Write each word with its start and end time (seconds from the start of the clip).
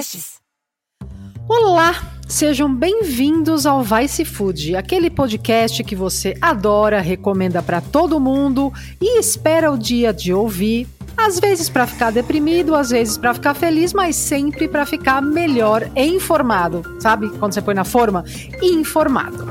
podcasts. 0.00 0.40
Olá, 1.46 1.94
sejam 2.26 2.72
bem-vindos 2.74 3.66
ao 3.66 3.82
Vice 3.82 4.24
Food, 4.24 4.74
aquele 4.74 5.10
podcast 5.10 5.84
que 5.84 5.94
você 5.94 6.34
adora, 6.40 7.00
recomenda 7.00 7.62
para 7.62 7.80
todo 7.80 8.20
mundo 8.20 8.72
e 9.00 9.18
espera 9.18 9.70
o 9.70 9.76
dia 9.76 10.12
de 10.12 10.32
ouvir. 10.32 10.88
Às 11.16 11.38
vezes 11.38 11.68
para 11.68 11.86
ficar 11.86 12.10
deprimido, 12.10 12.74
às 12.74 12.90
vezes 12.90 13.18
para 13.18 13.34
ficar 13.34 13.52
feliz, 13.52 13.92
mas 13.92 14.16
sempre 14.16 14.68
para 14.68 14.86
ficar 14.86 15.20
melhor 15.20 15.90
informado. 15.94 16.82
Sabe 17.00 17.28
quando 17.38 17.52
você 17.52 17.60
põe 17.60 17.74
na 17.74 17.84
forma? 17.84 18.24
Informado. 18.62 19.46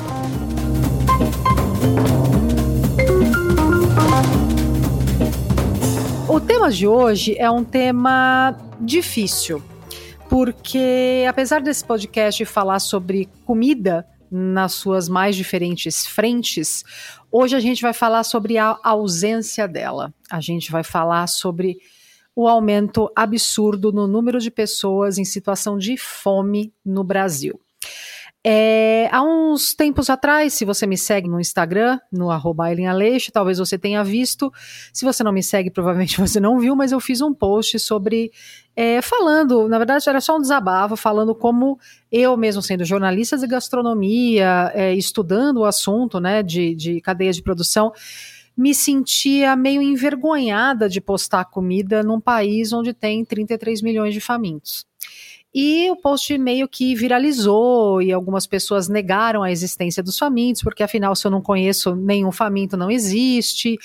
O 6.28 6.40
tema 6.40 6.72
de 6.72 6.88
hoje 6.88 7.36
é 7.38 7.52
um 7.52 7.64
tema 7.64 8.56
difícil, 8.80 9.62
porque 10.30 11.26
apesar 11.28 11.60
desse 11.60 11.84
podcast 11.84 12.46
falar 12.46 12.80
sobre 12.80 13.28
comida 13.46 14.08
nas 14.32 14.74
suas 14.74 15.10
mais 15.10 15.36
diferentes 15.36 16.06
frentes, 16.06 16.84
hoje 17.32 17.56
a 17.56 17.60
gente 17.60 17.82
vai 17.82 17.94
falar 17.94 18.24
sobre 18.24 18.60
a 18.60 18.78
ausência 18.84 19.68
dela. 19.68 20.14
A 20.30 20.40
gente 20.40 20.72
vai 20.72 20.84
falar 20.84 21.26
sobre 21.26 21.78
o 22.36 22.48
aumento 22.48 23.12
absurdo 23.16 23.92
no 23.92 24.08
número 24.08 24.40
de 24.40 24.52
pessoas 24.52 25.18
em 25.18 25.26
situação 25.26 25.78
de 25.80 25.98
fome 25.98 26.72
no 26.86 27.04
Brasil. 27.04 27.60
É, 28.42 29.10
há 29.12 29.22
uns 29.22 29.74
tempos 29.74 30.10
atrás, 30.10 30.54
se 30.54 30.64
você 30.64 30.88
me 30.88 30.98
segue 30.98 31.28
no 31.28 31.42
Instagram, 31.42 32.00
no 32.10 32.32
arroba 32.32 32.68
Aleixo, 32.70 33.34
talvez 33.34 33.58
você 33.58 33.78
tenha 33.78 34.02
visto. 34.02 34.52
Se 34.94 35.04
você 35.04 35.24
não 35.24 35.34
me 35.34 35.44
segue, 35.44 35.70
provavelmente 35.70 36.18
você 36.22 36.40
não 36.40 36.58
viu, 36.58 36.76
mas 36.76 36.94
eu 36.94 37.00
fiz 37.02 37.20
um 37.20 37.34
post 37.34 37.78
sobre 37.80 38.32
é, 38.76 39.02
falando, 39.02 39.68
na 39.68 39.78
verdade 39.78 40.08
era 40.08 40.22
só 40.22 40.38
um 40.38 40.42
desabafo, 40.42 40.96
falando 40.96 41.36
como 41.36 41.78
eu, 42.10 42.38
mesmo 42.38 42.62
sendo 42.62 42.86
jornalista 42.86 43.38
de 43.38 43.46
gastronomia, 43.46 44.72
é, 44.74 44.94
estudando 44.94 45.58
o 45.58 45.66
assunto 45.66 46.20
né, 46.22 46.42
de, 46.42 46.74
de 46.76 47.02
cadeia 47.02 47.34
de 47.34 47.42
produção, 47.42 47.92
me 48.56 48.74
sentia 48.74 49.54
meio 49.56 49.82
envergonhada 49.82 50.88
de 50.88 51.02
postar 51.02 51.46
comida 51.46 52.04
num 52.04 52.22
país 52.22 52.72
onde 52.72 52.94
tem 52.94 53.26
33 53.26 53.82
milhões 53.82 54.14
de 54.14 54.22
famintos. 54.22 54.89
E 55.54 55.90
o 55.90 55.96
post 55.96 56.38
meio 56.38 56.68
que 56.68 56.94
viralizou 56.94 58.02
e 58.02 58.12
algumas 58.12 58.46
pessoas 58.46 58.88
negaram 58.88 59.42
a 59.42 59.52
existência 59.52 60.04
dos 60.04 60.18
famintos, 60.18 60.62
porque 60.62 60.84
afinal, 60.84 61.16
se 61.16 61.26
eu 61.26 61.32
não 61.32 61.42
conheço 61.42 61.96
nenhum 61.96 62.32
faminto, 62.32 62.78
não 62.78 62.92
existe. 62.92 63.78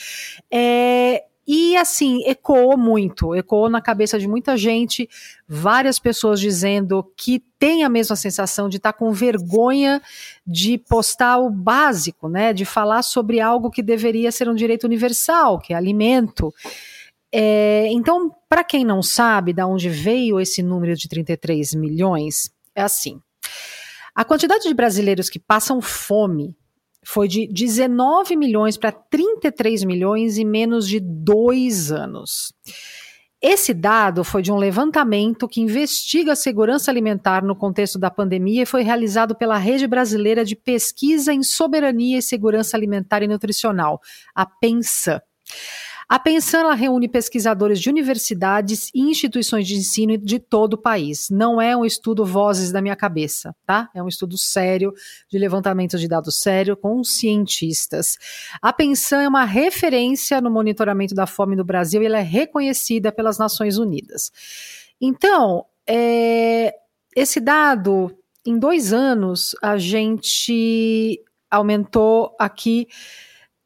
É, 0.51 1.25
e 1.47 1.77
assim, 1.77 2.23
ecoou 2.25 2.77
muito, 2.77 3.35
ecoou 3.35 3.69
na 3.69 3.81
cabeça 3.81 4.19
de 4.19 4.27
muita 4.27 4.57
gente, 4.57 5.09
várias 5.47 5.99
pessoas 5.99 6.41
dizendo 6.41 7.05
que 7.17 7.43
tem 7.59 7.85
a 7.85 7.89
mesma 7.89 8.17
sensação 8.17 8.69
de 8.69 8.79
estar 8.79 8.93
tá 8.93 8.99
com 8.99 9.13
vergonha 9.13 10.01
de 10.47 10.79
postar 10.79 11.39
o 11.39 11.51
básico, 11.51 12.29
né? 12.29 12.55
De 12.55 12.65
falar 12.65 13.03
sobre 13.03 13.41
algo 13.41 13.71
que 13.71 13.83
deveria 13.83 14.33
ser 14.33 14.49
um 14.49 14.55
direito 14.55 14.85
universal, 14.85 15.59
que 15.59 15.75
é 15.75 15.77
alimento. 15.77 16.53
É, 17.37 17.89
então, 17.91 18.31
para 18.49 18.63
quem 18.63 18.85
não 18.85 19.03
sabe 19.03 19.53
de 19.53 19.65
onde 19.65 19.89
veio 19.89 20.39
esse 20.39 20.63
número 20.63 20.95
de 20.95 21.09
33 21.09 21.75
milhões, 21.75 22.49
é 22.77 22.83
assim. 22.83 23.21
A 24.15 24.25
quantidade 24.25 24.69
de 24.69 24.73
brasileiros 24.73 25.29
que 25.29 25.41
passam 25.41 25.83
fome 25.83 26.57
foi 27.05 27.27
de 27.27 27.49
19 27.49 28.37
milhões 28.37 28.77
para 28.77 28.93
33 28.93 29.83
milhões 29.83 30.39
em 30.39 30.45
menos 30.45 30.87
de 30.87 31.01
dois 31.01 31.91
anos. 31.91 32.53
Esse 33.43 33.75
dado 33.75 34.23
foi 34.23 34.41
de 34.41 34.53
um 34.53 34.57
levantamento 34.57 35.49
que 35.49 35.61
investiga 35.61 36.35
a 36.35 36.37
segurança 36.37 36.89
alimentar 36.89 37.43
no 37.43 37.57
contexto 37.57 37.99
da 37.99 38.13
pandemia 38.13 38.63
e 38.63 38.67
foi 38.67 38.85
realizado 38.85 39.35
pela 39.35 39.59
Rede 39.59 39.89
Brasileira 39.89 40.45
de 40.45 40.55
Pesquisa 40.55 41.33
em 41.33 41.43
Soberania 41.43 42.19
e 42.19 42.23
Segurança 42.23 42.77
Alimentar 42.77 43.25
e 43.25 43.27
Nutricional, 43.27 44.01
a 44.33 44.47
PENSA. 44.47 45.21
A 46.09 46.21
ela 46.53 46.75
reúne 46.75 47.09
pesquisadores 47.09 47.81
de 47.81 47.89
universidades 47.89 48.91
e 48.95 49.01
instituições 49.01 49.67
de 49.67 49.77
ensino 49.77 50.19
de 50.19 50.39
todo 50.39 50.75
o 50.75 50.79
país. 50.79 51.29
Não 51.31 51.61
é 51.61 51.77
um 51.77 51.85
estudo 51.85 52.25
vozes 52.25 52.71
da 52.71 52.83
minha 52.83 52.97
cabeça, 52.97 53.55
tá? 53.67 53.89
É 53.95 54.03
um 54.03 54.09
estudo 54.09 54.37
sério, 54.37 54.93
de 55.31 55.39
levantamento 55.39 55.99
de 55.99 56.07
dados 56.07 56.37
sério, 56.37 56.77
com 56.77 57.03
cientistas. 57.03 58.19
A 58.61 58.73
Pensan 58.73 59.23
é 59.23 59.29
uma 59.29 59.45
referência 59.45 60.41
no 60.41 60.51
monitoramento 60.51 61.15
da 61.15 61.27
fome 61.27 61.57
no 61.57 61.65
Brasil 61.65 62.03
e 62.03 62.07
ela 62.07 62.19
é 62.19 62.23
reconhecida 62.23 63.11
pelas 63.11 63.39
Nações 63.39 63.79
Unidas. 63.79 64.31
Então, 65.01 65.65
é, 65.87 66.75
esse 67.17 67.41
dado, 67.41 68.17
em 68.47 68.59
dois 68.59 68.93
anos, 68.93 69.55
a 69.63 69.77
gente 69.79 71.23
aumentou 71.51 72.35
aqui 72.39 72.89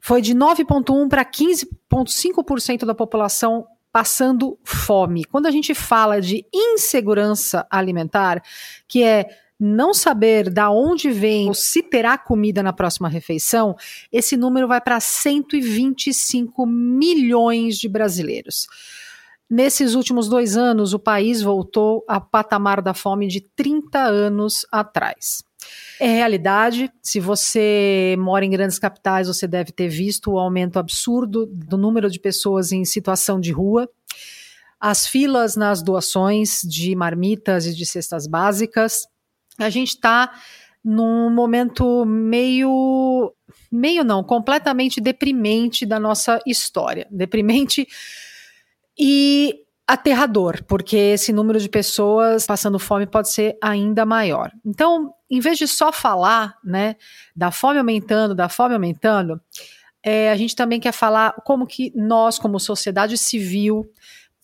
foi 0.09 0.23
de 0.23 0.35
9,1% 0.35 1.07
para 1.07 1.23
15,5% 1.23 2.87
da 2.87 2.95
população 2.95 3.67
passando 3.93 4.59
fome. 4.65 5.27
Quando 5.27 5.45
a 5.45 5.51
gente 5.51 5.75
fala 5.75 6.19
de 6.19 6.47
insegurança 6.51 7.67
alimentar, 7.71 8.43
que 8.89 9.03
é 9.03 9.29
não 9.61 9.93
saber 9.93 10.49
da 10.49 10.71
onde 10.71 11.11
vem 11.11 11.49
ou 11.49 11.53
se 11.53 11.83
terá 11.83 12.17
comida 12.17 12.63
na 12.63 12.73
próxima 12.73 13.07
refeição, 13.07 13.77
esse 14.11 14.35
número 14.35 14.67
vai 14.67 14.81
para 14.81 14.99
125 14.99 16.65
milhões 16.65 17.77
de 17.77 17.87
brasileiros. 17.87 18.67
Nesses 19.51 19.95
últimos 19.95 20.27
dois 20.27 20.57
anos, 20.57 20.95
o 20.95 20.99
país 20.99 21.43
voltou 21.43 22.03
ao 22.09 22.23
patamar 22.23 22.81
da 22.81 22.95
fome 22.95 23.29
de 23.29 23.43
30 23.43 23.99
anos 23.99 24.65
atrás. 24.73 25.47
É 26.01 26.07
realidade. 26.07 26.91
Se 27.03 27.19
você 27.19 28.17
mora 28.19 28.45
em 28.45 28.51
grandes 28.51 28.79
capitais, 28.79 29.27
você 29.27 29.47
deve 29.47 29.73
ter 29.73 29.89
visto 29.89 30.33
o 30.33 30.39
aumento 30.39 30.79
absurdo 30.79 31.47
do 31.47 31.77
número 31.77 32.11
de 32.11 32.21
pessoas 32.21 32.73
em 32.73 32.85
situação 32.85 33.41
de 33.41 33.51
rua. 33.51 33.89
As 34.81 35.07
filas 35.07 35.57
nas 35.57 35.83
doações 35.83 36.61
de 36.63 36.95
marmitas 36.95 37.67
e 37.67 37.75
de 37.75 37.85
cestas 37.85 38.27
básicas. 38.27 39.09
A 39.59 39.69
gente 39.69 39.89
está 39.89 40.33
num 40.85 41.31
momento 41.31 42.05
meio. 42.07 43.35
meio 43.71 44.05
não, 44.05 44.23
completamente 44.23 45.01
deprimente 45.01 45.85
da 45.85 45.99
nossa 45.99 46.41
história. 46.47 47.09
Deprimente. 47.11 47.89
E 48.97 49.65
aterrador, 49.87 50.63
porque 50.65 50.97
esse 50.97 51.33
número 51.33 51.59
de 51.59 51.69
pessoas 51.69 52.47
passando 52.47 52.79
fome 52.79 53.07
pode 53.07 53.31
ser 53.31 53.57
ainda 53.63 54.05
maior. 54.05 54.53
Então, 54.65 55.15
em 55.31 55.41
vez 55.41 55.59
de 55.59 55.69
só 55.69 55.93
falar, 55.93 56.57
né, 56.65 56.97
da 57.35 57.51
fome 57.51 57.79
aumentando, 57.79 58.35
da 58.35 58.49
fome 58.49 58.75
aumentando, 58.75 59.41
é, 60.03 60.31
a 60.31 60.37
gente 60.37 60.55
também 60.55 60.81
quer 60.81 60.93
falar 60.93 61.33
como 61.45 61.67
que 61.67 61.93
nós, 61.95 62.39
como 62.39 62.59
sociedade 62.59 63.19
civil, 63.19 63.91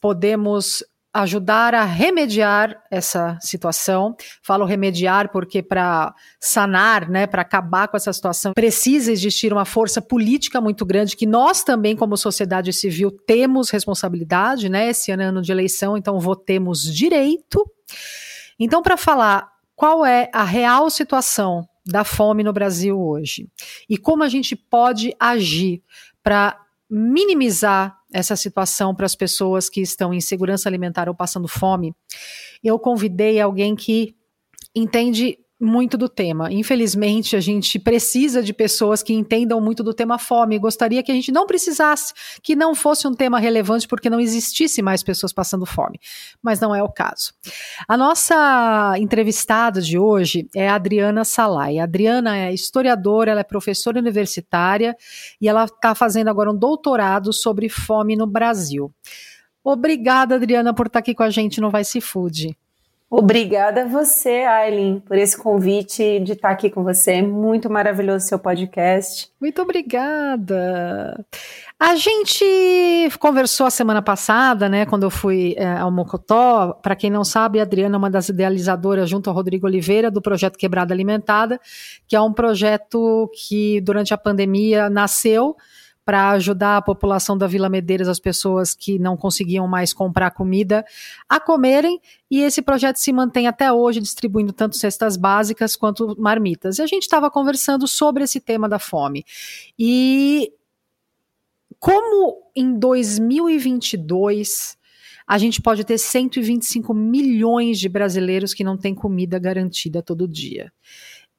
podemos 0.00 0.84
ajudar 1.15 1.77
a 1.77 1.84
remediar 1.84 2.83
essa 2.91 3.39
situação. 3.41 4.17
Falo 4.43 4.65
remediar 4.65 5.31
porque 5.31 5.62
para 5.62 6.12
sanar, 6.41 7.09
né, 7.09 7.25
para 7.25 7.43
acabar 7.43 7.87
com 7.87 7.97
essa 7.97 8.12
situação, 8.12 8.53
precisa 8.53 9.12
existir 9.12 9.53
uma 9.53 9.65
força 9.65 10.03
política 10.03 10.61
muito 10.61 10.84
grande 10.84 11.16
que 11.16 11.25
nós 11.25 11.62
também 11.62 11.95
como 11.95 12.16
sociedade 12.16 12.72
civil 12.72 13.12
temos 13.12 13.71
responsabilidade, 13.71 14.69
né? 14.69 14.89
Esse 14.89 15.12
ano 15.12 15.22
é 15.22 15.27
ano 15.27 15.41
de 15.41 15.53
eleição, 15.53 15.97
então 15.97 16.19
votemos 16.19 16.83
direito. 16.83 17.65
Então 18.59 18.83
para 18.83 18.97
falar 18.97 19.53
qual 19.77 20.05
é 20.05 20.31
a 20.33 20.45
real 20.45 20.89
situação 20.91 21.69
da 21.87 22.05
fome 22.05 22.43
no 22.43 22.53
Brasil 22.53 22.99
hoje? 22.99 23.49
E 23.89 23.99
como 23.99 24.23
a 24.23 24.29
gente 24.29 24.57
pode 24.57 25.15
agir 25.19 25.83
para 26.23 26.59
minimizar 26.89 27.99
essa 28.13 28.37
situação 28.37 28.95
para 28.95 29.07
as 29.07 29.17
pessoas 29.17 29.69
que 29.69 29.81
estão 29.81 30.15
em 30.15 30.21
segurança 30.21 30.69
alimentar 30.69 31.09
ou 31.09 31.15
passando 31.15 31.48
fome, 31.48 31.95
eu 32.63 32.78
convidei 32.78 33.41
alguém 33.41 33.75
que 33.75 34.15
entende 34.75 35.39
muito 35.65 35.97
do 35.97 36.09
tema. 36.09 36.53
Infelizmente, 36.53 37.34
a 37.34 37.41
gente 37.41 37.78
precisa 37.78 38.43
de 38.43 38.53
pessoas 38.53 39.03
que 39.03 39.15
entendam 39.15 39.61
muito 39.61 39.83
do 39.83 39.95
tema 39.95 40.19
fome. 40.19 40.59
Gostaria 40.59 41.03
que 41.03 41.11
a 41.11 41.15
gente 41.15 41.33
não 41.33 41.47
precisasse, 41.47 42.13
que 42.43 42.55
não 42.55 42.75
fosse 42.75 43.09
um 43.09 43.15
tema 43.15 43.39
relevante, 43.39 43.89
porque 43.89 44.11
não 44.11 44.21
existisse 44.21 44.83
mais 44.83 45.03
pessoas 45.03 45.33
passando 45.33 45.66
fome. 45.66 45.99
Mas 46.43 46.61
não 46.61 46.75
é 46.75 46.83
o 46.83 46.89
caso. 46.89 47.33
A 47.89 47.97
nossa 47.97 48.95
entrevistada 48.99 49.81
de 49.81 49.99
hoje 49.99 50.49
é 50.55 50.69
a 50.69 50.75
Adriana 50.75 51.25
Salai. 51.25 51.78
A 51.78 51.84
Adriana 51.84 52.37
é 52.37 52.53
historiadora, 52.53 53.31
ela 53.31 53.41
é 53.41 53.45
professora 53.45 53.99
universitária 53.99 54.95
e 55.41 55.49
ela 55.49 55.65
está 55.65 55.95
fazendo 55.95 56.28
agora 56.28 56.51
um 56.51 56.57
doutorado 56.57 57.33
sobre 57.33 57.69
fome 57.69 58.15
no 58.17 58.27
Brasil. 58.27 58.93
Obrigada, 59.63 60.34
Adriana, 60.34 60.75
por 60.75 60.89
estar 60.89 60.99
aqui 60.99 61.15
com 61.15 61.22
a 61.22 61.31
gente 61.31 61.59
no 61.59 61.71
Vice 61.71 62.01
Food. 62.01 62.55
Obrigada 63.10 63.83
a 63.83 63.86
você, 63.86 64.42
Aileen, 64.42 64.98
por 64.98 65.16
esse 65.16 65.41
convite 65.41 66.18
de 66.21 66.33
estar 66.33 66.51
aqui 66.51 66.68
com 66.68 66.83
você. 66.83 67.22
Muito 67.22 67.71
maravilhoso 67.71 68.27
seu 68.27 68.39
podcast. 68.39 69.28
Muito 69.41 69.62
obrigada. 69.62 71.24
A 71.78 71.95
gente 71.95 72.45
conversou 73.21 73.66
a 73.66 73.71
semana 73.71 74.03
passada, 74.03 74.68
né, 74.68 74.86
quando 74.86 75.04
eu 75.04 75.10
fui 75.10 75.54
é, 75.56 75.66
ao 75.66 75.92
Mocotó. 75.92 76.72
Para 76.83 76.97
quem 76.97 77.10
não 77.10 77.22
sabe, 77.22 77.60
a 77.60 77.62
Adriana 77.62 77.95
é 77.95 77.98
uma 77.98 78.10
das 78.10 78.30
idealizadoras, 78.30 79.09
junto 79.09 79.30
ao 79.30 79.36
Rodrigo 79.36 79.66
Oliveira, 79.66 80.10
do 80.10 80.22
projeto 80.22 80.59
Quebrada 80.59 80.92
Alimentada, 80.92 81.60
que 82.09 82.16
é 82.16 82.21
um 82.21 82.33
projeto 82.33 83.30
que, 83.33 83.80
durante 83.83 84.12
a 84.12 84.18
pandemia, 84.18 84.91
nasceu 84.91 85.54
para 86.04 86.30
ajudar 86.30 86.77
a 86.77 86.83
população 86.83 87.36
da 87.39 87.47
Vila 87.47 87.68
Medeiros, 87.68 88.09
as 88.09 88.18
pessoas 88.21 88.74
que 88.74 88.98
não 88.98 89.16
conseguiam 89.16 89.66
mais 89.66 89.92
comprar 89.95 90.30
comida, 90.33 90.84
a 91.28 91.41
comerem. 91.41 92.01
E 92.30 92.41
esse 92.41 92.60
projeto 92.60 92.97
se 92.97 93.12
mantém 93.12 93.47
até 93.47 93.72
hoje, 93.72 94.01
distribuindo 94.01 94.53
tanto 94.53 94.77
cestas 94.77 95.16
básicas 95.16 95.77
quanto 95.77 96.15
marmitas. 96.21 96.78
E 96.78 96.83
a 96.83 96.86
gente 96.86 97.04
estava 97.04 97.30
conversando 97.30 97.89
sobre 97.89 98.24
esse 98.24 98.39
tema 98.41 98.68
da 98.68 98.78
fome. 98.78 99.24
E 99.78 100.53
como 101.78 102.42
em 102.54 102.78
2022 102.78 104.77
a 105.27 105.39
gente 105.39 105.60
pode 105.62 105.84
ter 105.84 105.97
125 105.97 106.92
milhões 106.92 107.78
de 107.78 107.89
brasileiros 107.89 108.53
que 108.53 108.62
não 108.62 108.77
têm 108.77 108.95
comida 108.95 109.39
garantida 109.39 110.03
todo 110.03 110.28
dia. 110.28 110.71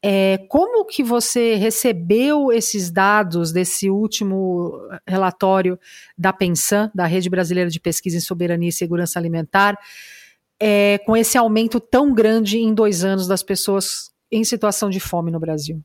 É, 0.08 0.38
como 0.50 0.86
que 0.86 1.02
você 1.02 1.56
recebeu 1.56 2.52
esses 2.52 2.92
dados 2.92 3.52
desse 3.52 3.90
último 3.90 4.80
relatório 5.08 5.80
da 6.16 6.32
Pensan, 6.32 6.92
da 6.94 7.08
Rede 7.08 7.28
Brasileira 7.28 7.72
de 7.72 7.80
Pesquisa 7.80 8.16
em 8.16 8.20
Soberania 8.20 8.70
e 8.70 8.72
Segurança 8.72 9.18
Alimentar, 9.18 9.76
é, 10.60 11.00
com 11.08 11.18
esse 11.18 11.40
aumento 11.40 11.80
tão 11.80 12.14
grande 12.14 12.60
em 12.60 12.72
dois 12.72 13.04
anos 13.04 13.28
das 13.28 13.42
pessoas 13.42 14.12
em 14.32 14.44
situação 14.44 14.92
de 14.92 15.00
fome 15.00 15.32
no 15.32 15.40
Brasil? 15.40 15.82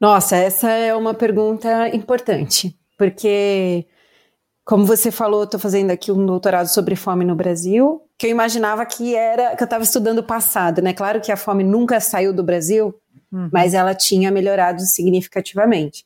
Nossa, 0.00 0.36
essa 0.36 0.70
é 0.70 0.94
uma 0.94 1.12
pergunta 1.12 1.94
importante, 1.94 2.74
porque 2.96 3.86
como 4.64 4.86
você 4.86 5.10
falou, 5.10 5.44
estou 5.44 5.60
fazendo 5.60 5.90
aqui 5.90 6.10
um 6.10 6.24
doutorado 6.24 6.68
sobre 6.68 6.96
fome 6.96 7.26
no 7.26 7.36
Brasil, 7.36 8.00
que 8.20 8.26
eu 8.26 8.30
imaginava 8.30 8.84
que 8.84 9.16
era 9.16 9.56
que 9.56 9.62
eu 9.62 9.64
estava 9.64 9.82
estudando 9.82 10.18
o 10.18 10.22
passado, 10.22 10.82
né? 10.82 10.92
Claro 10.92 11.22
que 11.22 11.32
a 11.32 11.38
fome 11.38 11.64
nunca 11.64 11.98
saiu 12.00 12.34
do 12.34 12.42
Brasil, 12.42 12.94
uhum. 13.32 13.48
mas 13.50 13.72
ela 13.72 13.94
tinha 13.94 14.30
melhorado 14.30 14.82
significativamente. 14.82 16.04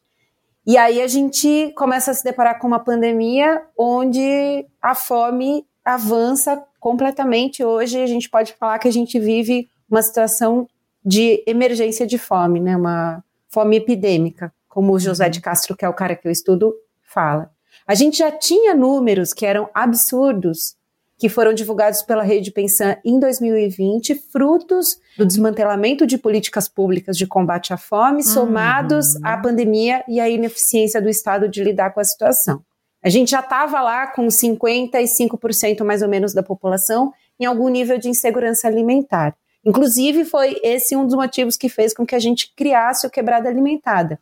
E 0.64 0.78
aí 0.78 1.02
a 1.02 1.08
gente 1.08 1.72
começa 1.76 2.12
a 2.12 2.14
se 2.14 2.22
deparar 2.22 2.60
com 2.60 2.68
uma 2.68 2.78
pandemia 2.78 3.60
onde 3.76 4.64
a 4.80 4.94
fome 4.94 5.66
avança 5.84 6.64
completamente. 6.78 7.64
Hoje 7.64 8.00
a 8.00 8.06
gente 8.06 8.30
pode 8.30 8.52
falar 8.52 8.78
que 8.78 8.86
a 8.86 8.92
gente 8.92 9.18
vive 9.18 9.68
uma 9.90 10.00
situação 10.00 10.68
de 11.04 11.42
emergência 11.48 12.06
de 12.06 12.16
fome, 12.16 12.60
né? 12.60 12.76
Uma 12.76 13.24
fome 13.48 13.74
epidêmica, 13.74 14.54
como 14.68 14.92
o 14.92 15.00
José 15.00 15.24
uhum. 15.24 15.30
de 15.32 15.40
Castro, 15.40 15.76
que 15.76 15.84
é 15.84 15.88
o 15.88 15.92
cara 15.92 16.14
que 16.14 16.28
eu 16.28 16.30
estudo, 16.30 16.72
fala. 17.02 17.50
A 17.84 17.94
gente 17.96 18.18
já 18.18 18.30
tinha 18.30 18.72
números 18.72 19.32
que 19.32 19.44
eram 19.44 19.68
absurdos, 19.74 20.76
que 21.16 21.28
foram 21.28 21.54
divulgados 21.54 22.02
pela 22.02 22.22
Rede 22.22 22.50
Pensan 22.50 22.96
em 23.04 23.18
2020, 23.20 24.14
frutos 24.32 24.98
do 25.16 25.24
desmantelamento 25.24 26.06
de 26.06 26.18
políticas 26.18 26.68
públicas 26.68 27.16
de 27.16 27.26
combate 27.26 27.72
à 27.72 27.76
fome, 27.76 28.22
somados 28.22 29.14
uhum. 29.14 29.20
à 29.24 29.36
pandemia 29.36 30.04
e 30.08 30.20
à 30.20 30.28
ineficiência 30.28 31.00
do 31.00 31.08
Estado 31.08 31.48
de 31.48 31.62
lidar 31.62 31.90
com 31.90 32.00
a 32.00 32.04
situação. 32.04 32.62
A 33.02 33.08
gente 33.08 33.30
já 33.30 33.40
estava 33.40 33.80
lá 33.80 34.06
com 34.06 34.26
55% 34.26 35.84
mais 35.84 36.02
ou 36.02 36.08
menos 36.08 36.32
da 36.32 36.42
população 36.42 37.12
em 37.38 37.44
algum 37.44 37.68
nível 37.68 37.98
de 37.98 38.08
insegurança 38.08 38.66
alimentar. 38.66 39.36
Inclusive, 39.64 40.24
foi 40.24 40.58
esse 40.62 40.96
um 40.96 41.06
dos 41.06 41.14
motivos 41.14 41.56
que 41.56 41.68
fez 41.68 41.94
com 41.94 42.04
que 42.04 42.14
a 42.14 42.18
gente 42.18 42.52
criasse 42.54 43.06
o 43.06 43.10
Quebrada 43.10 43.48
Alimentada 43.48 44.18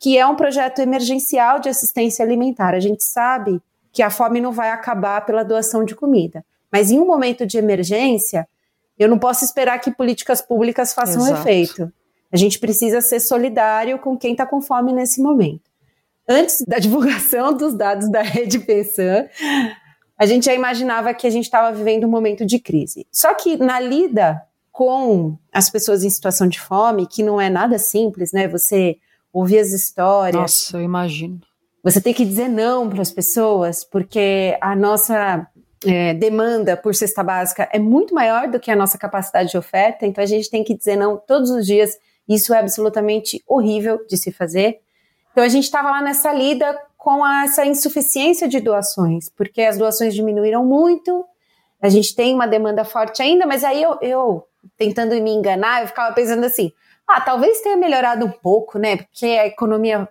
que 0.00 0.16
é 0.16 0.26
um 0.26 0.34
projeto 0.34 0.78
emergencial 0.80 1.60
de 1.60 1.68
assistência 1.68 2.24
alimentar. 2.24 2.74
A 2.74 2.80
gente 2.80 3.04
sabe 3.04 3.60
que 3.92 4.02
a 4.02 4.10
fome 4.10 4.40
não 4.40 4.52
vai 4.52 4.70
acabar 4.70 5.24
pela 5.24 5.44
doação 5.44 5.84
de 5.84 5.94
comida, 5.94 6.44
mas 6.70 6.90
em 6.90 6.98
um 6.98 7.06
momento 7.06 7.46
de 7.46 7.58
emergência, 7.58 8.48
eu 8.98 9.08
não 9.08 9.18
posso 9.18 9.44
esperar 9.44 9.78
que 9.78 9.90
políticas 9.90 10.42
públicas 10.42 10.92
façam 10.92 11.22
Exato. 11.22 11.40
efeito. 11.40 11.92
A 12.32 12.36
gente 12.36 12.58
precisa 12.58 13.00
ser 13.00 13.18
solidário 13.18 13.98
com 13.98 14.16
quem 14.16 14.32
está 14.32 14.46
com 14.46 14.60
fome 14.60 14.92
nesse 14.92 15.20
momento. 15.20 15.68
Antes 16.28 16.62
da 16.66 16.78
divulgação 16.78 17.52
dos 17.56 17.74
dados 17.74 18.08
da 18.08 18.22
Rede 18.22 18.60
Pensan, 18.60 19.26
a 20.16 20.26
gente 20.26 20.44
já 20.44 20.54
imaginava 20.54 21.12
que 21.12 21.26
a 21.26 21.30
gente 21.30 21.44
estava 21.44 21.74
vivendo 21.74 22.04
um 22.04 22.10
momento 22.10 22.46
de 22.46 22.58
crise. 22.58 23.06
Só 23.10 23.34
que 23.34 23.56
na 23.56 23.80
lida 23.80 24.40
com 24.70 25.36
as 25.52 25.68
pessoas 25.68 26.04
em 26.04 26.10
situação 26.10 26.46
de 26.46 26.60
fome, 26.60 27.06
que 27.06 27.22
não 27.22 27.40
é 27.40 27.50
nada 27.50 27.78
simples, 27.78 28.32
né? 28.32 28.46
Você 28.48 28.98
ouvir 29.32 29.58
as 29.58 29.72
histórias. 29.72 30.40
Nossa, 30.40 30.76
eu 30.76 30.82
imagino. 30.82 31.40
Você 31.82 32.00
tem 32.00 32.12
que 32.12 32.24
dizer 32.24 32.48
não 32.48 32.88
para 32.90 33.00
as 33.00 33.10
pessoas, 33.10 33.84
porque 33.84 34.56
a 34.60 34.76
nossa 34.76 35.46
é, 35.86 36.12
demanda 36.14 36.76
por 36.76 36.94
cesta 36.94 37.22
básica 37.22 37.68
é 37.72 37.78
muito 37.78 38.14
maior 38.14 38.48
do 38.48 38.60
que 38.60 38.70
a 38.70 38.76
nossa 38.76 38.98
capacidade 38.98 39.50
de 39.50 39.58
oferta, 39.58 40.06
então 40.06 40.22
a 40.22 40.26
gente 40.26 40.50
tem 40.50 40.62
que 40.62 40.74
dizer 40.74 40.96
não 40.96 41.16
todos 41.16 41.50
os 41.50 41.66
dias. 41.66 41.98
Isso 42.28 42.54
é 42.54 42.58
absolutamente 42.58 43.42
horrível 43.46 44.04
de 44.06 44.16
se 44.16 44.30
fazer. 44.30 44.80
Então 45.32 45.42
a 45.42 45.48
gente 45.48 45.64
estava 45.64 45.90
lá 45.90 46.02
nessa 46.02 46.32
lida 46.32 46.78
com 46.96 47.26
essa 47.26 47.64
insuficiência 47.64 48.46
de 48.46 48.60
doações, 48.60 49.30
porque 49.30 49.62
as 49.62 49.78
doações 49.78 50.14
diminuíram 50.14 50.64
muito, 50.64 51.24
a 51.80 51.88
gente 51.88 52.14
tem 52.14 52.34
uma 52.34 52.46
demanda 52.46 52.84
forte 52.84 53.22
ainda, 53.22 53.46
mas 53.46 53.64
aí 53.64 53.82
eu, 53.82 53.98
eu 54.02 54.46
tentando 54.76 55.14
me 55.14 55.30
enganar, 55.30 55.80
eu 55.80 55.88
ficava 55.88 56.14
pensando 56.14 56.44
assim: 56.44 56.72
ah, 57.08 57.22
talvez 57.22 57.62
tenha 57.62 57.76
melhorado 57.76 58.26
um 58.26 58.30
pouco, 58.30 58.78
né? 58.78 58.98
Porque 58.98 59.24
a 59.24 59.46
economia 59.46 60.06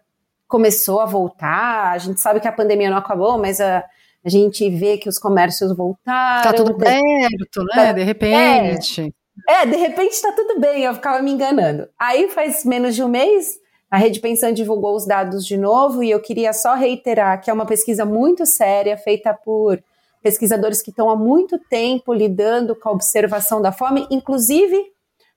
começou 0.49 0.99
a 0.99 1.05
voltar. 1.05 1.93
A 1.93 1.97
gente 1.99 2.19
sabe 2.19 2.39
que 2.41 2.47
a 2.47 2.51
pandemia 2.51 2.89
não 2.89 2.97
acabou, 2.97 3.37
mas 3.37 3.61
a, 3.61 3.85
a 4.25 4.29
gente 4.29 4.67
vê 4.69 4.97
que 4.97 5.07
os 5.07 5.19
comércios 5.19 5.73
voltaram. 5.77 6.43
Tá 6.43 6.51
tudo 6.51 6.71
aberto, 6.71 7.63
né? 7.63 7.75
Tá, 7.75 7.91
de 7.93 8.03
repente. 8.03 9.13
É, 9.47 9.61
é, 9.61 9.65
de 9.67 9.77
repente 9.77 10.19
tá 10.21 10.33
tudo 10.33 10.59
bem. 10.59 10.83
Eu 10.83 10.95
ficava 10.95 11.21
me 11.21 11.31
enganando. 11.31 11.87
Aí 11.97 12.29
faz 12.29 12.65
menos 12.65 12.95
de 12.95 13.03
um 13.03 13.07
mês. 13.07 13.59
A 13.91 13.97
Rede 13.97 14.19
Pensão 14.19 14.51
divulgou 14.51 14.95
os 14.95 15.05
dados 15.05 15.45
de 15.45 15.55
novo 15.55 16.03
e 16.03 16.11
eu 16.11 16.19
queria 16.19 16.51
só 16.51 16.73
reiterar 16.73 17.41
que 17.41 17.49
é 17.49 17.53
uma 17.53 17.65
pesquisa 17.65 18.03
muito 18.03 18.45
séria, 18.45 18.97
feita 18.97 19.33
por 19.33 19.81
pesquisadores 20.21 20.81
que 20.81 20.89
estão 20.89 21.09
há 21.09 21.15
muito 21.15 21.57
tempo 21.69 22.13
lidando 22.13 22.75
com 22.75 22.89
a 22.89 22.91
observação 22.91 23.61
da 23.61 23.71
fome, 23.71 24.05
inclusive 24.11 24.77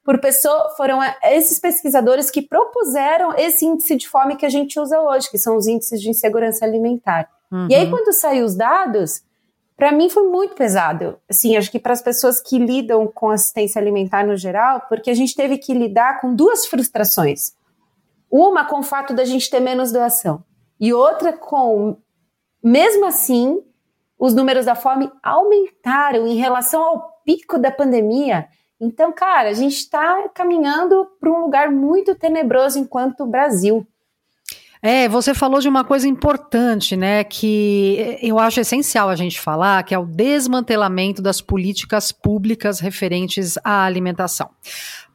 por 0.03 0.19
pessoa, 0.19 0.69
foram 0.75 0.99
esses 1.23 1.59
pesquisadores 1.59 2.29
que 2.29 2.41
propuseram 2.41 3.33
esse 3.37 3.65
índice 3.65 3.95
de 3.95 4.07
fome 4.07 4.35
que 4.35 4.45
a 4.45 4.49
gente 4.49 4.79
usa 4.79 4.99
hoje, 4.99 5.29
que 5.31 5.37
são 5.37 5.55
os 5.55 5.65
índices 5.65 6.01
de 6.01 6.09
insegurança 6.09 6.65
alimentar. 6.65 7.29
Uhum. 7.51 7.67
E 7.69 7.75
aí, 7.75 7.89
quando 7.89 8.11
saiu 8.13 8.45
os 8.45 8.55
dados, 8.55 9.23
para 9.77 9.91
mim 9.91 10.09
foi 10.09 10.23
muito 10.23 10.55
pesado. 10.55 11.17
Assim, 11.29 11.55
acho 11.55 11.71
que 11.71 11.79
para 11.79 11.93
as 11.93 12.01
pessoas 12.01 12.41
que 12.41 12.59
lidam 12.59 13.07
com 13.07 13.29
assistência 13.29 13.79
alimentar 13.81 14.25
no 14.25 14.35
geral, 14.35 14.81
porque 14.89 15.09
a 15.09 15.13
gente 15.13 15.35
teve 15.35 15.57
que 15.57 15.73
lidar 15.73 16.19
com 16.19 16.35
duas 16.35 16.65
frustrações. 16.65 17.53
Uma 18.29 18.65
com 18.65 18.79
o 18.79 18.83
fato 18.83 19.13
da 19.13 19.23
gente 19.23 19.49
ter 19.49 19.59
menos 19.59 19.91
doação, 19.91 20.43
e 20.79 20.91
outra 20.91 21.31
com, 21.31 21.95
mesmo 22.63 23.05
assim, 23.05 23.63
os 24.19 24.33
números 24.33 24.65
da 24.65 24.75
fome 24.75 25.11
aumentaram 25.21 26.27
em 26.27 26.35
relação 26.35 26.81
ao 26.81 27.21
pico 27.23 27.57
da 27.57 27.71
pandemia. 27.71 28.47
Então, 28.83 29.13
cara, 29.13 29.49
a 29.49 29.53
gente 29.53 29.77
está 29.77 30.27
caminhando 30.33 31.07
para 31.19 31.31
um 31.31 31.39
lugar 31.39 31.71
muito 31.71 32.13
tenebroso 32.15 32.77
enquanto 32.77 33.25
Brasil. 33.25 33.87
É, 34.81 35.07
você 35.07 35.33
falou 35.33 35.61
de 35.61 35.69
uma 35.69 35.85
coisa 35.85 36.05
importante, 36.09 36.97
né, 36.97 37.23
que 37.23 38.19
eu 38.21 38.37
acho 38.37 38.59
essencial 38.59 39.07
a 39.07 39.15
gente 39.15 39.39
falar, 39.39 39.81
que 39.83 39.95
é 39.95 39.97
o 39.97 40.05
desmantelamento 40.05 41.21
das 41.21 41.39
políticas 41.39 42.11
públicas 42.11 42.81
referentes 42.81 43.57
à 43.63 43.85
alimentação. 43.85 44.49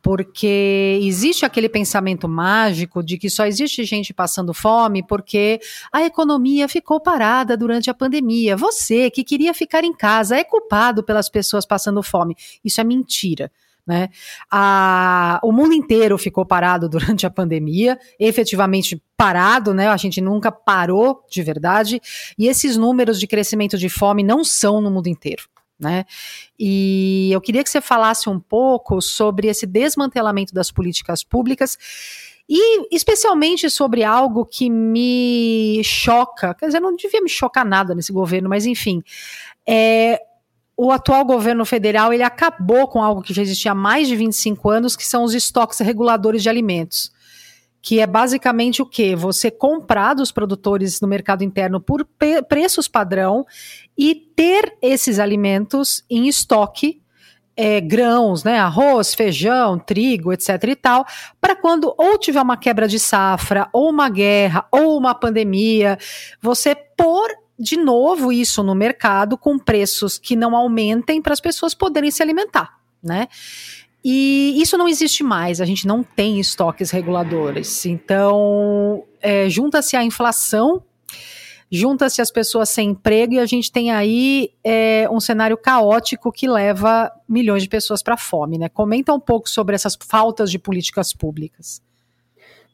Porque 0.03 0.99
existe 1.03 1.45
aquele 1.45 1.69
pensamento 1.69 2.29
mágico 2.29 3.03
de 3.03 3.19
que 3.19 3.29
só 3.29 3.47
existe 3.47 3.85
gente 3.85 4.15
passando 4.15 4.55
fome 4.55 5.03
porque 5.03 5.61
a 5.93 6.05
economia 6.05 6.69
ficou 6.69 7.01
parada 7.01 7.57
durante 7.57 7.91
a 7.91 7.95
pandemia. 7.95 8.57
Você 8.57 9.11
que 9.11 9.25
queria 9.25 9.53
ficar 9.53 9.85
em 9.85 9.93
casa 9.93 10.37
é 10.37 10.45
culpado 10.45 11.03
pelas 11.03 11.29
pessoas 11.29 11.67
passando 11.67 12.03
fome. 12.03 12.37
Isso 12.65 12.81
é 12.81 12.85
mentira. 12.85 13.51
Né? 13.89 14.11
A, 14.51 15.41
o 15.43 15.51
mundo 15.51 15.73
inteiro 15.73 16.19
ficou 16.19 16.45
parado 16.45 16.91
durante 16.91 17.25
a 17.27 17.31
pandemia, 17.31 17.99
efetivamente 18.21 19.03
parado, 19.17 19.73
né? 19.73 19.89
A 19.89 19.97
gente 19.97 20.21
nunca 20.21 20.53
parou 20.53 21.25
de 21.31 21.43
verdade, 21.43 21.99
e 22.39 22.47
esses 22.47 22.77
números 22.77 23.19
de 23.19 23.27
crescimento 23.27 23.79
de 23.79 23.89
fome 23.89 24.23
não 24.23 24.45
são 24.45 24.83
no 24.83 24.91
mundo 24.91 25.07
inteiro. 25.07 25.45
Né? 25.79 26.05
E 26.59 27.31
eu 27.33 27.41
queria 27.41 27.63
que 27.63 27.71
você 27.71 27.81
falasse 27.81 28.29
um 28.29 28.41
pouco 28.41 29.01
sobre 29.01 29.47
esse 29.47 29.65
desmantelamento 29.65 30.53
das 30.53 30.73
políticas 30.73 31.23
públicas 31.23 31.79
e 32.49 32.95
especialmente 32.95 33.69
sobre 33.69 34.03
algo 34.03 34.45
que 34.45 34.71
me 34.71 35.83
choca, 35.85 36.55
quer 36.55 36.67
dizer, 36.67 36.81
não 36.81 36.97
devia 36.97 37.21
me 37.21 37.29
chocar 37.29 37.65
nada 37.65 37.95
nesse 37.95 38.13
governo, 38.13 38.49
mas 38.49 38.65
enfim, 38.67 39.03
é 39.69 40.21
o 40.81 40.93
atual 40.93 41.25
governo 41.25 41.65
federal 41.65 42.13
ele 42.13 42.23
acabou 42.23 42.87
com 42.87 43.03
algo 43.03 43.21
que 43.21 43.35
já 43.35 43.43
existia 43.43 43.73
há 43.73 43.75
mais 43.75 44.07
de 44.07 44.15
25 44.15 44.71
anos, 44.71 44.97
que 44.97 45.05
são 45.05 45.25
os 45.25 45.35
estoques 45.35 45.81
reguladores 45.81 46.41
de 46.41 46.49
alimentos. 46.49 47.11
Que 47.81 48.01
é 48.01 48.07
basicamente 48.07 48.83
o 48.83 48.87
que? 48.87 49.15
Você 49.15 49.51
comprar 49.51 50.15
dos 50.15 50.33
produtores 50.33 51.01
no 51.01 51.09
mercado 51.09 51.45
interno 51.45 51.81
por 51.81 52.07
preços 52.49 52.89
padrão 52.89 53.47
e 53.97 54.15
ter 54.15 54.77
esses 54.83 55.19
alimentos 55.19 56.05
em 56.11 56.29
estoque 56.29 57.01
é, 57.61 57.81
grãos, 57.81 58.45
né, 58.45 58.57
arroz, 58.61 59.15
feijão, 59.15 59.81
trigo, 59.81 60.33
etc 60.33 60.63
e 60.63 60.77
tal, 60.77 61.05
para 61.41 61.57
quando 61.57 61.93
ou 61.99 62.17
tiver 62.17 62.41
uma 62.41 62.57
quebra 62.57 62.87
de 62.87 63.01
safra, 63.01 63.69
ou 63.73 63.91
uma 63.91 64.09
guerra, 64.09 64.65
ou 64.71 64.97
uma 64.97 65.13
pandemia, 65.13 65.99
você 66.41 66.77
pôr 66.77 67.29
de 67.59 67.77
novo 67.77 68.31
isso 68.31 68.63
no 68.63 68.77
mercado 68.77 69.37
com 69.37 69.59
preços 69.59 70.19
que 70.19 70.37
não 70.37 70.55
aumentem 70.55 71.21
para 71.21 71.33
as 71.33 71.41
pessoas 71.41 71.75
poderem 71.75 72.13
se 72.13 72.23
alimentar, 72.23 72.79
né? 73.03 73.27
E 74.11 74.55
isso 74.59 74.79
não 74.79 74.89
existe 74.89 75.23
mais, 75.23 75.61
a 75.61 75.67
gente 75.67 75.87
não 75.87 76.03
tem 76.03 76.41
estoques 76.41 76.91
reguladores. 76.91 77.85
Então, 77.85 79.05
é, 79.21 79.51
junta-se 79.51 79.97
a 79.97 80.03
inflação, 80.03 80.83
junta-se 81.71 82.23
as 82.23 82.31
pessoas 82.31 82.71
sem 82.71 82.89
emprego 82.89 83.35
e 83.35 83.39
a 83.39 83.45
gente 83.45 83.71
tem 83.71 83.91
aí 83.91 84.49
é, 84.65 85.07
um 85.11 85.21
cenário 85.21 85.59
caótico 85.59 86.33
que 86.33 86.49
leva 86.49 87.13
milhões 87.29 87.63
de 87.63 87.69
pessoas 87.69 88.03
para 88.03 88.15
a 88.15 88.17
fome. 88.17 88.57
Né? 88.57 88.71
Comenta 88.71 89.13
um 89.13 89.21
pouco 89.21 89.47
sobre 89.47 89.75
essas 89.75 89.95
faltas 90.09 90.51
de 90.51 90.59
políticas 90.59 91.13
públicas. 91.13 91.83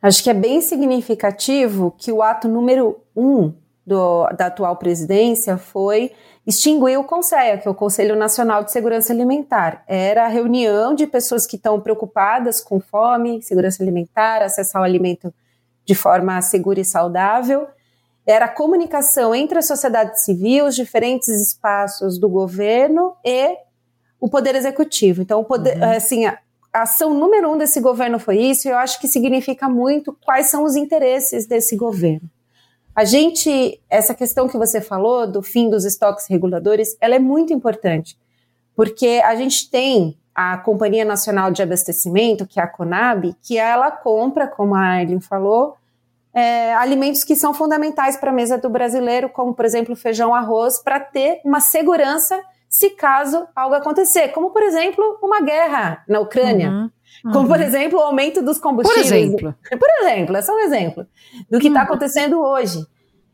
Acho 0.01 0.23
que 0.23 0.31
é 0.31 0.35
bem 0.35 0.61
significativo 0.61 1.93
que 1.99 2.13
o 2.13 2.23
ato 2.23 2.47
número 2.47 3.01
um 3.17 3.53
do, 3.87 4.27
da 4.37 4.47
atual 4.47 4.77
presidência 4.77 5.59
foi 5.59 6.13
extinguir 6.47 6.99
o 6.99 7.05
CONSEA, 7.05 7.59
que 7.59 7.69
é 7.69 7.71
o 7.71 7.75
Conselho 7.75 8.17
Nacional 8.17 8.65
de 8.65 8.73
Segurança 8.73 9.13
Alimentar. 9.13 9.83
Era 9.87 10.25
a 10.25 10.29
reunião 10.29 10.95
de 10.95 11.07
pessoas 11.07 11.47
que 11.47 11.57
estão 11.57 11.81
preocupadas 11.81 12.61
com 12.61 12.81
fome, 12.81 13.43
segurança 13.43 13.83
alimentar, 13.83 14.43
acessar 14.43 14.83
o 14.83 14.85
alimento 14.85 15.33
de 15.85 15.95
forma 15.95 16.41
segura 16.43 16.81
e 16.81 16.85
saudável. 16.85 17.67
Era 18.27 18.47
a 18.47 18.49
comunicação 18.49 19.35
entre 19.35 19.59
a 19.59 19.63
sociedade 19.63 20.23
civil, 20.23 20.67
os 20.67 20.75
diferentes 20.75 21.29
espaços 21.29 22.19
do 22.19 22.29
governo 22.29 23.15
e 23.25 23.57
o 24.19 24.29
poder 24.29 24.55
executivo. 24.55 25.21
Então, 25.21 25.41
o 25.41 25.45
poder, 25.45 25.77
uhum. 25.77 25.97
assim, 25.97 26.25
a, 26.25 26.39
a 26.73 26.83
ação 26.83 27.13
número 27.13 27.51
um 27.51 27.59
desse 27.59 27.81
governo 27.81 28.19
foi 28.19 28.39
isso, 28.39 28.67
e 28.67 28.71
eu 28.71 28.79
acho 28.79 28.99
que 28.99 29.07
significa 29.07 29.69
muito 29.69 30.17
quais 30.25 30.47
são 30.47 30.65
os 30.65 30.75
interesses 30.75 31.47
desse 31.47 31.77
governo. 31.77 32.29
A 32.95 33.05
gente, 33.05 33.81
essa 33.91 34.15
questão 34.15 34.49
que 34.49 34.57
você 34.57 34.81
falou 34.81 35.27
do 35.27 35.43
fim 35.43 35.69
dos 35.69 35.85
estoques 35.85 36.27
reguladores, 36.29 36.97
ela 37.01 37.15
é 37.15 37.19
muito 37.19 37.53
importante, 37.53 38.17
porque 38.77 39.21
a 39.25 39.35
gente 39.35 39.69
tem 39.71 40.17
a 40.35 40.59
Companhia 40.59 41.05
Nacional 41.05 41.51
de 41.51 41.63
Abastecimento, 41.63 42.47
que 42.47 42.59
é 42.59 42.63
a 42.63 42.67
CONAB, 42.67 43.35
que 43.43 43.57
ela 43.57 43.91
compra, 43.91 44.47
como 44.47 44.75
a 44.75 44.81
Arlene 44.81 45.21
falou, 45.21 45.77
é, 46.33 46.75
alimentos 46.75 47.23
que 47.23 47.37
são 47.37 47.55
fundamentais 47.55 48.17
para 48.17 48.31
a 48.31 48.35
mesa 48.35 48.59
do 48.59 48.69
brasileiro, 48.69 49.29
como, 49.29 49.55
por 49.55 49.65
exemplo, 49.65 49.95
feijão, 49.95 50.35
arroz, 50.35 50.81
para 50.81 50.99
ter 50.99 51.41
uma 51.45 51.61
segurança 51.61 52.41
se 52.69 52.91
caso 52.91 53.47
algo 53.55 53.77
acontecer, 53.77 54.29
como, 54.29 54.51
por 54.51 54.61
exemplo, 54.61 55.17
uma 55.23 55.41
guerra 55.41 56.03
na 56.09 56.19
Ucrânia. 56.19 56.71
Uhum. 56.71 56.91
Como, 57.33 57.49
por 57.49 57.57
uhum. 57.57 57.63
exemplo, 57.63 57.99
o 57.99 58.03
aumento 58.03 58.43
dos 58.43 58.59
combustíveis. 58.59 59.09
Por 59.09 59.17
exemplo. 59.17 59.55
Por 59.71 59.89
exemplo, 60.03 60.37
é 60.37 60.43
só 60.43 60.55
um 60.55 60.61
exemplo 60.61 61.07
do 61.51 61.59
que 61.59 61.69
está 61.69 61.81
uhum. 61.81 61.87
acontecendo 61.87 62.41
hoje. 62.41 62.85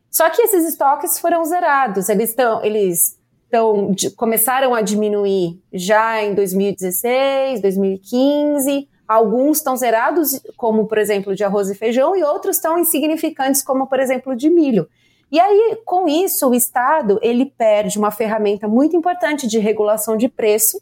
Só 0.09 0.31
que 0.31 0.43
esses 0.43 0.65
estoques 0.65 1.19
foram 1.19 1.45
zerados. 1.45 2.09
Eles 2.09 2.31
estão, 2.31 2.65
eles 2.65 3.19
estão, 3.45 3.93
começaram 4.17 4.75
a 4.75 4.81
diminuir 4.81 5.61
já 5.73 6.23
em 6.23 6.35
2016, 6.35 7.61
2015. 7.61 8.89
Alguns 9.09 9.59
estão 9.59 9.77
zerados, 9.77 10.41
como 10.57 10.87
por 10.87 10.97
exemplo 10.97 11.35
de 11.35 11.43
arroz 11.43 11.69
e 11.69 11.75
feijão, 11.75 12.15
e 12.15 12.23
outros 12.23 12.57
estão 12.57 12.79
insignificantes, 12.79 13.61
como 13.61 13.89
por 13.89 13.99
exemplo 13.99 14.37
de 14.37 14.49
milho. 14.49 14.89
E 15.33 15.41
aí, 15.41 15.79
com 15.85 16.09
isso, 16.09 16.49
o 16.49 16.55
Estado 16.55 17.19
ele 17.23 17.47
perde 17.47 17.99
uma 17.99 18.13
ferramenta 18.13 18.69
muito 18.69 18.97
importante 18.97 19.49
de 19.49 19.59
regulação 19.59 20.17
de 20.17 20.29
preço 20.29 20.81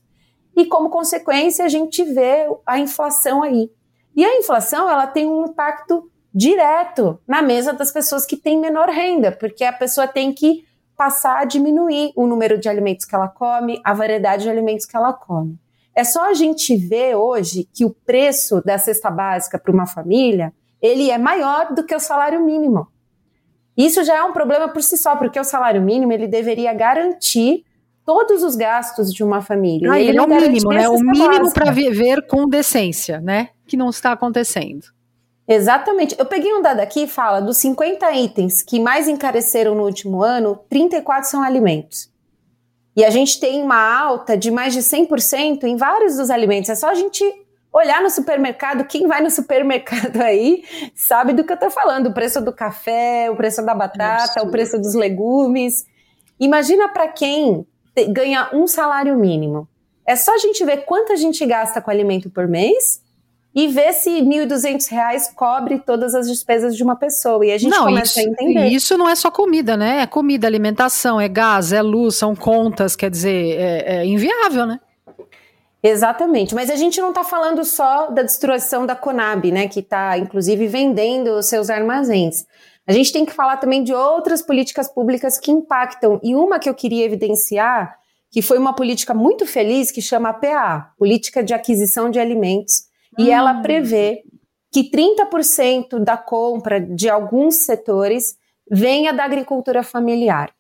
e, 0.57 0.67
como 0.67 0.91
consequência, 0.91 1.65
a 1.65 1.69
gente 1.69 2.03
vê 2.05 2.49
a 2.67 2.79
inflação 2.79 3.43
aí. 3.43 3.71
E 4.15 4.25
a 4.25 4.37
inflação 4.39 4.91
ela 4.91 5.07
tem 5.07 5.27
um 5.27 5.47
impacto 5.47 6.11
direto 6.35 7.19
na 7.27 7.41
mesa 7.41 7.73
das 7.73 7.93
pessoas 7.93 8.27
que 8.27 8.37
têm 8.37 8.59
menor 8.59 8.89
renda, 8.89 9.33
porque 9.33 9.65
a 9.65 9.73
pessoa 9.73 10.07
tem 10.07 10.33
que 10.33 10.65
passar 10.97 11.39
a 11.39 11.45
diminuir 11.45 12.13
o 12.17 12.27
número 12.27 12.59
de 12.59 12.69
alimentos 12.69 13.07
que 13.07 13.15
ela 13.15 13.29
come, 13.29 13.81
a 13.85 13.95
variedade 13.95 14.43
de 14.43 14.51
alimentos 14.51 14.85
que 14.85 14.97
ela 14.97 15.13
come. 15.13 15.59
É 15.95 16.03
só 16.03 16.29
a 16.29 16.35
gente 16.35 16.77
ver 16.77 17.15
hoje 17.15 17.69
que 17.73 17.85
o 17.85 17.91
preço 17.91 18.61
da 18.65 18.79
cesta 18.79 19.11
básica 19.11 19.59
para 19.59 19.73
uma 19.73 19.87
família, 19.87 20.53
ele 20.83 21.11
é 21.11 21.19
maior 21.19 21.73
do 21.73 21.85
que 21.85 21.95
o 21.95 22.01
salário 22.01 22.41
mínimo. 22.41 22.89
Isso 23.77 24.03
já 24.03 24.17
é 24.17 24.23
um 24.25 24.33
problema 24.33 24.69
por 24.69 24.83
si 24.83 24.97
só, 24.97 25.15
porque 25.15 25.39
o 25.39 25.45
salário 25.45 25.81
mínimo 25.81 26.13
ele 26.13 26.27
deveria 26.27 26.75
garantir 26.75 27.65
todos 28.09 28.43
os 28.43 28.57
gastos 28.57 29.13
de 29.13 29.23
uma 29.23 29.43
família. 29.43 29.93
Ah, 29.93 30.01
ele 30.01 30.17
é 30.17 30.23
o 30.23 30.27
mínimo, 30.27 30.73
né? 30.73 30.89
O 30.89 30.99
mínimo 30.99 31.53
para 31.53 31.71
viver 31.71 32.27
com 32.27 32.49
decência, 32.49 33.21
né? 33.21 33.51
Que 33.67 33.77
não 33.77 33.91
está 33.91 34.13
acontecendo. 34.13 34.87
Exatamente. 35.47 36.17
Eu 36.19 36.25
peguei 36.25 36.51
um 36.55 36.63
dado 36.63 36.81
aqui 36.81 37.07
fala 37.07 37.41
dos 37.41 37.59
50 37.59 38.11
itens 38.13 38.63
que 38.63 38.81
mais 38.81 39.09
encareceram 39.09 39.75
no 39.75 39.85
último 39.85 40.23
ano, 40.23 40.59
34 40.71 41.29
são 41.29 41.43
alimentos. 41.43 42.11
E 42.97 43.05
a 43.05 43.11
gente 43.11 43.39
tem 43.39 43.63
uma 43.63 43.77
alta 43.77 44.39
de 44.39 44.51
mais 44.51 44.73
de 44.73 44.81
100% 44.81 45.65
em 45.65 45.77
vários 45.77 46.17
dos 46.17 46.31
alimentos. 46.31 46.71
É 46.71 46.75
só 46.75 46.89
a 46.89 46.95
gente 46.95 47.23
olhar 47.71 48.01
no 48.01 48.09
supermercado, 48.09 48.87
quem 48.87 49.07
vai 49.07 49.21
no 49.21 49.31
supermercado 49.31 50.17
aí 50.25 50.65
sabe 50.95 51.35
do 51.35 51.45
que 51.45 51.53
eu 51.53 51.57
estou 51.57 51.71
falando, 51.71 52.07
o 52.07 52.15
preço 52.15 52.41
do 52.41 52.55
café, 52.55 53.31
o 53.31 53.37
preço 53.37 53.63
da 53.67 53.75
batata, 53.75 54.43
o 54.43 54.51
preço 54.51 54.79
dos 54.79 54.95
legumes. 54.95 55.85
Imagina 56.41 56.89
para 56.89 57.09
quem 57.09 57.67
ganha 58.07 58.51
um 58.53 58.67
salário 58.67 59.17
mínimo. 59.17 59.69
É 60.07 60.17
só 60.17 60.35
a 60.35 60.39
gente 60.39 60.65
ver 60.65 60.85
quanto 60.85 61.13
a 61.13 61.17
gente 61.17 61.45
gasta 61.45 61.81
com 61.81 61.91
alimento 61.91 62.31
por 62.31 62.49
mês 62.49 63.03
e 63.55 63.67
ver 63.67 63.93
se 63.93 64.21
R$ 64.21 64.23
1.200 64.23 65.35
cobre 65.35 65.81
todas 65.81 66.15
as 66.15 66.29
despesas 66.29 66.77
de 66.77 66.83
uma 66.83 66.97
pessoa. 66.97 67.45
E 67.45 67.53
a 67.53 67.59
gente 67.59 67.71
não, 67.71 67.85
começa 67.85 68.21
isso, 68.21 68.29
a 68.29 68.33
entender. 68.33 68.67
Isso 68.69 68.97
não 68.97 69.09
é 69.09 69.15
só 69.15 69.31
comida, 69.31 69.77
né? 69.77 70.03
É 70.03 70.07
comida, 70.07 70.47
alimentação, 70.47 71.21
é 71.21 71.29
gás, 71.29 71.73
é 71.73 71.83
luz, 71.83 72.15
são 72.15 72.37
contas, 72.37 72.95
quer 72.95 73.11
dizer, 73.11 73.59
é, 73.59 73.97
é 73.97 74.07
inviável, 74.07 74.65
né? 74.65 74.81
Exatamente, 75.83 76.55
mas 76.55 76.71
a 76.71 76.77
gente 76.77 77.01
não 77.01 77.11
está 77.11 77.23
falando 77.23 77.65
só 77.65 78.11
da 78.11 78.23
destruição 78.23 78.85
da 78.85 78.97
Conab, 78.97 79.51
né, 79.53 79.69
que 79.69 79.79
está 79.79 80.19
inclusive 80.19 80.67
vendendo 80.67 81.31
os 81.31 81.47
seus 81.47 81.71
armazéns. 81.71 82.45
A 82.89 82.93
gente 82.93 83.13
tem 83.13 83.27
que 83.27 83.35
falar 83.35 83.59
também 83.59 83.85
de 83.85 83.93
outras 83.93 84.41
políticas 84.41 84.89
públicas 84.89 85.39
que 85.39 85.51
impactam, 85.51 86.19
e 86.23 86.35
uma 86.35 86.59
que 86.59 86.71
eu 86.71 86.75
queria 86.75 87.05
evidenciar, 87.05 87.99
que 88.31 88.41
foi 88.41 88.57
uma 88.57 88.73
política 88.73 89.13
muito 89.13 89.45
feliz, 89.45 89.91
que 89.91 90.01
chama 90.01 90.33
PA, 90.33 90.95
Política 90.97 91.45
de 91.45 91.53
Aquisição 91.53 92.11
de 92.11 92.19
Alimentos, 92.19 92.85
hum. 93.19 93.25
e 93.25 93.31
ela 93.31 93.61
prevê 93.61 94.23
que 94.73 94.91
30% 94.91 95.99
da 95.99 96.17
compra 96.17 96.81
de 96.81 97.11
alguns 97.11 97.57
setores 97.57 98.39
venha 98.71 99.13
da 99.13 99.25
agricultura 99.25 99.83
familiar. 99.83 100.51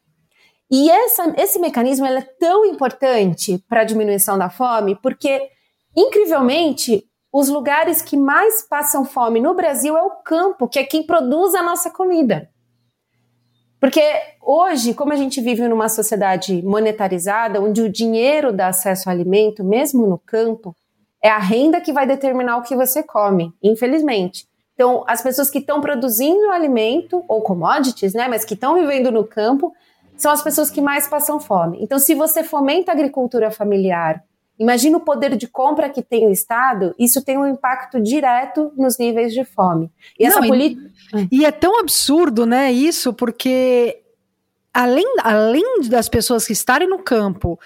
E 0.70 0.90
essa, 0.90 1.32
esse 1.38 1.58
mecanismo 1.58 2.04
é 2.04 2.20
tão 2.20 2.66
importante 2.66 3.64
para 3.66 3.80
a 3.80 3.84
diminuição 3.84 4.36
da 4.36 4.50
fome, 4.50 4.98
porque, 5.02 5.48
incrivelmente, 5.96 7.07
os 7.32 7.48
lugares 7.48 8.00
que 8.00 8.16
mais 8.16 8.62
passam 8.62 9.04
fome 9.04 9.40
no 9.40 9.54
Brasil 9.54 9.96
é 9.96 10.02
o 10.02 10.10
campo, 10.24 10.68
que 10.68 10.78
é 10.78 10.84
quem 10.84 11.02
produz 11.02 11.54
a 11.54 11.62
nossa 11.62 11.90
comida. 11.90 12.48
Porque 13.80 14.02
hoje, 14.42 14.92
como 14.94 15.12
a 15.12 15.16
gente 15.16 15.40
vive 15.40 15.68
numa 15.68 15.88
sociedade 15.88 16.62
monetarizada, 16.62 17.60
onde 17.60 17.80
o 17.80 17.88
dinheiro 17.88 18.52
dá 18.52 18.68
acesso 18.68 19.08
ao 19.08 19.14
alimento, 19.14 19.62
mesmo 19.62 20.06
no 20.06 20.18
campo, 20.18 20.74
é 21.22 21.28
a 21.28 21.38
renda 21.38 21.80
que 21.80 21.92
vai 21.92 22.06
determinar 22.06 22.56
o 22.56 22.62
que 22.62 22.74
você 22.74 23.02
come, 23.02 23.52
infelizmente. 23.62 24.48
Então, 24.74 25.04
as 25.06 25.20
pessoas 25.20 25.50
que 25.50 25.58
estão 25.58 25.80
produzindo 25.80 26.50
alimento, 26.50 27.24
ou 27.28 27.42
commodities, 27.42 28.14
né, 28.14 28.28
mas 28.28 28.44
que 28.44 28.54
estão 28.54 28.74
vivendo 28.74 29.10
no 29.10 29.24
campo, 29.24 29.72
são 30.16 30.32
as 30.32 30.42
pessoas 30.42 30.70
que 30.70 30.80
mais 30.80 31.06
passam 31.06 31.38
fome. 31.38 31.78
Então, 31.80 31.98
se 31.98 32.14
você 32.14 32.42
fomenta 32.42 32.90
a 32.90 32.94
agricultura 32.94 33.50
familiar, 33.50 34.24
imagina 34.58 34.96
o 34.96 35.00
poder 35.00 35.36
de 35.36 35.46
compra 35.46 35.88
que 35.88 36.02
tem 36.02 36.26
o 36.26 36.30
Estado, 36.30 36.94
isso 36.98 37.24
tem 37.24 37.38
um 37.38 37.46
impacto 37.46 38.00
direto 38.00 38.72
nos 38.76 38.98
níveis 38.98 39.32
de 39.32 39.44
fome. 39.44 39.90
E 40.18 40.26
essa 40.26 40.40
política. 40.40 40.90
E 41.30 41.44
é 41.44 41.50
tão 41.50 41.78
absurdo, 41.78 42.44
né, 42.44 42.72
isso, 42.72 43.12
porque 43.12 44.02
além, 44.72 45.06
além 45.22 45.88
das 45.88 46.08
pessoas 46.08 46.46
que 46.46 46.52
estarem 46.52 46.88
no 46.88 46.98
campo 46.98 47.58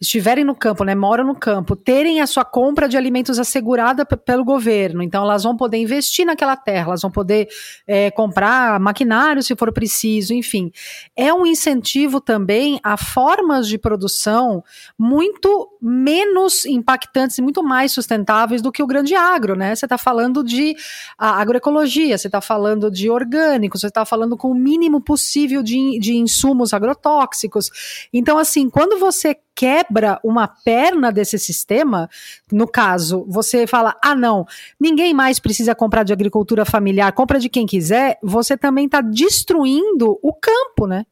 estiverem 0.00 0.44
no 0.44 0.54
campo, 0.54 0.82
né, 0.82 0.94
moram 0.94 1.24
no 1.24 1.34
campo, 1.34 1.76
terem 1.76 2.20
a 2.20 2.26
sua 2.26 2.44
compra 2.44 2.88
de 2.88 2.96
alimentos 2.96 3.38
assegurada 3.38 4.06
pelo 4.06 4.44
governo. 4.44 5.02
Então, 5.02 5.22
elas 5.22 5.42
vão 5.42 5.54
poder 5.54 5.76
investir 5.76 6.24
naquela 6.24 6.56
terra, 6.56 6.86
elas 6.88 7.02
vão 7.02 7.10
poder 7.10 7.48
é, 7.86 8.10
comprar 8.10 8.80
maquinário 8.80 9.42
se 9.42 9.54
for 9.54 9.70
preciso, 9.72 10.32
enfim. 10.32 10.72
É 11.14 11.34
um 11.34 11.44
incentivo 11.44 12.18
também 12.18 12.80
a 12.82 12.96
formas 12.96 13.68
de 13.68 13.76
produção 13.76 14.64
muito 14.98 15.68
menos 15.82 16.64
impactantes 16.64 17.36
e 17.36 17.42
muito 17.42 17.62
mais 17.62 17.92
sustentáveis 17.92 18.62
do 18.62 18.72
que 18.72 18.82
o 18.82 18.86
grande 18.86 19.14
agro, 19.14 19.54
né? 19.54 19.74
Você 19.74 19.84
está 19.84 19.98
falando 19.98 20.42
de 20.42 20.74
agroecologia, 21.18 22.16
você 22.16 22.28
está 22.28 22.40
falando 22.40 22.90
de 22.90 23.10
orgânicos, 23.10 23.82
você 23.82 23.88
está 23.88 24.06
falando 24.06 24.36
com 24.36 24.50
o 24.50 24.54
mínimo 24.54 25.00
possível 25.00 25.62
de, 25.62 25.98
de 25.98 26.16
insumos 26.16 26.72
agrotóxicos. 26.72 27.70
Então, 28.12 28.38
assim, 28.38 28.70
quando 28.70 28.98
você 28.98 29.36
quebra 29.60 30.18
uma 30.24 30.48
perna 30.48 31.12
desse 31.12 31.38
sistema, 31.38 32.08
no 32.50 32.66
caso, 32.66 33.26
você 33.28 33.66
fala: 33.66 33.94
ah, 34.02 34.14
não, 34.14 34.46
ninguém 34.80 35.12
mais 35.12 35.38
precisa 35.38 35.74
comprar 35.74 36.02
de 36.02 36.14
agricultura 36.14 36.64
familiar, 36.64 37.12
compra 37.12 37.38
de 37.38 37.50
quem 37.50 37.66
quiser, 37.66 38.18
você 38.22 38.56
também 38.56 38.86
está 38.86 39.02
destruindo 39.02 40.18
o 40.22 40.32
campo, 40.32 40.86
né? 40.86 41.04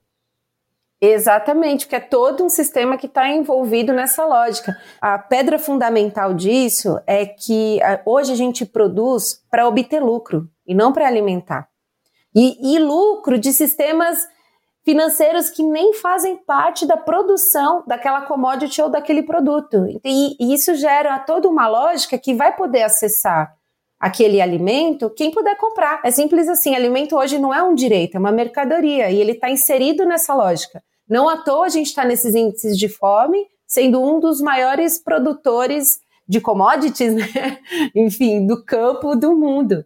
Exatamente, 0.98 1.84
porque 1.84 1.96
é 1.96 2.00
todo 2.00 2.42
um 2.42 2.48
sistema 2.48 2.96
que 2.96 3.06
está 3.06 3.28
envolvido 3.28 3.92
nessa 3.92 4.24
lógica. 4.24 4.76
A 4.98 5.18
pedra 5.18 5.58
fundamental 5.58 6.32
disso 6.32 6.98
é 7.06 7.26
que 7.26 7.78
hoje 8.06 8.32
a 8.32 8.34
gente 8.34 8.64
produz 8.64 9.44
para 9.50 9.68
obter 9.68 10.02
lucro 10.02 10.48
e 10.66 10.74
não 10.74 10.90
para 10.90 11.06
alimentar. 11.06 11.68
E, 12.34 12.74
e 12.74 12.78
lucro 12.78 13.38
de 13.38 13.52
sistemas 13.52 14.26
financeiros 14.88 15.50
que 15.50 15.62
nem 15.62 15.92
fazem 15.92 16.34
parte 16.34 16.86
da 16.86 16.96
produção 16.96 17.84
daquela 17.86 18.22
commodity 18.22 18.80
ou 18.80 18.88
daquele 18.88 19.22
produto. 19.22 19.84
E, 20.02 20.34
e, 20.40 20.54
isso 20.54 20.74
gera 20.76 21.18
toda 21.18 21.46
uma 21.46 21.68
lógica 21.68 22.16
que 22.16 22.32
vai 22.32 22.56
poder 22.56 22.84
acessar 22.84 23.54
aquele 24.00 24.40
alimento 24.40 25.10
quem 25.10 25.30
puder 25.30 25.58
comprar. 25.58 26.00
É 26.02 26.10
simples 26.10 26.48
assim: 26.48 26.74
alimento 26.74 27.16
hoje 27.16 27.38
não 27.38 27.52
é 27.52 27.62
um 27.62 27.74
direito, 27.74 28.16
é 28.16 28.18
uma 28.18 28.32
mercadoria 28.32 29.10
e 29.10 29.20
ele 29.20 29.32
está 29.32 29.50
inserido 29.50 30.06
nessa 30.06 30.32
lógica. 30.34 30.82
Não 31.06 31.28
à 31.28 31.36
toa 31.36 31.66
a 31.66 31.68
gente 31.68 31.88
está 31.88 32.02
nesses 32.02 32.34
índices 32.34 32.74
de 32.78 32.88
fome, 32.88 33.46
sendo 33.66 34.02
um 34.02 34.18
dos 34.18 34.40
maiores 34.40 34.98
produtores 34.98 36.00
de 36.26 36.40
commodities, 36.40 37.12
né? 37.12 37.58
enfim, 37.94 38.46
do 38.46 38.64
campo 38.64 39.14
do 39.14 39.36
mundo. 39.36 39.84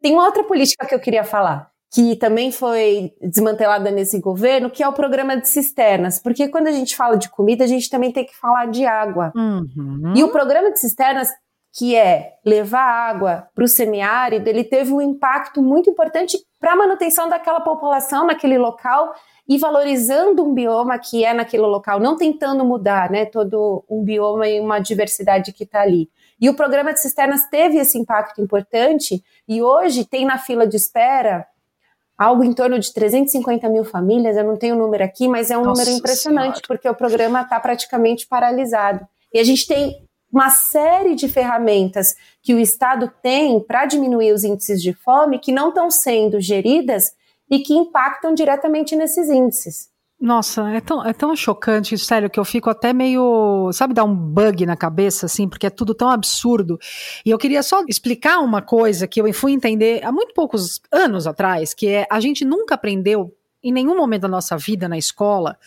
Tem 0.00 0.12
uma 0.14 0.24
outra 0.24 0.42
política 0.42 0.84
que 0.84 0.96
eu 0.96 1.00
queria 1.00 1.22
falar 1.22 1.71
que 1.92 2.16
também 2.16 2.50
foi 2.50 3.12
desmantelada 3.20 3.90
nesse 3.90 4.18
governo, 4.18 4.70
que 4.70 4.82
é 4.82 4.88
o 4.88 4.94
programa 4.94 5.36
de 5.36 5.46
cisternas. 5.46 6.18
Porque 6.18 6.48
quando 6.48 6.68
a 6.68 6.72
gente 6.72 6.96
fala 6.96 7.16
de 7.16 7.28
comida, 7.28 7.64
a 7.64 7.66
gente 7.66 7.90
também 7.90 8.10
tem 8.10 8.24
que 8.24 8.34
falar 8.34 8.66
de 8.66 8.86
água. 8.86 9.30
Uhum. 9.36 10.14
E 10.16 10.24
o 10.24 10.30
programa 10.30 10.72
de 10.72 10.80
cisternas, 10.80 11.28
que 11.70 11.94
é 11.94 12.32
levar 12.46 12.80
água 12.80 13.46
para 13.54 13.64
o 13.64 13.68
semiárido, 13.68 14.48
ele 14.48 14.64
teve 14.64 14.90
um 14.90 15.02
impacto 15.02 15.62
muito 15.62 15.90
importante 15.90 16.38
para 16.58 16.72
a 16.72 16.76
manutenção 16.76 17.28
daquela 17.28 17.60
população 17.60 18.26
naquele 18.26 18.56
local 18.56 19.12
e 19.46 19.58
valorizando 19.58 20.42
um 20.42 20.54
bioma 20.54 20.98
que 20.98 21.26
é 21.26 21.34
naquele 21.34 21.64
local, 21.64 22.00
não 22.00 22.16
tentando 22.16 22.64
mudar 22.64 23.10
né, 23.10 23.26
todo 23.26 23.84
um 23.90 24.02
bioma 24.02 24.48
e 24.48 24.58
uma 24.60 24.78
diversidade 24.78 25.52
que 25.52 25.64
está 25.64 25.82
ali. 25.82 26.08
E 26.40 26.48
o 26.48 26.54
programa 26.54 26.92
de 26.94 27.00
cisternas 27.00 27.46
teve 27.50 27.76
esse 27.76 27.98
impacto 27.98 28.40
importante 28.40 29.22
e 29.46 29.62
hoje 29.62 30.06
tem 30.06 30.24
na 30.24 30.38
fila 30.38 30.66
de 30.66 30.76
espera 30.76 31.46
algo 32.22 32.44
em 32.44 32.52
torno 32.52 32.78
de 32.78 32.92
350 32.92 33.68
mil 33.68 33.84
famílias, 33.84 34.36
eu 34.36 34.44
não 34.44 34.56
tenho 34.56 34.76
o 34.76 34.78
número 34.78 35.02
aqui, 35.02 35.26
mas 35.26 35.50
é 35.50 35.58
um 35.58 35.64
Nossa 35.64 35.82
número 35.82 35.98
impressionante, 35.98 36.44
senhora. 36.44 36.62
porque 36.68 36.88
o 36.88 36.94
programa 36.94 37.42
está 37.42 37.58
praticamente 37.58 38.26
paralisado. 38.26 39.06
E 39.32 39.38
a 39.38 39.44
gente 39.44 39.66
tem 39.66 40.06
uma 40.32 40.50
série 40.50 41.14
de 41.14 41.28
ferramentas 41.28 42.14
que 42.42 42.54
o 42.54 42.58
Estado 42.58 43.12
tem 43.22 43.60
para 43.60 43.86
diminuir 43.86 44.32
os 44.32 44.44
índices 44.44 44.80
de 44.80 44.92
fome 44.92 45.38
que 45.38 45.52
não 45.52 45.68
estão 45.68 45.90
sendo 45.90 46.40
geridas 46.40 47.12
e 47.50 47.58
que 47.58 47.74
impactam 47.74 48.32
diretamente 48.34 48.96
nesses 48.96 49.28
índices. 49.28 49.91
Nossa, 50.22 50.70
é 50.70 50.80
tão, 50.80 51.04
é 51.04 51.12
tão 51.12 51.34
chocante, 51.34 51.98
sério, 51.98 52.30
que 52.30 52.38
eu 52.38 52.44
fico 52.44 52.70
até 52.70 52.92
meio, 52.92 53.72
sabe, 53.72 53.92
dar 53.92 54.04
um 54.04 54.14
bug 54.14 54.64
na 54.64 54.76
cabeça, 54.76 55.26
assim, 55.26 55.48
porque 55.48 55.66
é 55.66 55.70
tudo 55.70 55.92
tão 55.94 56.08
absurdo. 56.08 56.78
E 57.26 57.30
eu 57.30 57.36
queria 57.36 57.60
só 57.60 57.82
explicar 57.88 58.38
uma 58.38 58.62
coisa 58.62 59.08
que 59.08 59.20
eu 59.20 59.34
fui 59.34 59.50
entender 59.50 60.00
há 60.04 60.12
muito 60.12 60.32
poucos 60.32 60.80
anos 60.92 61.26
atrás, 61.26 61.74
que 61.74 61.88
é 61.88 62.06
a 62.08 62.20
gente 62.20 62.44
nunca 62.44 62.76
aprendeu, 62.76 63.34
em 63.64 63.72
nenhum 63.72 63.96
momento 63.96 64.22
da 64.22 64.28
nossa 64.28 64.56
vida 64.56 64.88
na 64.88 64.96
escola, 64.96 65.58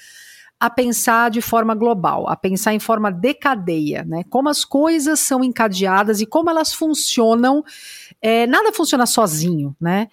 a 0.58 0.70
pensar 0.70 1.30
de 1.30 1.42
forma 1.42 1.76
global, 1.76 2.26
a 2.30 2.36
pensar 2.38 2.74
em 2.74 2.80
forma 2.80 3.12
de 3.12 3.34
cadeia, 3.34 4.06
né? 4.06 4.24
Como 4.30 4.48
as 4.48 4.64
coisas 4.64 5.20
são 5.20 5.44
encadeadas 5.44 6.22
e 6.22 6.26
como 6.26 6.50
elas 6.50 6.74
funcionam. 6.74 7.62
É, 8.22 8.48
nada 8.48 8.72
funciona 8.72 9.06
sozinho, 9.06 9.76
né? 9.82 10.08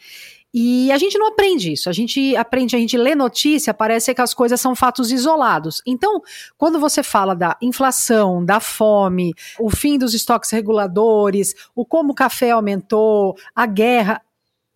E 0.54 0.92
a 0.92 0.98
gente 0.98 1.18
não 1.18 1.28
aprende 1.28 1.72
isso. 1.72 1.88
A 1.88 1.92
gente 1.92 2.36
aprende, 2.36 2.76
a 2.76 2.78
gente 2.78 2.96
lê 2.96 3.14
notícia, 3.14 3.72
parece 3.72 4.14
que 4.14 4.20
as 4.20 4.34
coisas 4.34 4.60
são 4.60 4.74
fatos 4.74 5.10
isolados. 5.10 5.82
Então, 5.86 6.20
quando 6.58 6.78
você 6.78 7.02
fala 7.02 7.34
da 7.34 7.56
inflação, 7.62 8.44
da 8.44 8.60
fome, 8.60 9.32
o 9.58 9.70
fim 9.70 9.96
dos 9.96 10.12
estoques 10.12 10.50
reguladores, 10.50 11.54
o 11.74 11.86
como 11.86 12.12
o 12.12 12.14
café 12.14 12.50
aumentou, 12.50 13.34
a 13.54 13.64
guerra, 13.66 14.20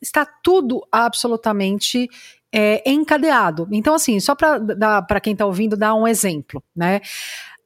está 0.00 0.24
tudo 0.24 0.86
absolutamente 0.90 2.08
é, 2.50 2.82
encadeado. 2.90 3.68
Então, 3.70 3.94
assim, 3.94 4.18
só 4.18 4.34
para 4.34 5.20
quem 5.20 5.34
está 5.34 5.44
ouvindo, 5.44 5.76
dar 5.76 5.94
um 5.94 6.08
exemplo, 6.08 6.62
né? 6.74 7.00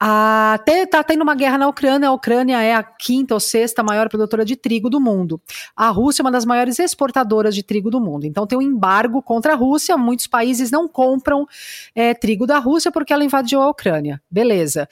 Até 0.03 0.87
tá 0.87 1.05
tendo 1.05 1.21
uma 1.21 1.35
guerra 1.35 1.59
na 1.59 1.69
Ucrânia. 1.69 2.09
A 2.09 2.13
Ucrânia 2.13 2.63
é 2.63 2.75
a 2.75 2.83
quinta 2.83 3.35
ou 3.35 3.41
sexta 3.41 3.83
maior 3.83 4.09
produtora 4.09 4.47
de 4.47 4.57
trigo 4.57 4.89
do 4.89 4.99
mundo. 4.99 5.39
A 5.77 5.91
Rússia 5.91 6.23
é 6.23 6.25
uma 6.25 6.31
das 6.31 6.47
maiores 6.47 6.79
exportadoras 6.79 7.55
de 7.55 7.63
trigo 7.63 7.91
do 7.91 8.01
mundo. 8.01 8.25
Então 8.25 8.47
tem 8.47 8.57
um 8.57 8.63
embargo 8.63 9.21
contra 9.21 9.53
a 9.53 9.57
Rússia. 9.57 9.99
Muitos 9.99 10.27
países 10.27 10.71
não 10.71 10.89
compram 10.89 11.47
é, 11.95 12.15
trigo 12.15 12.47
da 12.47 12.59
Rússia 12.59 12.91
porque 12.91 13.13
ela 13.13 13.23
invadiu 13.23 13.61
a 13.61 13.69
Ucrânia. 13.69 14.23
Beleza. 14.31 14.89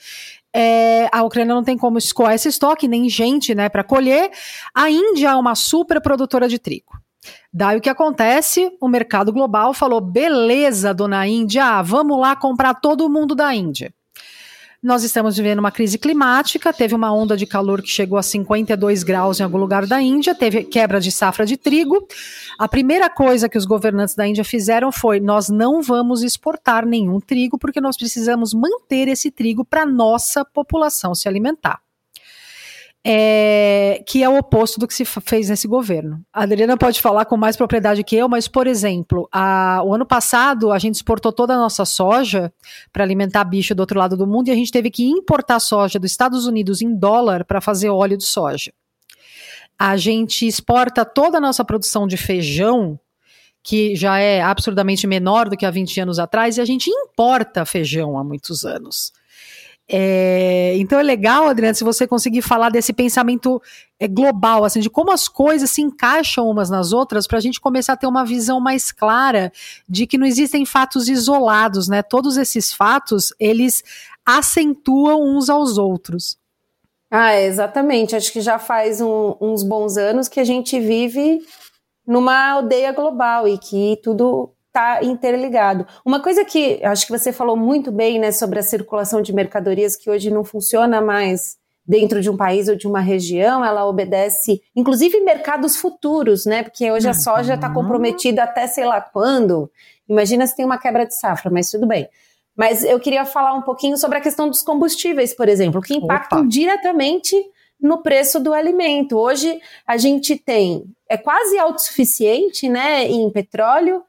É, 0.53 1.09
a 1.11 1.23
Ucrânia 1.23 1.55
não 1.55 1.63
tem 1.63 1.75
como 1.75 1.97
escoar 1.97 2.33
esse 2.33 2.47
estoque, 2.47 2.87
nem 2.87 3.09
gente 3.09 3.55
né, 3.55 3.67
para 3.67 3.83
colher. 3.83 4.29
A 4.75 4.91
Índia 4.91 5.29
é 5.29 5.35
uma 5.35 5.55
super 5.55 5.99
produtora 6.01 6.47
de 6.47 6.59
trigo. 6.59 6.99
Daí 7.51 7.79
o 7.79 7.81
que 7.81 7.89
acontece? 7.89 8.71
O 8.79 8.87
mercado 8.87 9.33
global 9.33 9.73
falou: 9.73 9.99
beleza, 9.99 10.93
dona 10.93 11.25
Índia, 11.27 11.81
vamos 11.81 12.19
lá 12.19 12.35
comprar 12.35 12.75
todo 12.75 13.09
mundo 13.09 13.33
da 13.33 13.53
Índia. 13.55 13.91
Nós 14.81 15.03
estamos 15.03 15.35
vivendo 15.35 15.59
uma 15.59 15.71
crise 15.71 15.97
climática, 15.97 16.71
teve 16.71 16.95
uma 16.95 17.13
onda 17.13 17.35
de 17.35 17.45
calor 17.45 17.81
que 17.81 17.89
chegou 17.89 18.17
a 18.17 18.23
52 18.23 19.03
graus 19.03 19.37
em 19.37 19.43
algum 19.43 19.57
lugar 19.57 19.85
da 19.85 20.01
Índia, 20.01 20.33
teve 20.33 20.63
quebra 20.63 21.01
de 21.01 21.11
safra 21.11 21.45
de 21.45 21.57
trigo. 21.57 22.07
A 22.57 22.65
primeira 22.65 23.09
coisa 23.09 23.49
que 23.49 23.57
os 23.57 23.65
governantes 23.65 24.15
da 24.15 24.25
Índia 24.25 24.45
fizeram 24.45 24.89
foi: 24.89 25.19
nós 25.19 25.49
não 25.49 25.81
vamos 25.81 26.23
exportar 26.23 26.85
nenhum 26.85 27.19
trigo, 27.19 27.59
porque 27.59 27.81
nós 27.81 27.97
precisamos 27.97 28.53
manter 28.53 29.09
esse 29.09 29.29
trigo 29.29 29.65
para 29.65 29.85
nossa 29.85 30.45
população 30.45 31.13
se 31.13 31.27
alimentar 31.27 31.81
é, 33.05 34.03
que 34.05 34.21
é 34.21 34.29
o 34.29 34.37
oposto 34.37 34.79
do 34.79 34.87
que 34.87 34.93
se 34.93 35.05
fez 35.05 35.49
nesse 35.49 35.67
governo. 35.67 36.21
A 36.33 36.43
Adriana 36.43 36.77
pode 36.77 37.01
falar 37.01 37.25
com 37.25 37.37
mais 37.37 37.55
propriedade 37.55 38.03
que 38.03 38.15
eu, 38.15 38.27
mas, 38.27 38.47
por 38.47 38.67
exemplo, 38.67 39.27
a, 39.31 39.81
o 39.85 39.93
ano 39.93 40.05
passado 40.05 40.71
a 40.71 40.79
gente 40.79 40.95
exportou 40.95 41.31
toda 41.31 41.53
a 41.53 41.57
nossa 41.57 41.85
soja 41.85 42.51
para 42.91 43.03
alimentar 43.03 43.43
bicho 43.45 43.73
do 43.73 43.79
outro 43.79 43.97
lado 43.97 44.17
do 44.17 44.27
mundo 44.27 44.49
e 44.49 44.51
a 44.51 44.55
gente 44.55 44.71
teve 44.71 44.89
que 44.89 45.05
importar 45.05 45.59
soja 45.59 45.97
dos 45.97 46.11
Estados 46.11 46.45
Unidos 46.45 46.81
em 46.81 46.93
dólar 46.93 47.45
para 47.45 47.61
fazer 47.61 47.89
óleo 47.89 48.17
de 48.17 48.25
soja. 48.25 48.71
A 49.77 49.95
gente 49.95 50.45
exporta 50.45 51.05
toda 51.05 51.37
a 51.37 51.41
nossa 51.41 51.63
produção 51.63 52.05
de 52.05 52.17
feijão 52.17 52.99
que 53.63 53.95
já 53.95 54.17
é 54.17 54.41
absurdamente 54.41 55.05
menor 55.05 55.49
do 55.49 55.57
que 55.57 55.65
há 55.65 55.71
20 55.71 56.01
anos 56.01 56.19
atrás, 56.19 56.57
e 56.57 56.61
a 56.61 56.65
gente 56.65 56.89
importa 56.89 57.65
feijão 57.65 58.17
há 58.17 58.23
muitos 58.23 58.63
anos. 58.63 59.11
É, 59.91 60.75
então 60.77 60.99
é 60.99 61.03
legal, 61.03 61.47
Adriana, 61.47 61.73
se 61.73 61.83
você 61.83 62.05
conseguir 62.05 62.43
falar 62.43 62.69
desse 62.69 62.93
pensamento 62.93 63.59
é, 63.99 64.07
global, 64.07 64.63
assim, 64.63 64.79
de 64.79 64.89
como 64.89 65.11
as 65.11 65.27
coisas 65.27 65.71
se 65.71 65.81
encaixam 65.81 66.47
umas 66.47 66.69
nas 66.69 66.93
outras, 66.93 67.25
para 67.25 67.39
a 67.39 67.41
gente 67.41 67.59
começar 67.59 67.93
a 67.93 67.97
ter 67.97 68.05
uma 68.05 68.23
visão 68.23 68.59
mais 68.59 68.91
clara 68.91 69.51
de 69.87 70.05
que 70.05 70.17
não 70.17 70.27
existem 70.27 70.63
fatos 70.63 71.09
isolados, 71.09 71.87
né? 71.87 72.03
Todos 72.03 72.37
esses 72.37 72.71
fatos, 72.71 73.33
eles 73.39 73.83
acentuam 74.23 75.23
uns 75.23 75.49
aos 75.49 75.79
outros. 75.79 76.37
Ah, 77.09 77.35
exatamente. 77.35 78.15
Acho 78.15 78.31
que 78.31 78.41
já 78.41 78.59
faz 78.59 79.01
um, 79.01 79.35
uns 79.41 79.63
bons 79.63 79.97
anos 79.97 80.27
que 80.27 80.39
a 80.39 80.43
gente 80.43 80.79
vive 80.79 81.41
numa 82.05 82.51
aldeia 82.51 82.91
global 82.91 83.47
e 83.47 83.57
que 83.57 83.99
tudo 84.03 84.51
está 84.79 85.03
interligado. 85.03 85.85
Uma 86.05 86.21
coisa 86.21 86.45
que 86.45 86.79
acho 86.83 87.05
que 87.05 87.11
você 87.11 87.31
falou 87.33 87.57
muito 87.57 87.91
bem, 87.91 88.17
né, 88.17 88.31
sobre 88.31 88.59
a 88.59 88.63
circulação 88.63 89.21
de 89.21 89.33
mercadorias 89.33 89.95
que 89.95 90.09
hoje 90.09 90.31
não 90.31 90.43
funciona 90.43 91.01
mais 91.01 91.57
dentro 91.85 92.21
de 92.21 92.29
um 92.29 92.37
país 92.37 92.69
ou 92.69 92.75
de 92.75 92.87
uma 92.87 92.99
região, 92.99 93.65
ela 93.65 93.85
obedece, 93.85 94.61
inclusive 94.75 95.19
mercados 95.21 95.75
futuros, 95.75 96.45
né? 96.45 96.61
Porque 96.61 96.91
hoje 96.91 97.09
a 97.09 97.15
soja 97.15 97.55
está 97.55 97.67
uhum. 97.67 97.73
comprometida 97.73 98.43
até 98.43 98.67
sei 98.67 98.85
lá 98.85 99.01
quando. 99.01 99.71
Imagina 100.07 100.45
se 100.45 100.55
tem 100.55 100.65
uma 100.65 100.77
quebra 100.77 101.05
de 101.05 101.15
safra, 101.15 101.49
mas 101.49 101.71
tudo 101.71 101.87
bem. 101.87 102.07
Mas 102.55 102.83
eu 102.83 102.99
queria 102.99 103.25
falar 103.25 103.55
um 103.55 103.63
pouquinho 103.63 103.97
sobre 103.97 104.19
a 104.19 104.21
questão 104.21 104.47
dos 104.47 104.61
combustíveis, 104.61 105.33
por 105.33 105.49
exemplo, 105.49 105.81
que 105.81 105.95
impactam 105.95 106.41
Opa. 106.41 106.47
diretamente 106.47 107.35
no 107.81 108.03
preço 108.03 108.39
do 108.39 108.53
alimento. 108.53 109.17
Hoje 109.17 109.59
a 109.87 109.97
gente 109.97 110.35
tem 110.35 110.83
é 111.09 111.17
quase 111.17 111.57
autossuficiente, 111.57 112.69
né, 112.69 113.07
em 113.07 113.31
petróleo. 113.31 114.03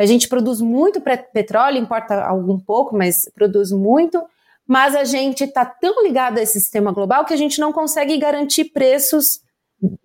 A 0.00 0.06
gente 0.06 0.28
produz 0.28 0.62
muito 0.62 0.98
petróleo, 0.98 1.76
importa 1.76 2.24
algum 2.24 2.58
pouco, 2.58 2.96
mas 2.96 3.30
produz 3.34 3.70
muito. 3.70 4.22
Mas 4.66 4.96
a 4.96 5.04
gente 5.04 5.44
está 5.44 5.62
tão 5.62 6.02
ligado 6.02 6.38
a 6.38 6.42
esse 6.42 6.58
sistema 6.58 6.90
global 6.90 7.26
que 7.26 7.34
a 7.34 7.36
gente 7.36 7.60
não 7.60 7.70
consegue 7.70 8.16
garantir 8.16 8.66
preços 8.66 9.40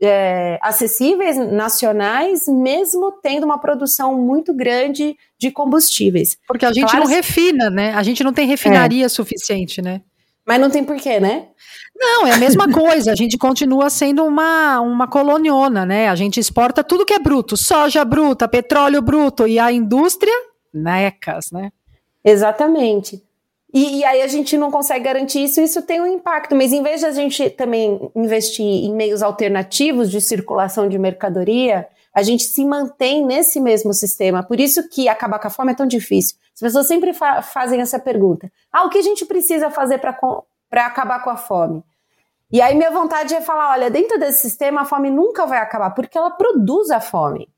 é, 0.01 0.59
acessíveis, 0.61 1.37
nacionais, 1.37 2.45
mesmo 2.45 3.09
tendo 3.23 3.45
uma 3.45 3.57
produção 3.57 4.17
muito 4.17 4.53
grande 4.53 5.15
de 5.39 5.49
combustíveis. 5.49 6.37
Porque 6.45 6.65
a 6.65 6.73
gente 6.73 6.89
claro, 6.89 7.05
não 7.05 7.07
refina, 7.07 7.69
né? 7.69 7.93
A 7.93 8.03
gente 8.03 8.21
não 8.21 8.33
tem 8.33 8.47
refinaria 8.47 9.05
é. 9.05 9.09
suficiente, 9.09 9.81
né? 9.81 10.01
Mas 10.45 10.61
não 10.61 10.69
tem 10.69 10.83
porquê, 10.83 11.19
né? 11.19 11.47
Não, 11.95 12.27
é 12.27 12.33
a 12.33 12.37
mesma 12.37 12.71
coisa. 12.71 13.11
A 13.11 13.15
gente 13.15 13.37
continua 13.37 13.89
sendo 13.89 14.23
uma, 14.23 14.79
uma 14.79 15.07
coloniona, 15.07 15.85
né? 15.85 16.09
A 16.09 16.15
gente 16.15 16.39
exporta 16.39 16.83
tudo 16.83 17.05
que 17.05 17.13
é 17.13 17.19
bruto, 17.19 17.57
soja 17.57 18.05
bruta, 18.05 18.47
petróleo 18.47 19.01
bruto 19.01 19.47
e 19.47 19.57
a 19.57 19.71
indústria, 19.71 20.33
necas, 20.73 21.51
né? 21.51 21.71
Exatamente. 22.23 23.23
E, 23.73 23.99
e, 23.99 24.05
aí 24.05 24.21
a 24.21 24.27
gente 24.27 24.57
não 24.57 24.71
consegue 24.71 25.03
garantir 25.03 25.43
isso, 25.43 25.59
isso 25.59 25.81
tem 25.81 25.99
um 25.99 26.07
impacto. 26.07 26.55
Mas 26.55 26.71
em 26.71 26.81
vez 26.81 27.01
de 27.01 27.07
a 27.07 27.11
gente 27.11 27.49
também 27.49 28.09
investir 28.15 28.65
em 28.65 28.93
meios 28.93 29.21
alternativos 29.21 30.09
de 30.09 30.21
circulação 30.21 30.87
de 30.87 30.97
mercadoria, 30.97 31.87
a 32.15 32.23
gente 32.23 32.45
se 32.45 32.63
mantém 32.63 33.25
nesse 33.25 33.59
mesmo 33.59 33.93
sistema. 33.93 34.41
Por 34.41 34.57
isso 34.57 34.87
que 34.87 35.09
acabar 35.09 35.37
com 35.37 35.47
a 35.47 35.51
fome 35.51 35.73
é 35.73 35.75
tão 35.75 35.85
difícil. 35.85 36.37
As 36.53 36.61
pessoas 36.61 36.87
sempre 36.87 37.13
fa 37.13 37.41
fazem 37.41 37.81
essa 37.81 37.99
pergunta: 37.99 38.49
ah, 38.71 38.85
o 38.85 38.89
que 38.89 38.97
a 38.97 39.01
gente 39.01 39.25
precisa 39.25 39.69
fazer 39.69 39.99
para 39.99 40.85
acabar 40.85 41.21
com 41.21 41.29
a 41.29 41.35
fome? 41.35 41.83
E 42.49 42.61
aí 42.61 42.73
minha 42.73 42.89
vontade 42.89 43.35
é 43.35 43.41
falar: 43.41 43.73
olha, 43.73 43.91
dentro 43.91 44.17
desse 44.17 44.39
sistema 44.41 44.81
a 44.81 44.85
fome 44.85 45.09
nunca 45.09 45.45
vai 45.45 45.59
acabar, 45.59 45.89
porque 45.91 46.17
ela 46.17 46.31
produz 46.31 46.89
a 46.89 47.01
fome. 47.01 47.49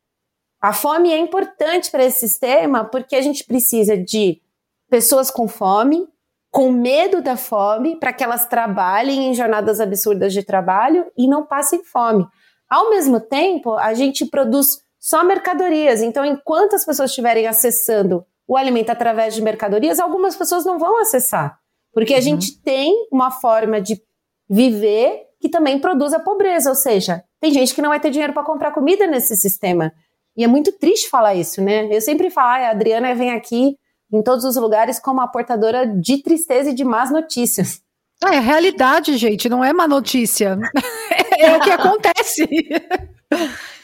A 0.60 0.74
fome 0.74 1.12
é 1.12 1.20
importante 1.20 1.92
para 1.92 2.04
esse 2.04 2.20
sistema 2.22 2.84
porque 2.84 3.16
a 3.16 3.22
gente 3.22 3.44
precisa 3.44 3.96
de 3.96 4.42
pessoas 4.90 5.30
com 5.30 5.48
fome, 5.48 6.08
com 6.50 6.72
medo 6.72 7.22
da 7.22 7.38
fome, 7.38 7.96
para 8.00 8.12
que 8.12 8.24
elas 8.24 8.48
trabalhem 8.48 9.30
em 9.30 9.34
jornadas 9.36 9.80
absurdas 9.80 10.34
de 10.34 10.42
trabalho 10.42 11.06
e 11.16 11.28
não 11.28 11.46
passem 11.46 11.84
fome. 11.84 12.28
Ao 12.70 12.90
mesmo 12.90 13.20
tempo, 13.20 13.74
a 13.78 13.94
gente 13.94 14.26
produz 14.26 14.82
só 15.00 15.24
mercadorias. 15.24 16.02
Então, 16.02 16.26
enquanto 16.26 16.76
as 16.76 16.86
pessoas 16.86 17.12
estiverem 17.12 17.48
acessando 17.48 18.26
o 18.48 18.58
alimento 18.58 18.90
através 18.90 19.34
de 19.36 19.42
mercadorias, 19.42 20.00
algumas 20.00 20.36
pessoas 20.36 20.66
não 20.66 20.78
vão 20.78 21.00
acessar. 21.02 21.58
Porque 21.94 22.14
a 22.14 22.18
uhum. 22.18 22.24
gente 22.24 22.62
tem 22.62 23.08
uma 23.12 23.32
forma 23.32 23.82
de 23.82 24.02
viver 24.50 25.24
que 25.40 25.50
também 25.50 25.80
produz 25.80 26.14
a 26.14 26.20
pobreza. 26.20 26.70
Ou 26.70 26.76
seja, 26.76 27.24
tem 27.40 27.52
gente 27.52 27.74
que 27.74 27.82
não 27.82 27.90
vai 27.90 28.00
ter 28.00 28.10
dinheiro 28.10 28.34
para 28.34 28.44
comprar 28.44 28.72
comida 28.72 29.08
nesse 29.08 29.36
sistema. 29.36 29.94
E 30.36 30.44
é 30.44 30.48
muito 30.48 30.72
triste 30.72 31.10
falar 31.10 31.36
isso, 31.36 31.62
né? 31.62 31.88
Eu 31.92 32.02
sempre 32.02 32.30
falo, 32.30 32.50
ah, 32.50 32.68
a 32.68 32.72
Adriana 32.72 33.16
vem 33.16 33.32
aqui 33.32 33.76
em 34.12 34.22
todos 34.22 34.46
os 34.46 34.56
lugares 34.56 35.00
como 35.00 35.20
a 35.22 35.28
portadora 35.28 35.86
de 35.86 36.22
tristeza 36.22 36.70
e 36.70 36.74
de 36.74 36.84
más 36.84 37.12
notícias. 37.12 37.82
Ah, 38.24 38.36
é 38.36 38.40
realidade, 38.40 39.18
gente, 39.18 39.50
não 39.50 39.64
é 39.64 39.74
má 39.74 39.88
notícia. 39.88 40.58
é 41.40 41.58
o 41.58 41.60
que 41.60 41.72
acontece. 41.72 42.48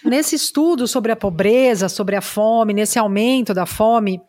Nesse 0.03 0.35
estudo 0.35 0.85
sobre 0.85 1.13
a 1.13 1.15
pobreza, 1.15 1.87
sobre 1.87 2.15
a 2.15 2.21
fome, 2.21 2.73
nesse 2.73 2.99
aumento 2.99 3.53
da 3.53 3.65
fome, 3.65 4.21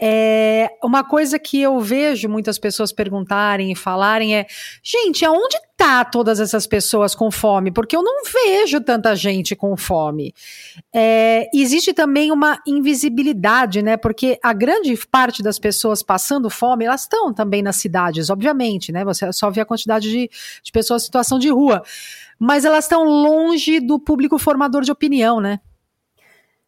é, 0.00 0.70
uma 0.82 1.04
coisa 1.04 1.38
que 1.38 1.60
eu 1.60 1.78
vejo 1.78 2.26
muitas 2.26 2.58
pessoas 2.58 2.90
perguntarem 2.90 3.70
e 3.70 3.76
falarem 3.76 4.34
é: 4.34 4.46
gente, 4.82 5.22
aonde 5.22 5.58
tá 5.76 6.06
todas 6.06 6.40
essas 6.40 6.66
pessoas 6.66 7.14
com 7.14 7.30
fome? 7.30 7.70
Porque 7.70 7.94
eu 7.94 8.02
não 8.02 8.22
vejo 8.24 8.80
tanta 8.80 9.14
gente 9.14 9.54
com 9.54 9.76
fome. 9.76 10.34
É, 10.94 11.48
existe 11.54 11.92
também 11.92 12.32
uma 12.32 12.58
invisibilidade, 12.66 13.82
né? 13.82 13.98
Porque 13.98 14.38
a 14.42 14.54
grande 14.54 14.96
parte 15.10 15.42
das 15.42 15.58
pessoas 15.58 16.02
passando 16.02 16.48
fome, 16.48 16.86
elas 16.86 17.02
estão 17.02 17.32
também 17.32 17.62
nas 17.62 17.76
cidades, 17.76 18.30
obviamente, 18.30 18.90
né? 18.90 19.04
Você 19.04 19.30
só 19.34 19.50
vê 19.50 19.60
a 19.60 19.66
quantidade 19.66 20.10
de, 20.10 20.30
de 20.62 20.72
pessoas 20.72 21.02
em 21.02 21.04
situação 21.04 21.38
de 21.38 21.50
rua 21.50 21.82
mas 22.42 22.64
elas 22.64 22.86
estão 22.86 23.04
longe 23.04 23.80
do 23.80 24.00
público 24.00 24.38
formador 24.50 24.82
de 24.82 24.90
opinião, 24.90 25.40
né? 25.40 25.60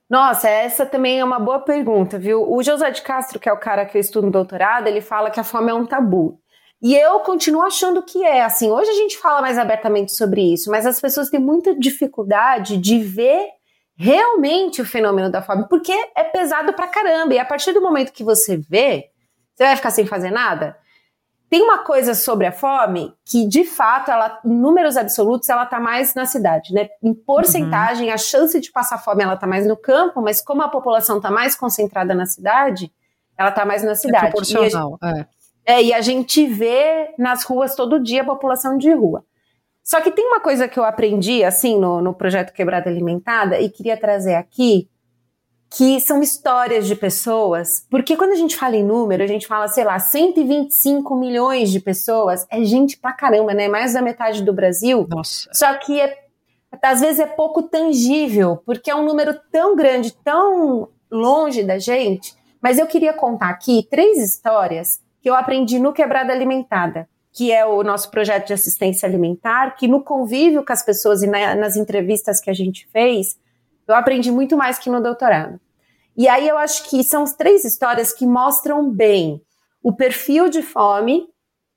Nossa, 0.08 0.48
essa 0.48 0.86
também 0.86 1.18
é 1.18 1.24
uma 1.24 1.40
boa 1.40 1.58
pergunta, 1.58 2.18
viu? 2.18 2.48
O 2.48 2.62
José 2.62 2.90
de 2.90 3.02
Castro, 3.02 3.40
que 3.40 3.48
é 3.48 3.52
o 3.52 3.58
cara 3.58 3.84
que 3.84 3.96
eu 3.96 4.00
estudo 4.00 4.26
no 4.26 4.32
doutorado, 4.32 4.86
ele 4.86 5.00
fala 5.00 5.30
que 5.30 5.40
a 5.40 5.44
fome 5.44 5.70
é 5.70 5.74
um 5.74 5.86
tabu. 5.86 6.38
E 6.80 6.94
eu 6.94 7.20
continuo 7.20 7.62
achando 7.62 8.02
que 8.02 8.22
é 8.24 8.44
assim. 8.44 8.70
Hoje 8.70 8.90
a 8.90 8.94
gente 8.94 9.16
fala 9.18 9.40
mais 9.40 9.58
abertamente 9.58 10.12
sobre 10.12 10.52
isso, 10.52 10.70
mas 10.70 10.86
as 10.86 11.00
pessoas 11.00 11.30
têm 11.30 11.40
muita 11.40 11.74
dificuldade 11.74 12.76
de 12.76 12.98
ver 12.98 13.48
realmente 13.96 14.80
o 14.82 14.84
fenômeno 14.84 15.30
da 15.30 15.42
fome, 15.42 15.66
porque 15.68 15.92
é 16.16 16.24
pesado 16.24 16.72
pra 16.74 16.88
caramba. 16.88 17.34
E 17.34 17.38
a 17.38 17.44
partir 17.44 17.72
do 17.72 17.80
momento 17.80 18.12
que 18.12 18.22
você 18.22 18.56
vê, 18.56 19.10
você 19.54 19.64
vai 19.64 19.76
ficar 19.76 19.90
sem 19.90 20.06
fazer 20.06 20.30
nada? 20.30 20.76
Tem 21.52 21.60
uma 21.60 21.80
coisa 21.80 22.14
sobre 22.14 22.46
a 22.46 22.50
fome 22.50 23.12
que, 23.26 23.46
de 23.46 23.62
fato, 23.62 24.10
ela, 24.10 24.40
em 24.42 24.48
números 24.48 24.96
absolutos, 24.96 25.50
ela 25.50 25.64
está 25.64 25.78
mais 25.78 26.14
na 26.14 26.24
cidade, 26.24 26.72
né? 26.72 26.88
Em 27.02 27.12
porcentagem, 27.12 28.08
uhum. 28.08 28.14
a 28.14 28.16
chance 28.16 28.58
de 28.58 28.72
passar 28.72 28.96
fome 28.96 29.22
ela 29.22 29.34
está 29.34 29.46
mais 29.46 29.66
no 29.66 29.76
campo, 29.76 30.22
mas 30.22 30.42
como 30.42 30.62
a 30.62 30.68
população 30.68 31.18
está 31.18 31.30
mais 31.30 31.54
concentrada 31.54 32.14
na 32.14 32.24
cidade, 32.24 32.90
ela 33.36 33.50
está 33.50 33.66
mais 33.66 33.82
na 33.82 33.94
cidade. 33.94 34.28
É 34.28 34.30
proporcional, 34.30 34.98
e 35.02 35.06
a, 35.06 35.10
é. 35.10 35.26
é. 35.66 35.82
E 35.82 35.92
a 35.92 36.00
gente 36.00 36.46
vê 36.46 37.14
nas 37.18 37.44
ruas 37.44 37.74
todo 37.74 38.02
dia 38.02 38.22
a 38.22 38.24
população 38.24 38.78
de 38.78 38.90
rua. 38.90 39.22
Só 39.84 40.00
que 40.00 40.10
tem 40.10 40.26
uma 40.26 40.40
coisa 40.40 40.66
que 40.66 40.78
eu 40.78 40.84
aprendi, 40.84 41.44
assim, 41.44 41.78
no, 41.78 42.00
no 42.00 42.14
projeto 42.14 42.54
Quebrada 42.54 42.88
Alimentada, 42.88 43.60
e 43.60 43.68
queria 43.68 43.98
trazer 43.98 44.36
aqui, 44.36 44.88
que 45.76 45.98
são 46.00 46.22
histórias 46.22 46.86
de 46.86 46.94
pessoas, 46.94 47.86
porque 47.90 48.14
quando 48.14 48.32
a 48.32 48.36
gente 48.36 48.56
fala 48.56 48.76
em 48.76 48.84
número, 48.84 49.22
a 49.22 49.26
gente 49.26 49.46
fala, 49.46 49.68
sei 49.68 49.84
lá, 49.84 49.98
125 49.98 51.14
milhões 51.16 51.70
de 51.70 51.80
pessoas, 51.80 52.46
é 52.50 52.62
gente 52.62 52.98
pra 52.98 53.12
caramba, 53.12 53.54
né? 53.54 53.68
Mais 53.68 53.94
da 53.94 54.02
metade 54.02 54.42
do 54.42 54.52
Brasil. 54.52 55.06
Nossa. 55.08 55.48
Só 55.54 55.72
que 55.78 55.98
é, 55.98 56.26
às 56.82 57.00
vezes 57.00 57.20
é 57.20 57.26
pouco 57.26 57.62
tangível, 57.62 58.58
porque 58.66 58.90
é 58.90 58.94
um 58.94 59.04
número 59.04 59.34
tão 59.50 59.74
grande, 59.74 60.12
tão 60.12 60.88
longe 61.10 61.62
da 61.62 61.78
gente. 61.78 62.34
Mas 62.60 62.78
eu 62.78 62.86
queria 62.86 63.14
contar 63.14 63.48
aqui 63.48 63.86
três 63.90 64.18
histórias 64.18 65.00
que 65.22 65.30
eu 65.30 65.34
aprendi 65.34 65.78
no 65.78 65.92
Quebrada 65.92 66.32
Alimentada, 66.32 67.08
que 67.32 67.50
é 67.50 67.64
o 67.64 67.82
nosso 67.82 68.10
projeto 68.10 68.48
de 68.48 68.52
assistência 68.52 69.08
alimentar, 69.08 69.74
que 69.76 69.88
no 69.88 70.02
convívio 70.02 70.64
com 70.64 70.72
as 70.72 70.84
pessoas 70.84 71.22
e 71.22 71.26
na, 71.26 71.54
nas 71.54 71.76
entrevistas 71.76 72.42
que 72.42 72.50
a 72.50 72.54
gente 72.54 72.86
fez, 72.92 73.38
eu 73.88 73.94
aprendi 73.94 74.30
muito 74.30 74.56
mais 74.56 74.78
que 74.78 74.90
no 74.90 75.02
doutorado. 75.02 75.58
E 76.16 76.28
aí 76.28 76.48
eu 76.48 76.58
acho 76.58 76.88
que 76.88 77.02
são 77.02 77.22
as 77.22 77.34
três 77.34 77.64
histórias 77.64 78.12
que 78.12 78.26
mostram 78.26 78.90
bem 78.90 79.40
o 79.82 79.92
perfil 79.92 80.48
de 80.48 80.62
fome, 80.62 81.26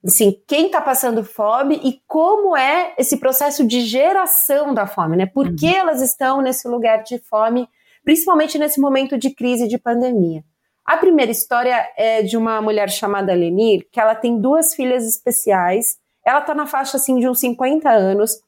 assim, 0.06 0.39
quem 0.48 0.67
está 0.67 0.80
passando 0.82 1.24
fome 1.24 1.80
e 1.84 2.00
como 2.06 2.56
é 2.56 2.93
esse 2.98 3.17
processo 3.17 3.65
de 3.65 3.82
geração 3.82 4.74
da 4.74 4.86
fome, 4.86 5.17
né? 5.17 5.26
Por 5.26 5.56
que 5.56 5.65
uhum. 5.65 5.76
elas 5.76 6.02
estão 6.02 6.41
nesse 6.41 6.67
lugar 6.67 7.04
de 7.04 7.17
fome, 7.17 7.67
principalmente 8.04 8.60
nesse 8.60 8.80
momento 8.80 9.17
de 9.17 9.34
crise 9.34 9.67
de 9.67 9.80
pandemia. 9.80 10.43
A 10.86 10.98
primeira 10.98 11.32
história 11.32 11.84
é 11.98 12.21
de 12.21 12.38
uma 12.38 12.62
mulher 12.62 12.91
chamada 12.91 13.34
Lenir, 13.34 13.88
que 13.91 14.00
ela 14.00 14.13
tem 14.13 14.39
duas 14.39 14.76
filhas 14.76 15.04
especiais. 15.08 15.98
Ela 16.24 16.39
está 16.39 16.54
na 16.54 16.67
faixa 16.67 16.98
assim 16.98 17.19
de 17.19 17.28
uns 17.28 17.39
50 17.39 17.89
anos 17.89 18.39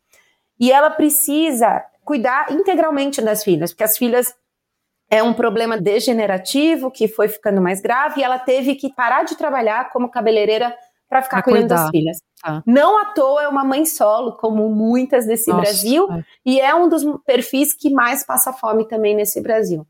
e 0.60 0.72
ela 0.72 0.92
precisa 0.92 1.84
cuidar 2.06 2.52
integralmente 2.52 3.22
das 3.22 3.44
filhas, 3.44 3.72
porque 3.72 3.84
as 3.84 3.98
filhas 3.98 4.36
é 5.10 5.24
um 5.24 5.34
problema 5.34 5.78
degenerativo 5.78 6.92
que 6.92 7.08
foi 7.08 7.28
ficando 7.28 7.62
mais 7.62 7.82
grave 7.82 8.22
e 8.22 8.24
ela 8.24 8.38
teve 8.40 8.76
que 8.76 8.94
parar 8.94 9.24
de 9.24 9.36
trabalhar 9.36 9.90
como 9.90 10.10
cabeleireira 10.10 10.76
para 11.10 11.22
ficar 11.22 11.38
pra 11.38 11.44
cuidando 11.44 11.70
cuidar. 11.70 11.82
das 11.84 11.90
filhas. 11.90 12.18
Ah. 12.44 12.62
Não 12.66 13.00
à 13.00 13.06
toa 13.06 13.44
é 13.44 13.48
uma 13.48 13.64
mãe 13.64 13.86
solo, 13.86 14.36
como 14.38 14.70
muitas 14.70 15.26
desse 15.26 15.50
Nossa, 15.50 15.62
Brasil, 15.62 16.08
é. 16.12 16.24
e 16.46 16.60
é 16.60 16.76
um 16.76 16.90
dos 16.90 17.04
perfis 17.26 17.74
que 17.74 17.90
mais 17.90 18.26
passa 18.26 18.52
fome 18.52 18.88
também 18.88 19.16
nesse 19.16 19.42
Brasil. 19.42 19.88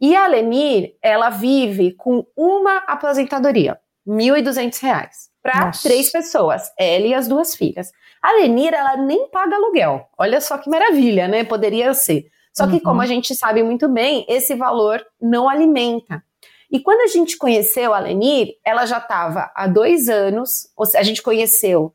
E 0.00 0.16
a 0.16 0.26
Lenir, 0.26 0.96
ela 1.02 1.30
vive 1.30 1.92
com 1.92 2.26
uma 2.36 2.78
aposentadoria, 2.86 3.78
R$ 4.06 4.12
1.200, 4.14 5.08
para 5.42 5.70
três 5.70 6.10
pessoas, 6.10 6.70
ela 6.78 7.06
e 7.06 7.14
as 7.14 7.28
duas 7.28 7.54
filhas. 7.54 7.92
A 8.22 8.32
Lenir, 8.32 8.74
ela 8.74 8.96
nem 8.96 9.28
paga 9.30 9.56
aluguel. 9.56 10.06
Olha 10.18 10.40
só 10.40 10.58
que 10.58 10.68
maravilha, 10.68 11.28
né? 11.28 11.44
Poderia 11.44 11.94
ser. 11.94 12.26
Só 12.52 12.66
que, 12.66 12.74
uhum. 12.74 12.80
como 12.80 13.00
a 13.00 13.06
gente 13.06 13.34
sabe 13.34 13.62
muito 13.62 13.88
bem, 13.88 14.26
esse 14.28 14.54
valor 14.54 15.04
não 15.20 15.48
alimenta. 15.48 16.22
E 16.70 16.78
quando 16.80 17.00
a 17.00 17.06
gente 17.06 17.36
conheceu 17.36 17.92
a 17.92 17.98
Lenir, 17.98 18.54
ela 18.64 18.86
já 18.86 18.98
estava 18.98 19.50
há 19.54 19.66
dois 19.66 20.08
anos, 20.08 20.68
a 20.94 21.02
gente 21.02 21.22
conheceu 21.22 21.92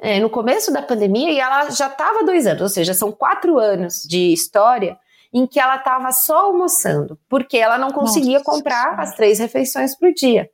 é, 0.00 0.20
no 0.20 0.30
começo 0.30 0.72
da 0.72 0.82
pandemia 0.82 1.30
e 1.30 1.40
ela 1.40 1.70
já 1.70 1.88
estava 1.88 2.20
há 2.20 2.22
dois 2.22 2.46
anos, 2.46 2.60
ou 2.62 2.68
seja, 2.68 2.94
são 2.94 3.10
quatro 3.12 3.58
anos 3.58 4.02
de 4.02 4.32
história 4.32 4.98
em 5.32 5.46
que 5.46 5.60
ela 5.60 5.76
estava 5.76 6.12
só 6.12 6.46
almoçando, 6.46 7.18
porque 7.28 7.58
ela 7.58 7.76
não 7.76 7.90
conseguia 7.90 8.38
Nossa, 8.38 8.50
comprar 8.50 8.98
as 8.98 9.14
três 9.14 9.38
refeições 9.38 9.96
por 9.96 10.12
dia. 10.12 10.48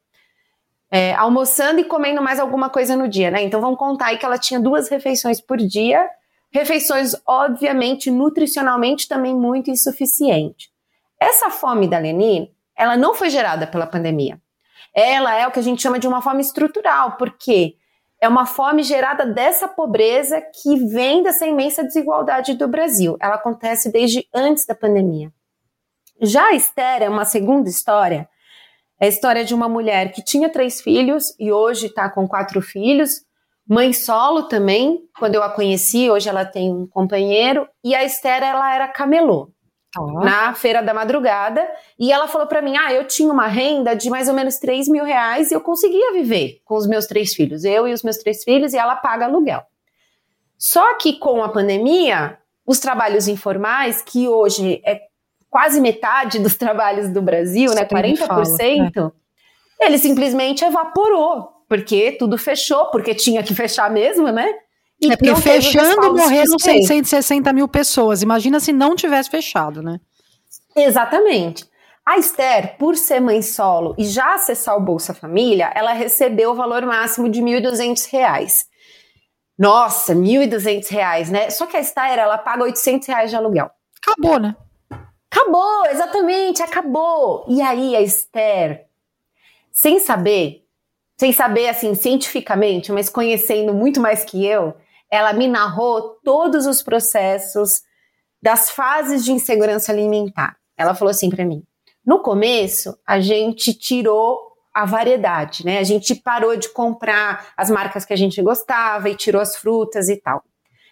é, 0.91 1.15
almoçando 1.15 1.81
e 1.81 1.85
comendo 1.85 2.21
mais 2.21 2.39
alguma 2.39 2.69
coisa 2.69 2.95
no 2.95 3.09
dia, 3.09 3.31
né? 3.31 3.43
Então 3.43 3.63
vamos 3.63 3.79
contar 3.79 4.09
aí 4.09 4.19
que 4.19 4.27
ela 4.27 4.37
tinha 4.37 4.61
duas 4.61 4.91
refeições 4.91 5.41
por 5.41 5.57
dia, 5.57 6.07
refeições, 6.53 7.15
obviamente, 7.27 8.11
nutricionalmente 8.11 9.09
também 9.09 9.35
muito 9.35 9.71
insuficiente. 9.71 10.71
Essa 11.21 11.51
fome 11.51 11.89
da 11.89 11.99
Lenine, 11.99 12.55
ela 12.77 12.97
não 12.97 13.15
foi 13.15 13.31
gerada 13.31 13.67
pela 13.67 13.87
pandemia. 13.87 14.41
Ela 14.95 15.35
é 15.35 15.47
o 15.47 15.51
que 15.51 15.59
a 15.59 15.63
gente 15.63 15.81
chama 15.81 15.99
de 15.99 16.07
uma 16.07 16.21
fome 16.21 16.43
estrutural, 16.43 17.17
porque 17.17 17.77
é 18.21 18.29
uma 18.29 18.45
fome 18.45 18.83
gerada 18.83 19.25
dessa 19.25 19.67
pobreza 19.67 20.41
que 20.41 20.77
vem 20.77 21.23
dessa 21.23 21.47
imensa 21.47 21.83
desigualdade 21.83 22.55
do 22.55 22.69
Brasil. 22.69 23.17
Ela 23.21 23.35
acontece 23.35 23.91
desde 23.91 24.29
antes 24.33 24.67
da 24.67 24.75
pandemia. 24.75 25.33
Já 26.21 26.49
a 26.49 26.55
Esther 26.55 27.03
é 27.03 27.09
uma 27.09 27.25
segunda 27.25 27.69
história. 27.69 28.29
É 29.01 29.07
a 29.07 29.09
história 29.09 29.45
de 29.45 29.55
uma 29.55 29.69
mulher 29.69 30.13
que 30.13 30.23
tinha 30.23 30.49
três 30.49 30.81
filhos 30.81 31.35
e 31.37 31.51
hoje 31.51 31.87
está 31.87 32.09
com 32.09 32.29
quatro 32.29 32.61
filhos. 32.63 33.23
Mãe 33.69 33.93
solo 33.93 34.45
também, 34.45 35.01
quando 35.19 35.35
eu 35.35 35.43
a 35.43 35.49
conheci, 35.49 36.11
hoje 36.11 36.29
ela 36.29 36.45
tem 36.45 36.73
um 36.73 36.87
companheiro. 36.87 37.69
E 37.83 37.95
a 37.95 38.05
Esther, 38.05 38.43
ela 38.43 38.75
era 38.75 38.89
camelô 38.89 39.51
oh. 39.99 40.21
na 40.21 40.53
feira 40.55 40.83
da 40.83 40.93
madrugada. 40.93 41.67
E 41.99 42.13
ela 42.13 42.29
falou 42.29 42.47
para 42.47 42.63
mim: 42.63 42.77
Ah, 42.77 42.93
eu 42.93 43.07
tinha 43.07 43.33
uma 43.33 43.47
renda 43.47 43.95
de 43.95 44.11
mais 44.11 44.29
ou 44.29 44.35
menos 44.35 44.59
3 44.59 44.89
mil 44.89 45.05
reais 45.05 45.51
e 45.51 45.55
eu 45.55 45.61
conseguia 45.61 46.13
viver 46.13 46.61
com 46.65 46.77
os 46.77 46.87
meus 46.87 47.07
três 47.07 47.35
filhos, 47.35 47.65
eu 47.65 47.87
e 47.87 47.93
os 47.93 48.03
meus 48.03 48.17
três 48.19 48.43
filhos, 48.43 48.73
e 48.73 48.79
ela 48.79 48.97
paga 48.97 49.27
aluguel. 49.27 49.63
Só 50.59 50.95
que 50.95 51.15
com 51.15 51.43
a 51.43 51.49
pandemia, 51.49 52.39
os 52.67 52.79
trabalhos 52.79 53.27
informais, 53.27 54.01
que 54.01 54.29
hoje 54.29 54.81
é 54.85 55.01
quase 55.51 55.81
metade 55.81 56.39
dos 56.39 56.57
trabalhos 56.57 57.09
do 57.09 57.21
Brasil, 57.21 57.69
Você 57.69 57.81
né, 57.81 57.87
40%, 57.87 58.17
fala, 58.27 59.13
é. 59.81 59.87
ele 59.87 59.99
simplesmente 59.99 60.65
evaporou, 60.65 61.52
porque 61.73 62.13
tudo 62.19 62.37
fechou, 62.37 62.91
porque 62.91 63.15
tinha 63.15 63.43
que 63.43 63.55
fechar 63.55 63.91
mesmo, 63.91 64.31
né? 64.31 64.47
E 65.01 65.11
é 65.11 65.17
porque 65.17 65.35
fechando 65.37 66.13
morreram 66.13 66.59
660 66.59 67.51
mil 67.51 67.67
pessoas. 67.67 68.21
Imagina 68.21 68.61
se 68.61 68.75
não 68.75 68.95
tivesse 68.95 69.31
fechado, 69.31 69.83
né? 69.83 69.99
Exatamente. 70.77 71.65
A 72.05 72.19
Esther, 72.19 72.77
por 72.77 72.95
ser 72.95 73.21
mãe 73.21 73.41
solo 73.41 73.95
e 73.97 74.05
já 74.05 74.35
acessar 74.35 74.77
o 74.77 74.83
Bolsa 74.83 75.15
Família, 75.15 75.73
ela 75.75 75.95
recebeu 75.95 76.51
o 76.51 76.55
valor 76.55 76.85
máximo 76.85 77.27
de 77.27 77.41
R$ 77.41 77.63
1.200. 77.63 78.67
Nossa, 79.59 80.13
R$ 80.13 80.21
1.200, 80.21 81.31
né? 81.31 81.49
Só 81.49 81.65
que 81.65 81.79
a 81.79 81.81
Esther, 81.81 82.19
ela 82.19 82.37
paga 82.37 82.65
800 82.65 83.09
reais 83.09 83.31
de 83.31 83.37
aluguel. 83.37 83.71
Acabou, 84.07 84.39
né? 84.39 84.55
Acabou, 85.31 85.87
exatamente, 85.87 86.63
acabou. 86.63 87.47
E 87.49 87.63
aí 87.63 87.97
a 87.97 88.03
Esther, 88.03 88.85
sem 89.73 90.01
saber, 90.01 90.62
sem 91.19 91.33
saber 91.33 91.69
assim 91.69 91.95
cientificamente, 91.95 92.91
mas 92.93 93.09
conhecendo 93.09 93.73
muito 93.73 94.01
mais 94.01 94.25
que 94.25 94.45
eu, 94.45 94.75
ela 95.11 95.33
me 95.33 95.47
narrou 95.47 96.19
todos 96.25 96.67
os 96.67 96.83
processos 96.83 97.83
das 98.43 98.71
fases 98.71 99.25
de 99.25 99.33
insegurança 99.33 99.93
alimentar. 99.93 100.57
Ela 100.77 100.95
falou 100.95 101.11
assim 101.11 101.31
para 101.31 101.45
mim: 101.45 101.63
no 102.05 102.21
começo, 102.21 102.99
a 103.07 103.21
gente 103.21 103.73
tirou 103.73 104.53
a 104.75 104.85
variedade, 104.85 105.65
né? 105.65 105.79
A 105.79 105.85
gente 105.85 106.15
parou 106.15 106.57
de 106.57 106.69
comprar 106.71 107.53
as 107.57 107.71
marcas 107.71 108.05
que 108.05 108.13
a 108.13 108.17
gente 108.17 108.41
gostava 108.43 109.09
e 109.09 109.15
tirou 109.15 109.41
as 109.41 109.57
frutas 109.57 110.09
e 110.09 110.17
tal. 110.17 110.43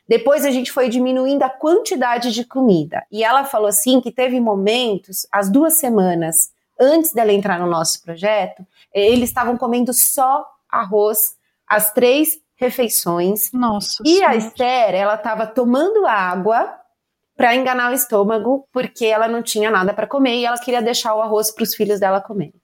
Depois 0.06 0.44
a 0.44 0.50
gente 0.50 0.70
foi 0.70 0.88
diminuindo 0.88 1.42
a 1.42 1.48
quantidade 1.48 2.32
de 2.32 2.44
comida. 2.44 3.04
E 3.10 3.24
ela 3.24 3.44
falou 3.44 3.68
assim 3.68 4.00
que 4.00 4.12
teve 4.12 4.38
momentos, 4.40 5.26
as 5.32 5.50
duas 5.50 5.74
semanas 5.74 6.50
antes 6.78 7.12
dela 7.12 7.32
entrar 7.32 7.58
no 7.58 7.66
nosso 7.66 8.02
projeto, 8.02 8.66
eles 8.94 9.28
estavam 9.28 9.56
comendo 9.56 9.92
só 9.92 10.44
arroz 10.68 11.36
as 11.66 11.92
três 11.92 12.38
refeições. 12.56 13.50
Nossa. 13.52 14.02
E 14.04 14.22
a 14.22 14.36
Esther, 14.36 14.94
ela 14.94 15.14
estava 15.14 15.46
tomando 15.46 16.06
água 16.06 16.76
para 17.36 17.56
enganar 17.56 17.90
o 17.90 17.94
estômago, 17.94 18.68
porque 18.70 19.06
ela 19.06 19.26
não 19.26 19.42
tinha 19.42 19.70
nada 19.70 19.94
para 19.94 20.06
comer 20.06 20.36
e 20.36 20.44
ela 20.44 20.58
queria 20.58 20.82
deixar 20.82 21.14
o 21.14 21.22
arroz 21.22 21.50
para 21.50 21.62
os 21.62 21.74
filhos 21.74 21.98
dela 21.98 22.20
comerem. 22.20 22.60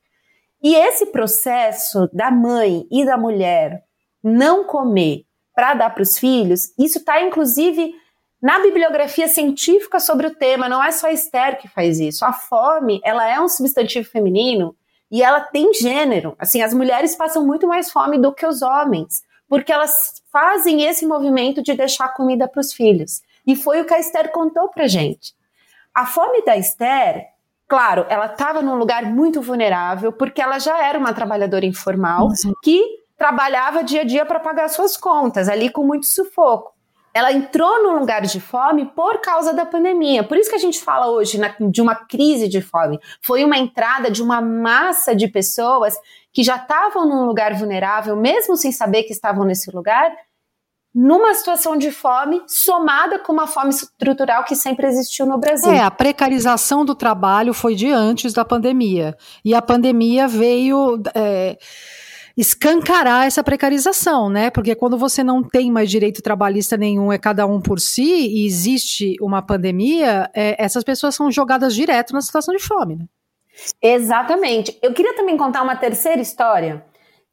E 0.63 0.75
esse 0.75 1.07
processo 1.07 2.11
da 2.13 2.31
mãe 2.31 2.87
e 2.91 3.05
da 3.05 3.17
mulher 3.17 3.85
não 4.23 4.65
comer 4.65 5.25
para 5.55 5.73
dar 5.73 5.91
para 5.91 6.03
os 6.03 6.19
filhos, 6.19 6.75
isso 6.79 6.99
está 6.99 7.23
inclusive 7.23 7.95
na 8.43 8.59
bibliografia 8.59 9.29
científica 9.29 9.99
sobre 9.99 10.27
o 10.27 10.35
tema. 10.35 10.69
Não 10.69 10.85
é 10.85 10.93
só 10.93 11.07
a 11.07 11.13
Esther 11.13 11.59
que 11.59 11.69
faz 11.69 11.99
isso. 11.99 12.25
A 12.25 12.33
fome, 12.33 13.01
ela 13.03 13.27
é 13.27 13.41
um 13.41 13.49
substantivo 13.49 14.07
feminino 14.09 14.77
e 15.11 15.23
ela 15.23 15.41
tem 15.41 15.73
gênero. 15.75 16.35
Assim, 16.39 16.63
as 16.63 16.75
mulheres 16.75 17.15
passam 17.15 17.47
muito 17.47 17.67
mais 17.67 17.91
fome 17.91 18.19
do 18.19 18.33
que 18.33 18.47
os 18.47 18.63
homens 18.63 19.25
porque 19.49 19.73
elas 19.73 20.23
fazem 20.33 20.83
esse 20.83 21.07
movimento 21.07 21.63
de 21.63 21.75
deixar 21.75 22.09
comida 22.09 22.49
para 22.49 22.61
os 22.61 22.73
filhos. 22.73 23.23
E 23.47 23.55
foi 23.55 23.81
o 23.81 23.85
que 23.85 23.95
a 23.95 23.99
Esther 23.99 24.31
contou 24.33 24.69
para 24.69 24.89
gente. 24.89 25.35
A 25.95 26.05
fome 26.05 26.45
da 26.45 26.57
Esther, 26.57 27.27
claro, 27.69 28.05
ela 28.09 28.27
estava 28.27 28.61
num 28.61 28.75
lugar 28.75 29.05
muito 29.05 29.41
vulnerável, 29.41 30.13
porque 30.13 30.43
ela 30.43 30.59
já 30.59 30.85
era 30.85 30.99
uma 30.99 31.15
trabalhadora 31.15 31.65
informal 31.65 32.27
uhum. 32.27 32.53
que 32.63 32.83
trabalhava 33.17 33.85
dia 33.85 34.03
a 34.03 34.05
dia 34.05 34.27
para 34.27 34.41
pagar 34.41 34.69
suas 34.69 34.97
contas, 34.97 35.49
ali 35.49 35.71
com 35.71 35.83
muito 35.83 36.07
sufoco 36.07 36.76
ela 37.17 37.33
entrou 37.33 37.83
num 37.83 37.99
lugar 37.99 38.21
de 38.21 38.39
fome 38.39 38.85
por 38.85 39.23
causa 39.23 39.55
da 39.55 39.65
pandemia. 39.65 40.23
Por 40.23 40.37
isso 40.37 40.51
que 40.51 40.57
a 40.57 40.61
gente 40.61 40.79
fala 40.79 41.07
hoje 41.07 41.39
na, 41.39 41.55
de 41.59 41.81
uma 41.81 41.95
crise 41.95 42.47
de 42.47 42.61
fome. 42.61 43.01
Foi 43.23 43.43
uma 43.43 43.57
entrada 43.57 44.11
de 44.11 44.23
uma 44.23 44.43
massa 44.43 45.17
de 45.17 45.27
pessoas 45.27 45.97
que 46.31 46.43
já 46.43 46.57
estavam 46.57 47.09
num 47.09 47.25
lugar 47.25 47.55
vulnerável, 47.55 48.15
mesmo 48.17 48.55
sem 48.55 48.71
saber 48.71 49.05
que 49.05 49.15
estavam 49.15 49.47
nesse 49.47 49.71
lugar, 49.71 50.15
numa 50.95 51.33
situação 51.33 51.75
de 51.79 51.91
fome, 51.91 52.43
somada 52.47 53.19
com 53.19 53.33
uma 53.33 53.47
fome 53.47 53.71
estrutural 53.71 54.45
que 54.45 54.55
sempre 54.55 54.87
existiu 54.87 55.25
no 55.25 55.39
Brasil. 55.39 55.73
É, 55.73 55.81
a 55.81 55.91
precarização 55.91 56.85
do 56.85 56.95
trabalho 56.95 57.55
foi 57.55 57.75
de 57.75 57.91
antes 57.91 58.35
da 58.35 58.45
pandemia. 58.45 59.17
E 59.43 59.55
a 59.55 59.63
pandemia 59.63 60.29
veio. 60.29 61.01
É 61.15 61.57
escancarar 62.37 63.27
essa 63.27 63.43
precarização, 63.43 64.29
né? 64.29 64.51
Porque 64.51 64.75
quando 64.75 64.99
você 64.99 65.25
não 65.25 65.43
tem 65.43 65.73
mais 65.73 65.91
direito 65.91 66.23
trabalhista 66.23 66.77
nenhum, 66.77 67.11
é 67.11 67.19
cada 67.19 67.47
um 67.47 67.61
por 67.61 67.81
si, 67.81 68.03
e 68.03 68.47
existe 68.47 69.17
uma 69.21 69.41
pandemia, 69.41 70.31
é, 70.35 70.63
essas 70.63 70.85
pessoas 70.85 71.15
são 71.15 71.31
jogadas 71.31 71.75
direto 71.75 72.13
na 72.13 72.21
situação 72.21 72.55
de 72.55 72.63
fome, 72.63 72.97
né? 72.97 73.07
Exatamente. 73.81 74.79
Eu 74.83 74.93
queria 74.93 75.15
também 75.15 75.37
contar 75.37 75.63
uma 75.63 75.77
terceira 75.77 76.21
história, 76.21 76.85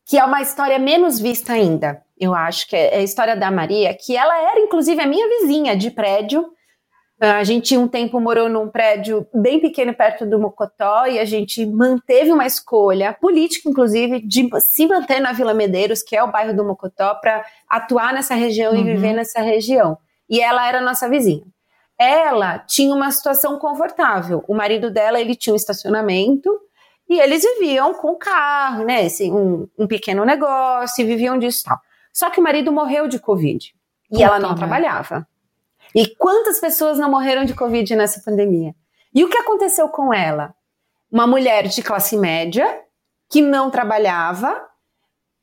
que 0.05 0.17
é 0.17 0.23
uma 0.23 0.41
história 0.41 0.79
menos 0.79 1.19
vista 1.19 1.51
ainda. 1.51 2.01
Eu 2.17 2.33
acho 2.33 2.69
que 2.69 2.75
é 2.75 2.97
a 2.97 3.03
história 3.03 3.35
da 3.35 3.51
Maria, 3.51 3.93
que 3.93 4.15
ela 4.15 4.37
era 4.37 4.61
inclusive 4.61 5.01
a 5.01 5.07
minha 5.07 5.27
vizinha 5.27 5.75
de 5.75 5.91
prédio 5.91 6.52
a 7.31 7.43
gente 7.43 7.77
um 7.77 7.88
tempo 7.88 8.19
morou 8.19 8.49
num 8.49 8.67
prédio 8.67 9.25
bem 9.33 9.59
pequeno 9.59 9.93
perto 9.93 10.25
do 10.25 10.38
Mocotó 10.38 11.05
e 11.05 11.17
a 11.19 11.25
gente 11.25 11.65
manteve 11.65 12.31
uma 12.31 12.45
escolha 12.45 13.13
política, 13.13 13.69
inclusive, 13.69 14.19
de 14.19 14.49
se 14.59 14.86
manter 14.86 15.21
na 15.21 15.31
Vila 15.31 15.53
Medeiros, 15.53 16.03
que 16.03 16.15
é 16.15 16.23
o 16.23 16.31
bairro 16.31 16.53
do 16.53 16.65
Mocotó, 16.65 17.15
para 17.15 17.45
atuar 17.69 18.13
nessa 18.13 18.36
região 18.36 18.73
uhum. 18.73 18.79
e 18.79 18.83
viver 18.83 19.13
nessa 19.13 19.41
região. 19.41 19.97
E 20.29 20.41
ela 20.41 20.67
era 20.67 20.81
nossa 20.81 21.07
vizinha. 21.07 21.45
Ela 21.97 22.59
tinha 22.59 22.93
uma 22.93 23.09
situação 23.12 23.57
confortável. 23.57 24.43
O 24.47 24.53
marido 24.53 24.91
dela 24.91 25.21
ele 25.21 25.36
tinha 25.36 25.53
um 25.53 25.57
estacionamento 25.57 26.49
e 27.07 27.19
eles 27.19 27.41
viviam 27.41 27.93
com 27.93 28.15
carro, 28.15 28.83
né? 28.83 29.05
Assim, 29.05 29.31
um, 29.31 29.67
um 29.77 29.88
pequeno 29.88 30.25
negócio, 30.25 31.05
viviam 31.05 31.38
disso 31.38 31.62
e 31.62 31.69
tal. 31.69 31.79
Só 32.12 32.29
que 32.29 32.39
o 32.39 32.43
marido 32.43 32.71
morreu 32.71 33.07
de 33.07 33.19
Covid 33.19 33.73
e 34.12 34.15
Puta 34.15 34.23
ela 34.23 34.39
não 34.39 34.55
trabalhava. 34.55 35.25
E 35.95 36.08
quantas 36.15 36.60
pessoas 36.60 36.97
não 36.97 37.10
morreram 37.10 37.45
de 37.45 37.53
Covid 37.53 37.95
nessa 37.95 38.21
pandemia? 38.21 38.73
E 39.13 39.23
o 39.23 39.29
que 39.29 39.38
aconteceu 39.38 39.88
com 39.89 40.13
ela? 40.13 40.53
Uma 41.12 41.27
mulher 41.27 41.67
de 41.67 41.84
classe 41.84 42.17
média 42.17 42.82
que 43.29 43.41
não 43.41 43.69
trabalhava, 43.69 44.60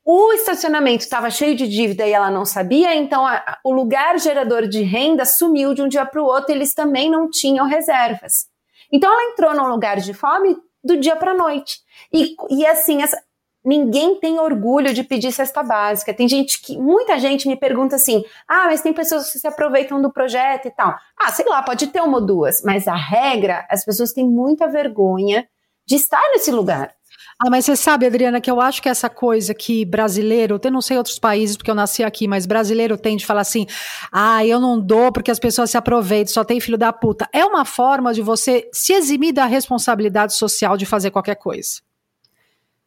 o 0.04 0.32
estacionamento 0.32 1.04
estava 1.04 1.30
cheio 1.30 1.54
de 1.54 1.68
dívida 1.68 2.06
e 2.06 2.12
ela 2.12 2.30
não 2.30 2.44
sabia, 2.44 2.94
então 2.94 3.26
a, 3.26 3.58
o 3.64 3.72
lugar 3.72 4.18
gerador 4.18 4.66
de 4.66 4.82
renda 4.82 5.24
sumiu 5.24 5.74
de 5.74 5.82
um 5.82 5.88
dia 5.88 6.04
para 6.04 6.22
o 6.22 6.24
outro, 6.24 6.52
eles 6.52 6.74
também 6.74 7.10
não 7.10 7.30
tinham 7.30 7.66
reservas. 7.66 8.46
Então 8.90 9.12
ela 9.12 9.30
entrou 9.32 9.54
num 9.54 9.68
lugar 9.68 9.98
de 9.98 10.12
fome 10.12 10.56
do 10.82 10.96
dia 10.96 11.14
para 11.14 11.32
a 11.32 11.36
noite. 11.36 11.78
E, 12.12 12.34
e 12.48 12.66
assim, 12.66 13.02
essa, 13.02 13.22
ninguém 13.64 14.18
tem 14.18 14.38
orgulho 14.38 14.92
de 14.92 15.04
pedir 15.04 15.32
cesta 15.32 15.62
básica. 15.62 16.14
Tem 16.14 16.28
gente 16.28 16.60
que, 16.60 16.76
muita 16.76 17.18
gente 17.18 17.48
me 17.48 17.56
pergunta 17.56 17.96
assim: 17.96 18.24
ah, 18.48 18.66
mas 18.66 18.80
tem 18.80 18.92
pessoas 18.92 19.30
que 19.30 19.38
se 19.38 19.46
aproveitam 19.46 20.00
do 20.00 20.12
projeto 20.12 20.66
e 20.66 20.70
tal. 20.70 20.94
Ah, 21.18 21.30
sei 21.32 21.46
lá, 21.46 21.62
pode 21.62 21.86
ter 21.88 22.00
uma 22.00 22.18
ou 22.18 22.26
duas, 22.26 22.62
mas 22.62 22.88
a 22.88 22.96
regra, 22.96 23.66
as 23.70 23.84
pessoas 23.84 24.12
têm 24.12 24.26
muita 24.26 24.68
vergonha 24.68 25.46
de 25.86 25.96
estar 25.96 26.22
nesse 26.32 26.50
lugar. 26.50 26.94
Ah, 27.42 27.48
mas 27.50 27.64
você 27.64 27.74
sabe, 27.74 28.04
Adriana, 28.04 28.38
que 28.38 28.50
eu 28.50 28.60
acho 28.60 28.82
que 28.82 28.88
essa 28.88 29.08
coisa 29.08 29.54
que 29.54 29.82
brasileiro, 29.86 30.60
eu 30.62 30.70
não 30.70 30.82
sei 30.82 30.98
outros 30.98 31.18
países 31.18 31.56
porque 31.56 31.70
eu 31.70 31.74
nasci 31.74 32.04
aqui, 32.04 32.28
mas 32.28 32.44
brasileiro 32.44 32.98
tem 32.98 33.16
de 33.16 33.24
falar 33.24 33.40
assim: 33.40 33.66
ah, 34.12 34.44
eu 34.44 34.60
não 34.60 34.78
dou 34.78 35.10
porque 35.10 35.30
as 35.30 35.38
pessoas 35.38 35.70
se 35.70 35.76
aproveitam, 35.76 36.32
só 36.32 36.44
tem 36.44 36.60
filho 36.60 36.76
da 36.76 36.92
puta. 36.92 37.26
É 37.32 37.44
uma 37.44 37.64
forma 37.64 38.12
de 38.12 38.20
você 38.20 38.68
se 38.72 38.92
eximir 38.92 39.32
da 39.32 39.46
responsabilidade 39.46 40.34
social 40.34 40.76
de 40.76 40.84
fazer 40.84 41.10
qualquer 41.10 41.36
coisa. 41.36 41.80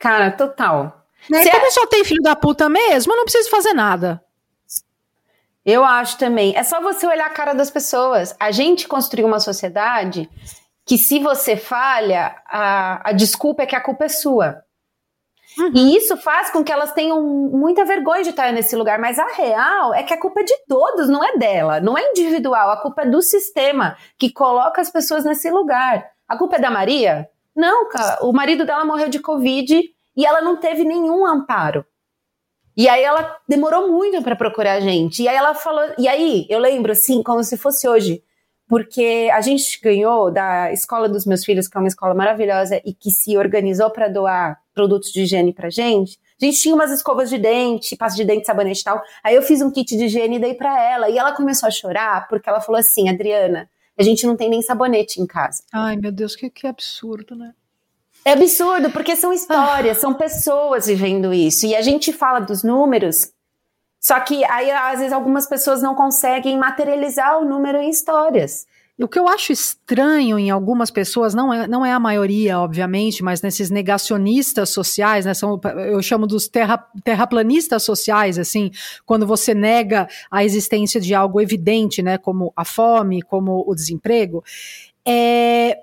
Cara, 0.03 0.31
total. 0.31 1.05
Né? 1.29 1.49
Como 1.49 1.71
só 1.71 1.87
tem 1.87 2.03
filho 2.03 2.21
da 2.21 2.35
puta 2.35 2.67
mesmo, 2.67 3.13
eu 3.13 3.15
não 3.15 3.23
preciso 3.23 3.49
fazer 3.49 3.71
nada. 3.71 4.21
Eu 5.65 5.85
acho 5.85 6.17
também. 6.17 6.53
É 6.57 6.61
só 6.61 6.81
você 6.81 7.07
olhar 7.07 7.27
a 7.27 7.29
cara 7.29 7.53
das 7.53 7.71
pessoas. 7.71 8.35
A 8.37 8.51
gente 8.51 8.85
construiu 8.85 9.25
uma 9.25 9.39
sociedade 9.39 10.29
que, 10.85 10.97
se 10.97 11.19
você 11.19 11.55
falha, 11.55 12.35
a, 12.45 13.11
a 13.11 13.13
desculpa 13.13 13.63
é 13.63 13.65
que 13.65 13.77
a 13.77 13.79
culpa 13.79 14.03
é 14.03 14.09
sua. 14.09 14.61
Uhum. 15.57 15.71
E 15.73 15.95
isso 15.95 16.17
faz 16.17 16.49
com 16.49 16.65
que 16.65 16.71
elas 16.73 16.91
tenham 16.91 17.21
muita 17.21 17.85
vergonha 17.85 18.23
de 18.23 18.31
estar 18.31 18.51
nesse 18.51 18.75
lugar. 18.75 18.99
Mas 18.99 19.17
a 19.17 19.27
real 19.27 19.93
é 19.93 20.03
que 20.03 20.13
a 20.13 20.19
culpa 20.19 20.41
é 20.41 20.43
de 20.43 20.65
todos, 20.67 21.07
não 21.07 21.23
é 21.23 21.37
dela, 21.37 21.79
não 21.79 21.97
é 21.97 22.09
individual. 22.09 22.71
A 22.71 22.81
culpa 22.81 23.03
é 23.03 23.09
do 23.09 23.21
sistema 23.21 23.95
que 24.19 24.29
coloca 24.29 24.81
as 24.81 24.91
pessoas 24.91 25.23
nesse 25.23 25.49
lugar. 25.49 26.11
A 26.27 26.37
culpa 26.37 26.57
é 26.57 26.59
da 26.59 26.69
Maria? 26.69 27.29
Não, 27.55 27.89
cara. 27.89 28.25
O 28.25 28.33
marido 28.33 28.65
dela 28.65 28.85
morreu 28.85 29.09
de 29.09 29.19
Covid 29.19 29.83
e 30.15 30.25
ela 30.25 30.41
não 30.41 30.57
teve 30.57 30.83
nenhum 30.83 31.25
amparo. 31.25 31.85
E 32.75 32.89
aí 32.89 33.03
ela 33.03 33.37
demorou 33.47 33.91
muito 33.91 34.21
para 34.23 34.35
procurar 34.35 34.73
a 34.73 34.79
gente. 34.79 35.21
E 35.21 35.27
aí 35.27 35.35
ela 35.35 35.53
falou, 35.53 35.93
e 35.97 36.07
aí 36.07 36.47
eu 36.49 36.59
lembro 36.59 36.91
assim, 36.91 37.21
como 37.21 37.43
se 37.43 37.55
fosse 37.55 37.87
hoje, 37.87 38.23
porque 38.67 39.29
a 39.31 39.41
gente 39.41 39.79
ganhou 39.81 40.31
da 40.31 40.71
escola 40.71 41.07
dos 41.07 41.25
meus 41.25 41.45
filhos, 41.45 41.67
que 41.67 41.77
é 41.77 41.79
uma 41.79 41.87
escola 41.87 42.15
maravilhosa 42.15 42.81
e 42.83 42.93
que 42.93 43.11
se 43.11 43.37
organizou 43.37 43.91
para 43.91 44.07
doar 44.07 44.57
produtos 44.73 45.11
de 45.11 45.21
higiene 45.21 45.53
pra 45.53 45.69
gente. 45.69 46.17
A 46.41 46.45
gente 46.45 46.59
tinha 46.59 46.73
umas 46.73 46.91
escovas 46.91 47.29
de 47.29 47.37
dente, 47.37 47.95
pasta 47.95 48.17
de 48.17 48.25
dente, 48.25 48.47
sabonete 48.47 48.81
e 48.81 48.83
tal. 48.83 49.01
Aí 49.23 49.35
eu 49.35 49.43
fiz 49.43 49.61
um 49.61 49.69
kit 49.69 49.95
de 49.95 50.05
higiene 50.05 50.37
e 50.37 50.39
dei 50.39 50.55
para 50.55 50.81
ela. 50.81 51.09
E 51.09 51.17
ela 51.17 51.33
começou 51.33 51.67
a 51.67 51.71
chorar 51.71 52.27
porque 52.27 52.49
ela 52.49 52.59
falou 52.59 52.79
assim: 52.79 53.07
Adriana, 53.07 53.69
a 53.97 54.03
gente 54.03 54.25
não 54.25 54.35
tem 54.35 54.49
nem 54.49 54.61
sabonete 54.61 55.21
em 55.21 55.25
casa. 55.25 55.63
Ai, 55.71 55.95
meu 55.95 56.11
Deus, 56.11 56.35
que, 56.35 56.49
que 56.49 56.67
absurdo, 56.67 57.35
né? 57.35 57.53
É 58.25 58.31
absurdo, 58.31 58.89
porque 58.89 59.15
são 59.15 59.33
histórias, 59.33 59.97
ah. 59.97 60.01
são 60.01 60.13
pessoas 60.13 60.87
vivendo 60.87 61.33
isso. 61.33 61.65
E 61.65 61.75
a 61.75 61.81
gente 61.81 62.13
fala 62.13 62.39
dos 62.39 62.63
números, 62.63 63.33
só 63.99 64.19
que 64.19 64.43
aí, 64.45 64.69
às 64.69 64.99
vezes, 64.99 65.13
algumas 65.13 65.47
pessoas 65.47 65.81
não 65.81 65.95
conseguem 65.95 66.57
materializar 66.57 67.39
o 67.39 67.45
número 67.45 67.77
em 67.79 67.89
histórias. 67.89 68.67
O 68.99 69.07
que 69.07 69.17
eu 69.17 69.27
acho 69.27 69.51
estranho 69.51 70.37
em 70.37 70.51
algumas 70.51 70.91
pessoas, 70.91 71.33
não 71.33 71.51
é, 71.51 71.67
não 71.67 71.85
é 71.85 71.91
a 71.91 71.99
maioria, 71.99 72.59
obviamente, 72.59 73.23
mas 73.23 73.41
nesses 73.41 73.71
negacionistas 73.71 74.69
sociais, 74.69 75.25
né, 75.25 75.33
são, 75.33 75.59
eu 75.89 76.01
chamo 76.03 76.27
dos 76.27 76.47
terra, 76.47 76.77
terraplanistas 77.03 77.81
sociais, 77.83 78.37
assim, 78.37 78.69
quando 79.03 79.25
você 79.25 79.55
nega 79.55 80.07
a 80.29 80.45
existência 80.45 81.01
de 81.01 81.15
algo 81.15 81.41
evidente, 81.41 82.03
né, 82.03 82.19
como 82.19 82.53
a 82.55 82.63
fome, 82.63 83.23
como 83.23 83.63
o 83.67 83.73
desemprego, 83.73 84.43
é, 85.05 85.79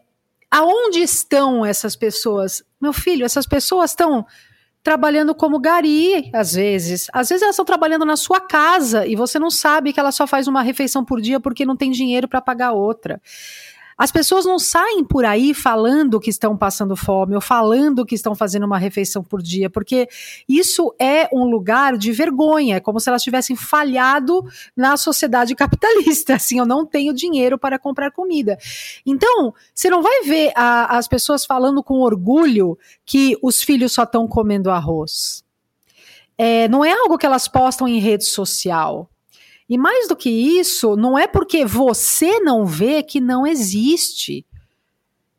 Aonde 0.50 0.98
estão 0.98 1.64
essas 1.64 1.94
pessoas? 1.94 2.64
Meu 2.80 2.92
filho, 2.92 3.24
essas 3.24 3.46
pessoas 3.46 3.92
estão 3.92 4.26
trabalhando 4.82 5.34
como 5.34 5.58
gari, 5.58 6.30
às 6.32 6.54
vezes. 6.54 7.06
Às 7.12 7.28
vezes 7.28 7.42
elas 7.42 7.54
estão 7.54 7.64
trabalhando 7.64 8.04
na 8.04 8.16
sua 8.16 8.40
casa 8.40 9.06
e 9.06 9.14
você 9.14 9.38
não 9.38 9.50
sabe 9.50 9.92
que 9.92 10.00
ela 10.00 10.12
só 10.12 10.26
faz 10.26 10.48
uma 10.48 10.62
refeição 10.62 11.04
por 11.04 11.20
dia 11.20 11.38
porque 11.38 11.66
não 11.66 11.76
tem 11.76 11.90
dinheiro 11.90 12.26
para 12.26 12.40
pagar 12.40 12.72
outra. 12.72 13.20
As 14.00 14.10
pessoas 14.10 14.46
não 14.46 14.58
saem 14.58 15.04
por 15.04 15.26
aí 15.26 15.52
falando 15.52 16.18
que 16.18 16.30
estão 16.30 16.56
passando 16.56 16.96
fome 16.96 17.34
ou 17.34 17.40
falando 17.40 18.06
que 18.06 18.14
estão 18.14 18.34
fazendo 18.34 18.64
uma 18.64 18.78
refeição 18.78 19.22
por 19.22 19.42
dia, 19.42 19.68
porque 19.68 20.08
isso 20.48 20.94
é 20.98 21.28
um 21.30 21.44
lugar 21.44 21.98
de 21.98 22.10
vergonha, 22.10 22.76
é 22.76 22.80
como 22.80 22.98
se 22.98 23.10
elas 23.10 23.22
tivessem 23.22 23.54
falhado 23.54 24.42
na 24.74 24.96
sociedade 24.96 25.54
capitalista. 25.54 26.36
Assim, 26.40 26.58
eu 26.58 26.64
não 26.64 26.86
tenho 26.86 27.12
dinheiro 27.12 27.58
para 27.58 27.78
comprar 27.78 28.10
comida. 28.10 28.56
Então, 29.04 29.52
você 29.74 29.90
não 29.90 30.00
vai 30.00 30.22
ver 30.22 30.50
a, 30.56 30.96
as 30.96 31.06
pessoas 31.06 31.44
falando 31.44 31.82
com 31.82 32.00
orgulho 32.00 32.78
que 33.04 33.36
os 33.42 33.62
filhos 33.62 33.92
só 33.92 34.04
estão 34.04 34.26
comendo 34.26 34.70
arroz. 34.70 35.44
É, 36.38 36.68
não 36.68 36.82
é 36.82 36.90
algo 36.90 37.18
que 37.18 37.26
elas 37.26 37.46
postam 37.46 37.86
em 37.86 37.98
rede 37.98 38.24
social. 38.24 39.10
E 39.70 39.78
mais 39.78 40.08
do 40.08 40.16
que 40.16 40.28
isso, 40.28 40.96
não 40.96 41.16
é 41.16 41.28
porque 41.28 41.64
você 41.64 42.40
não 42.40 42.66
vê 42.66 43.04
que 43.04 43.20
não 43.20 43.46
existe. 43.46 44.44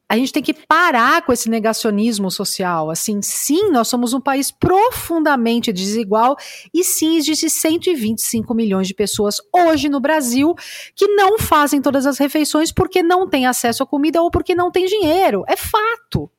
A 0.07 0.15
gente 0.15 0.31
tem 0.31 0.41
que 0.41 0.53
parar 0.53 1.21
com 1.25 1.33
esse 1.33 1.49
negacionismo 1.49 2.31
social. 2.31 2.89
Assim, 2.89 3.21
sim, 3.21 3.69
nós 3.71 3.89
somos 3.89 4.13
um 4.13 4.21
país 4.21 4.49
profundamente 4.49 5.73
desigual 5.73 6.37
e 6.73 6.81
sim, 6.81 7.17
existe 7.17 7.49
125 7.49 8.53
milhões 8.53 8.87
de 8.87 8.93
pessoas 8.93 9.35
hoje 9.53 9.89
no 9.89 9.99
Brasil 9.99 10.55
que 10.95 11.07
não 11.07 11.37
fazem 11.37 11.81
todas 11.81 12.05
as 12.05 12.17
refeições 12.17 12.71
porque 12.71 13.03
não 13.03 13.27
têm 13.27 13.45
acesso 13.45 13.83
à 13.83 13.85
comida 13.85 14.21
ou 14.21 14.31
porque 14.31 14.55
não 14.55 14.71
têm 14.71 14.85
dinheiro. 14.85 15.43
É 15.45 15.57
fato. 15.57 16.31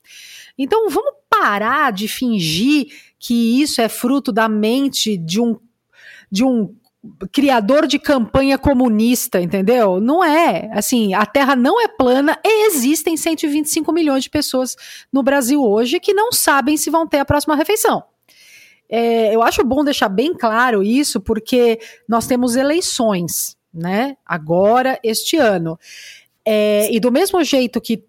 Então, 0.56 0.88
vamos 0.88 1.12
parar 1.28 1.92
de 1.92 2.08
fingir 2.08 2.86
que 3.18 3.60
isso 3.60 3.82
é 3.82 3.88
fruto 3.88 4.32
da 4.32 4.48
mente 4.48 5.18
de 5.18 5.38
um 5.42 5.58
de 6.30 6.42
um 6.42 6.74
criador 7.32 7.86
de 7.86 7.98
campanha 7.98 8.56
comunista, 8.56 9.40
entendeu? 9.40 10.00
Não 10.00 10.22
é. 10.22 10.70
Assim, 10.72 11.14
a 11.14 11.26
Terra 11.26 11.56
não 11.56 11.80
é 11.80 11.88
plana 11.88 12.38
e 12.44 12.66
existem 12.66 13.16
125 13.16 13.92
milhões 13.92 14.24
de 14.24 14.30
pessoas 14.30 14.76
no 15.12 15.22
Brasil 15.22 15.62
hoje 15.62 15.98
que 15.98 16.14
não 16.14 16.30
sabem 16.30 16.76
se 16.76 16.90
vão 16.90 17.06
ter 17.06 17.18
a 17.18 17.24
próxima 17.24 17.56
refeição. 17.56 18.04
É, 18.88 19.34
eu 19.34 19.42
acho 19.42 19.64
bom 19.64 19.82
deixar 19.82 20.08
bem 20.08 20.34
claro 20.34 20.82
isso, 20.82 21.20
porque 21.20 21.80
nós 22.08 22.26
temos 22.26 22.56
eleições, 22.56 23.56
né? 23.72 24.16
Agora, 24.24 25.00
este 25.02 25.36
ano. 25.36 25.78
É, 26.44 26.92
e 26.92 27.00
do 27.00 27.10
mesmo 27.10 27.42
jeito 27.42 27.80
que 27.80 28.04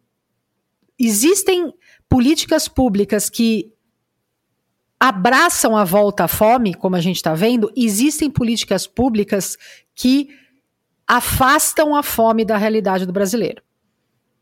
existem 1.00 1.74
políticas 2.10 2.68
públicas 2.68 3.30
que 3.30 3.73
abraçam 5.04 5.76
a 5.76 5.84
volta 5.84 6.24
à 6.24 6.28
fome, 6.30 6.74
como 6.74 6.96
a 6.96 7.02
gente 7.02 7.18
está 7.18 7.34
vendo, 7.34 7.70
existem 7.76 8.32
políticas 8.32 8.88
públicas 8.88 9.58
que 9.94 10.30
afastam 11.06 11.94
a 11.94 12.02
fome 12.02 12.46
da 12.46 12.56
realidade 12.56 13.06
do 13.06 13.12
brasileiro. 13.12 13.62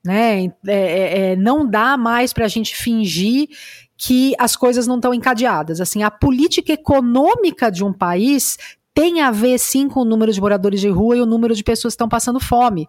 Né? 0.06 0.46
É, 0.46 0.52
é, 0.68 1.32
é 1.32 1.36
não 1.36 1.68
dá 1.68 1.98
mais 1.98 2.32
para 2.32 2.46
a 2.46 2.48
gente 2.48 2.76
fingir 2.76 3.50
que 3.98 4.36
as 4.38 4.56
coisas 4.56 4.86
não 4.86 4.98
estão 4.98 5.16
encadeadas. 5.16 5.82
Assim, 5.82 6.04
a 6.04 6.12
política 6.12 6.74
econômica 6.74 7.72
de 7.72 7.84
um 7.84 7.92
país 7.92 8.56
tem 8.94 9.20
a 9.20 9.32
ver 9.32 9.58
sim 9.58 9.90
com 9.90 10.02
o 10.02 10.06
número 10.06 10.32
de 10.32 10.40
moradores 10.40 10.80
de 10.80 10.90
rua 10.90 11.18
e 11.18 11.22
o 11.22 11.26
número 11.26 11.56
de 11.56 11.64
pessoas 11.64 11.94
que 11.94 11.96
estão 11.96 12.08
passando 12.08 12.40
fome 12.40 12.88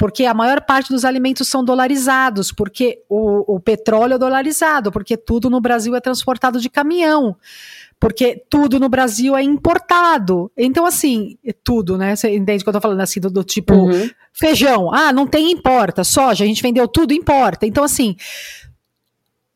porque 0.00 0.24
a 0.24 0.32
maior 0.32 0.62
parte 0.62 0.88
dos 0.88 1.04
alimentos 1.04 1.46
são 1.46 1.62
dolarizados, 1.62 2.50
porque 2.50 3.02
o, 3.06 3.56
o, 3.56 3.60
petróleo 3.60 4.14
é 4.14 4.18
dolarizado, 4.18 4.90
porque 4.90 5.14
tudo 5.14 5.50
no 5.50 5.60
Brasil 5.60 5.94
é 5.94 6.00
transportado 6.00 6.58
de 6.58 6.70
caminhão, 6.70 7.36
porque 8.00 8.42
tudo 8.48 8.80
no 8.80 8.88
Brasil 8.88 9.36
é 9.36 9.42
importado. 9.42 10.50
Então, 10.56 10.86
assim, 10.86 11.36
tudo, 11.62 11.98
né? 11.98 12.16
Você 12.16 12.34
entende 12.34 12.62
o 12.62 12.64
que 12.64 12.70
eu 12.70 12.72
tô 12.72 12.80
falando 12.80 13.02
assim, 13.02 13.20
do, 13.20 13.28
do 13.28 13.44
tipo 13.44 13.74
uhum. 13.74 14.08
feijão, 14.32 14.90
ah, 14.90 15.12
não 15.12 15.26
tem 15.26 15.50
importa, 15.50 16.02
soja, 16.02 16.44
a 16.44 16.46
gente 16.46 16.62
vendeu 16.62 16.88
tudo, 16.88 17.12
importa. 17.12 17.66
Então, 17.66 17.84
assim. 17.84 18.16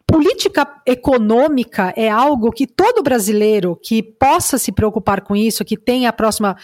Política 0.06 0.68
econômica 0.86 1.94
é 1.96 2.10
algo 2.10 2.52
que 2.52 2.66
todo 2.66 3.02
brasileiro 3.02 3.80
que 3.82 4.02
possa 4.02 4.58
se 4.58 4.70
preocupar 4.70 5.22
com 5.22 5.34
isso, 5.34 5.64
que 5.64 5.78
tenha 5.78 6.10
a 6.10 6.12
próxima 6.12 6.54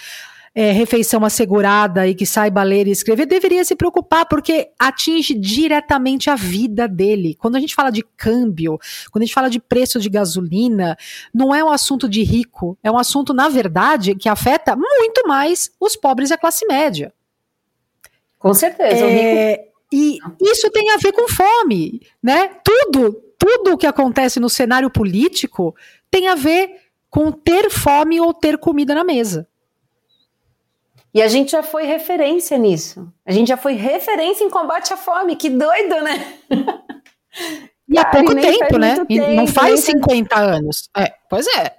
é, 0.55 0.73
refeição 0.73 1.25
assegurada 1.25 2.07
e 2.09 2.15
que 2.15 2.27
saiba 2.27 2.63
ler 2.63 2.89
e 2.89 2.91
escrever, 2.91 3.27
deveria 3.27 3.65
se 3.65 3.77
preocupar, 3.77 4.27
porque 4.27 4.71
atinge 4.79 5.35
diretamente 5.35 6.29
a 6.29 6.35
vida 6.35 6.89
dele. 6.89 7.37
Quando 7.37 7.57
a 7.57 7.61
gente 7.61 7.75
fala 7.75 7.91
de 7.91 8.05
câmbio, 8.17 8.79
quando 9.11 9.23
a 9.23 9.27
gente 9.27 9.35
fala 9.35 9.49
de 9.49 9.61
preço 9.61 10.01
de 10.01 10.09
gasolina, 10.09 10.97
não 11.33 11.55
é 11.55 11.63
um 11.63 11.71
assunto 11.71 12.09
de 12.09 12.23
rico, 12.23 12.77
é 12.83 12.91
um 12.91 12.99
assunto, 12.99 13.33
na 13.33 13.49
verdade, 13.49 14.15
que 14.15 14.29
afeta 14.29 14.75
muito 14.75 15.27
mais 15.27 15.71
os 15.79 15.95
pobres 15.95 16.31
e 16.31 16.35
a 16.35 16.39
classe 16.39 16.67
média. 16.67 17.13
Com 18.39 18.55
certeza. 18.55 19.05
É, 19.05 19.69
e 19.93 20.19
isso 20.41 20.71
tem 20.71 20.91
a 20.91 20.97
ver 20.97 21.13
com 21.13 21.29
fome, 21.29 22.01
né? 22.23 22.51
Tudo, 22.65 23.13
tudo 23.39 23.75
o 23.75 23.79
que 23.79 23.87
acontece 23.87 24.41
no 24.41 24.49
cenário 24.49 24.91
político 24.91 25.75
tem 26.11 26.27
a 26.27 26.35
ver 26.35 26.71
com 27.09 27.31
ter 27.31 27.71
fome 27.71 28.21
ou 28.21 28.33
ter 28.33 28.57
comida 28.57 28.95
na 28.95 29.05
mesa. 29.05 29.47
E 31.13 31.21
a 31.21 31.29
gente 31.29 31.51
já 31.51 31.63
foi 31.63 31.85
referência 31.85 32.57
nisso. 32.57 33.13
A 33.27 33.33
gente 33.33 33.49
já 33.49 33.57
foi 33.57 33.75
referência 33.75 34.45
em 34.45 34.51
combate 34.51 34.93
à 34.93 34.97
fome. 34.97 35.37
Que 35.37 35.51
doido, 35.51 36.01
né? 36.03 36.35
E 37.89 37.99
há 37.99 38.05
pouco 38.05 38.35
tempo, 38.37 38.79
né? 38.79 39.05
Tempo, 39.05 39.33
não 39.35 39.47
faz 39.49 39.81
50 39.81 40.39
anos. 40.39 40.89
É, 40.97 41.13
pois 41.29 41.47
é. 41.49 41.75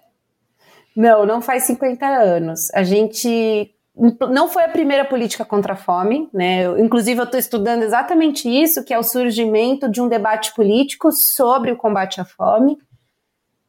Não, 0.93 1.25
não 1.25 1.41
faz 1.41 1.63
50 1.63 2.05
anos. 2.05 2.69
A 2.73 2.83
gente 2.83 3.73
não 4.29 4.49
foi 4.49 4.63
a 4.63 4.69
primeira 4.69 5.05
política 5.05 5.45
contra 5.45 5.73
a 5.73 5.77
fome, 5.77 6.29
né? 6.33 6.65
Eu, 6.65 6.79
inclusive, 6.79 7.19
eu 7.19 7.25
estou 7.25 7.39
estudando 7.39 7.83
exatamente 7.83 8.49
isso, 8.49 8.83
que 8.83 8.93
é 8.93 8.99
o 8.99 9.03
surgimento 9.03 9.89
de 9.89 10.01
um 10.01 10.07
debate 10.07 10.53
político 10.53 11.11
sobre 11.11 11.71
o 11.71 11.77
combate 11.77 12.19
à 12.19 12.25
fome. 12.25 12.77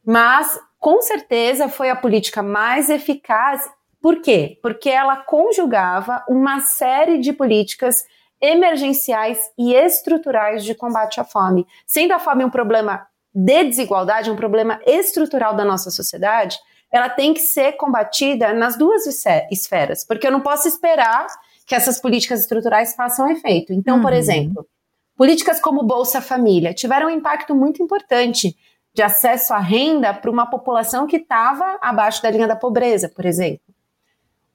Mas, 0.05 0.59
com 0.79 1.01
certeza, 1.01 1.69
foi 1.69 1.89
a 1.89 1.95
política 1.95 2.43
mais 2.43 2.89
eficaz 2.89 3.69
por 4.03 4.21
quê? 4.21 4.59
Porque 4.61 4.89
ela 4.89 5.15
conjugava 5.15 6.25
uma 6.27 6.59
série 6.59 7.19
de 7.19 7.31
políticas 7.31 8.03
emergenciais 8.41 9.39
e 9.57 9.73
estruturais 9.73 10.65
de 10.65 10.75
combate 10.75 11.21
à 11.21 11.23
fome. 11.23 11.65
Sendo 11.87 12.11
a 12.11 12.19
fome 12.19 12.43
um 12.43 12.49
problema 12.49 13.07
de 13.33 13.63
desigualdade, 13.63 14.29
um 14.29 14.35
problema 14.35 14.77
estrutural 14.85 15.55
da 15.55 15.63
nossa 15.63 15.89
sociedade, 15.89 16.59
ela 16.91 17.07
tem 17.07 17.33
que 17.33 17.39
ser 17.39 17.77
combatida 17.77 18.51
nas 18.51 18.77
duas 18.77 19.05
esferas, 19.49 20.05
porque 20.05 20.27
eu 20.27 20.31
não 20.33 20.41
posso 20.41 20.67
esperar 20.67 21.25
que 21.65 21.73
essas 21.73 21.97
políticas 22.01 22.41
estruturais 22.41 22.93
façam 22.95 23.31
efeito. 23.31 23.71
Então, 23.71 23.95
uhum. 23.95 24.01
por 24.01 24.11
exemplo, 24.11 24.67
políticas 25.15 25.61
como 25.61 25.81
Bolsa 25.81 26.19
Família 26.19 26.73
tiveram 26.73 27.07
um 27.07 27.09
impacto 27.09 27.55
muito 27.55 27.81
importante 27.81 28.53
de 28.93 29.01
acesso 29.01 29.53
à 29.53 29.59
renda 29.59 30.13
para 30.13 30.29
uma 30.29 30.45
população 30.45 31.07
que 31.07 31.15
estava 31.15 31.79
abaixo 31.81 32.21
da 32.21 32.29
linha 32.29 32.49
da 32.49 32.55
pobreza, 32.57 33.07
por 33.07 33.25
exemplo. 33.25 33.72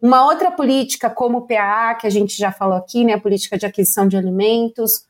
Uma 0.00 0.24
outra 0.24 0.50
política, 0.50 1.10
como 1.10 1.38
o 1.38 1.46
PAA, 1.46 1.96
que 1.96 2.06
a 2.06 2.10
gente 2.10 2.36
já 2.36 2.52
falou 2.52 2.76
aqui, 2.76 3.04
né, 3.04 3.14
a 3.14 3.20
política 3.20 3.58
de 3.58 3.66
aquisição 3.66 4.06
de 4.06 4.16
alimentos, 4.16 5.06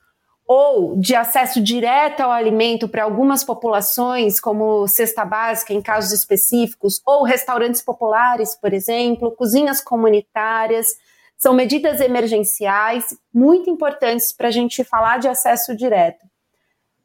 ou 0.46 0.96
de 0.96 1.14
acesso 1.14 1.60
direto 1.60 2.20
ao 2.20 2.30
alimento 2.30 2.88
para 2.88 3.04
algumas 3.04 3.44
populações, 3.44 4.40
como 4.40 4.88
cesta 4.88 5.22
básica 5.26 5.74
em 5.74 5.82
casos 5.82 6.10
específicos, 6.10 7.02
ou 7.04 7.22
restaurantes 7.22 7.82
populares, 7.82 8.56
por 8.56 8.72
exemplo, 8.72 9.30
cozinhas 9.32 9.82
comunitárias, 9.82 10.96
são 11.36 11.52
medidas 11.52 12.00
emergenciais 12.00 13.16
muito 13.32 13.68
importantes 13.68 14.32
para 14.32 14.48
a 14.48 14.50
gente 14.50 14.82
falar 14.82 15.18
de 15.18 15.28
acesso 15.28 15.76
direto. 15.76 16.26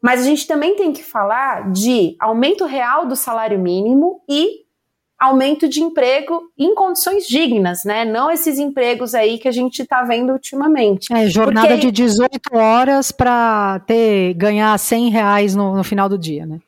Mas 0.02 0.22
a 0.22 0.24
gente 0.24 0.48
também 0.48 0.78
tem 0.78 0.94
que 0.94 1.04
falar 1.04 1.70
de 1.72 2.16
aumento 2.20 2.66
real 2.66 3.06
do 3.06 3.16
salário 3.16 3.60
mínimo 3.60 4.22
e 4.28 4.63
aumento 5.20 5.70
de 5.70 5.82
emprego 5.82 6.52
em 6.58 6.76
condições 6.76 7.26
dignas, 7.26 7.84
né? 7.86 8.04
Não 8.04 8.30
esses 8.30 8.60
empregos 8.60 9.16
aí 9.16 9.38
que 9.38 9.48
a 9.48 9.52
gente 9.52 9.82
está 9.82 10.04
vendo 10.04 10.34
ultimamente. 10.34 11.14
É, 11.14 11.28
jornada 11.28 11.70
Porque... 11.70 11.88
de 11.88 11.92
18 11.92 12.56
horas 12.56 13.12
para 13.12 13.80
ter 13.88 14.34
ganhar 14.34 14.78
100 14.78 15.10
reais 15.10 15.56
no, 15.56 15.76
no 15.76 15.84
final 15.84 16.10
do 16.10 16.18
dia, 16.18 16.46
né? 16.46 16.60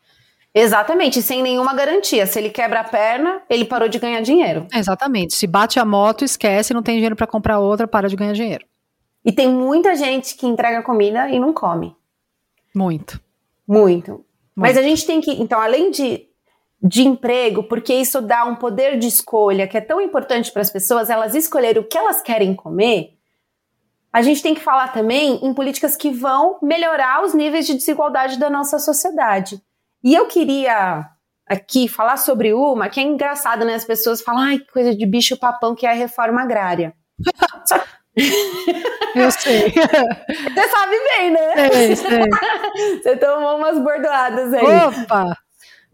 Exatamente, 0.53 1.21
sem 1.21 1.43
nenhuma 1.43 1.73
garantia. 1.73 2.25
Se 2.25 2.39
ele 2.39 2.49
quebra 2.49 2.79
a 2.79 2.83
perna, 2.85 3.41
ele 3.49 3.65
parou 3.65 3.89
de 3.89 3.99
ganhar 3.99 4.21
dinheiro. 4.21 4.65
Exatamente. 4.73 5.35
Se 5.35 5.45
bate 5.45 5.77
a 5.81 5.83
moto, 5.83 6.23
esquece, 6.23 6.73
não 6.73 6.81
tem 6.81 6.95
dinheiro 6.95 7.15
para 7.15 7.27
comprar 7.27 7.59
outra, 7.59 7.85
para 7.85 8.07
de 8.07 8.15
ganhar 8.15 8.31
dinheiro. 8.31 8.65
E 9.25 9.33
tem 9.33 9.49
muita 9.49 9.95
gente 9.95 10.35
que 10.35 10.47
entrega 10.47 10.81
comida 10.81 11.29
e 11.29 11.37
não 11.39 11.51
come. 11.51 11.93
Muito. 12.73 13.19
Muito. 13.67 14.11
Muito. 14.11 14.25
Mas 14.55 14.77
a 14.77 14.81
gente 14.81 15.05
tem 15.05 15.19
que, 15.19 15.31
então, 15.31 15.59
além 15.59 15.91
de 15.91 16.25
de 16.87 17.01
emprego, 17.01 17.63
porque 17.63 17.91
isso 17.95 18.21
dá 18.21 18.45
um 18.45 18.55
poder 18.55 18.99
de 18.99 19.07
escolha 19.07 19.67
que 19.67 19.75
é 19.75 19.81
tão 19.81 19.99
importante 19.99 20.51
para 20.51 20.61
as 20.61 20.69
pessoas, 20.69 21.09
elas 21.09 21.33
escolherem 21.33 21.81
o 21.81 21.87
que 21.87 21.97
elas 21.97 22.21
querem 22.21 22.53
comer. 22.53 23.17
A 24.13 24.21
gente 24.21 24.43
tem 24.43 24.53
que 24.53 24.61
falar 24.61 24.89
também 24.89 25.43
em 25.43 25.51
políticas 25.51 25.95
que 25.95 26.11
vão 26.11 26.59
melhorar 26.61 27.23
os 27.23 27.33
níveis 27.33 27.65
de 27.65 27.73
desigualdade 27.73 28.37
da 28.37 28.51
nossa 28.51 28.77
sociedade. 28.77 29.59
E 30.03 30.13
eu 30.13 30.27
queria 30.27 31.09
aqui 31.47 31.87
falar 31.87 32.17
sobre 32.17 32.53
uma 32.53 32.87
que 32.87 32.99
é 32.99 33.03
engraçada, 33.03 33.65
né? 33.65 33.73
As 33.73 33.83
pessoas 33.83 34.21
falam, 34.21 34.43
ai, 34.43 34.59
que 34.59 34.71
coisa 34.71 34.95
de 34.95 35.05
bicho 35.07 35.37
papão 35.37 35.73
que 35.73 35.87
é 35.87 35.89
a 35.89 35.95
reforma 35.95 36.43
agrária. 36.43 36.93
Só 37.65 37.83
eu 39.15 39.31
sei. 39.31 39.71
Você 39.71 40.69
sabe 40.69 40.95
bem, 41.17 41.31
né? 41.31 41.69
Sei, 41.71 41.95
sei. 41.95 42.29
Você 43.01 43.17
tomou 43.17 43.57
umas 43.57 43.79
bordoadas 43.79 44.53
aí. 44.53 44.63
Opa! 44.63 45.44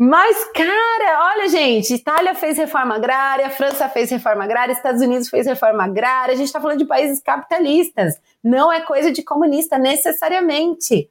Mas, 0.04 0.46
cara, 0.46 1.32
olha, 1.32 1.48
gente, 1.48 1.94
Itália 1.94 2.34
fez 2.34 2.58
reforma 2.58 2.96
agrária, 2.96 3.52
França 3.52 3.88
fez 3.88 4.10
reforma 4.10 4.44
agrária, 4.44 4.74
Estados 4.74 5.00
Unidos 5.00 5.30
fez 5.30 5.46
reforma 5.46 5.84
agrária, 5.84 6.34
a 6.34 6.36
gente 6.36 6.48
está 6.48 6.60
falando 6.60 6.80
de 6.80 6.86
países 6.86 7.22
capitalistas, 7.22 8.20
não 8.44 8.74
é 8.74 8.82
coisa 8.82 9.12
de 9.12 9.22
comunista 9.22 9.78
necessariamente. 9.78 11.08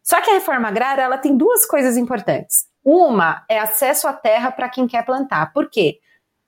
Só 0.00 0.20
que 0.20 0.30
a 0.30 0.34
reforma 0.34 0.68
agrária 0.68 1.02
ela 1.02 1.18
tem 1.18 1.36
duas 1.36 1.66
coisas 1.66 1.96
importantes. 1.96 2.68
Uma 2.84 3.44
é 3.48 3.58
acesso 3.58 4.06
à 4.06 4.12
terra 4.12 4.52
para 4.52 4.68
quem 4.68 4.86
quer 4.86 5.04
plantar. 5.04 5.52
Por 5.52 5.68
quê? 5.68 5.98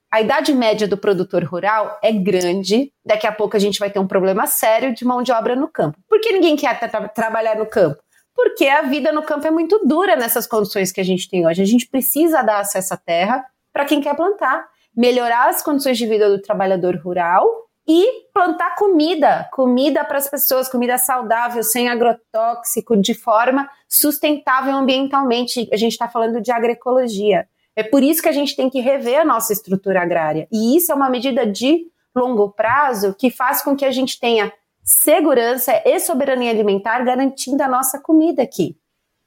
A 0.09 0.21
idade 0.21 0.55
média 0.55 0.87
do 0.87 0.97
produtor 0.97 1.43
rural 1.43 1.99
é 2.01 2.13
grande. 2.13 2.93
Daqui 3.05 3.27
a 3.27 3.33
pouco 3.33 3.57
a 3.57 3.61
gente 3.61 3.81
vai 3.81 3.91
ter 3.91 3.99
um 3.99 4.07
problema 4.07 4.47
sério 4.47 4.95
de 4.95 5.05
mão 5.05 5.21
de 5.21 5.33
obra 5.33 5.57
no 5.57 5.67
campo. 5.67 5.99
Por 6.09 6.21
que 6.21 6.31
ninguém 6.31 6.55
quer 6.55 6.79
tra 6.79 7.09
trabalhar 7.09 7.57
no 7.57 7.67
campo? 7.67 8.01
Porque 8.35 8.67
a 8.67 8.83
vida 8.83 9.13
no 9.13 9.23
campo 9.23 9.47
é 9.47 9.51
muito 9.51 9.81
dura 9.85 10.17
nessas 10.17 10.47
condições 10.47 10.93
que 10.93 11.01
a 11.01 11.05
gente 11.05 11.29
tem 11.29 11.47
hoje. 11.47 11.63
A 11.63 11.67
gente 11.67 11.87
precisa 11.87 12.43
dar 12.43 12.61
acesso 12.61 12.95
à 12.95 12.97
terra 12.97 13.45
para 13.73 13.85
quem 13.85 14.01
quer 14.01 14.15
plantar, 14.15 14.67
melhorar 14.97 15.49
as 15.49 15.63
condições 15.63 15.99
de 15.99 16.07
vida 16.07 16.29
do 16.29 16.41
trabalhador 16.41 16.97
rural 16.97 17.47
e 17.87 18.29
plantar 18.33 18.77
comida, 18.77 19.49
comida 19.53 20.05
para 20.05 20.19
as 20.19 20.29
pessoas, 20.29 20.69
comida 20.69 20.99
saudável, 20.99 21.63
sem 21.63 21.89
agrotóxico, 21.89 22.97
de 22.97 23.15
forma 23.15 23.69
sustentável 23.89 24.75
ambientalmente. 24.75 25.69
A 25.73 25.77
gente 25.77 25.93
está 25.93 26.09
falando 26.09 26.41
de 26.41 26.53
agroecologia. 26.53 27.47
É 27.75 27.83
por 27.83 28.03
isso 28.03 28.23
que 28.23 28.29
a 28.29 28.33
gente 28.33 28.55
tem 28.55 28.71
que 28.71 28.81
rever 28.81 29.21
a 29.21 29.25
nossa 29.25 29.53
estrutura 29.53 30.03
agrária. 30.03 30.47
E 30.53 30.77
isso 30.77 30.93
é 30.93 30.95
uma 30.95 31.11
medida 31.11 31.47
de 31.47 31.87
longo 32.15 32.51
prazo 32.51 33.15
que 33.19 33.31
faz 33.31 33.63
com 33.63 33.75
que 33.75 33.85
a 33.85 33.91
gente 33.91 34.21
tenha 34.21 34.53
segurança 34.83 35.81
e 35.85 35.99
soberania 36.01 36.51
alimentar 36.51 37.05
garantindo 37.05 37.63
a 37.63 37.69
nossa 37.69 38.01
comida 38.01 38.43
aqui. 38.43 38.77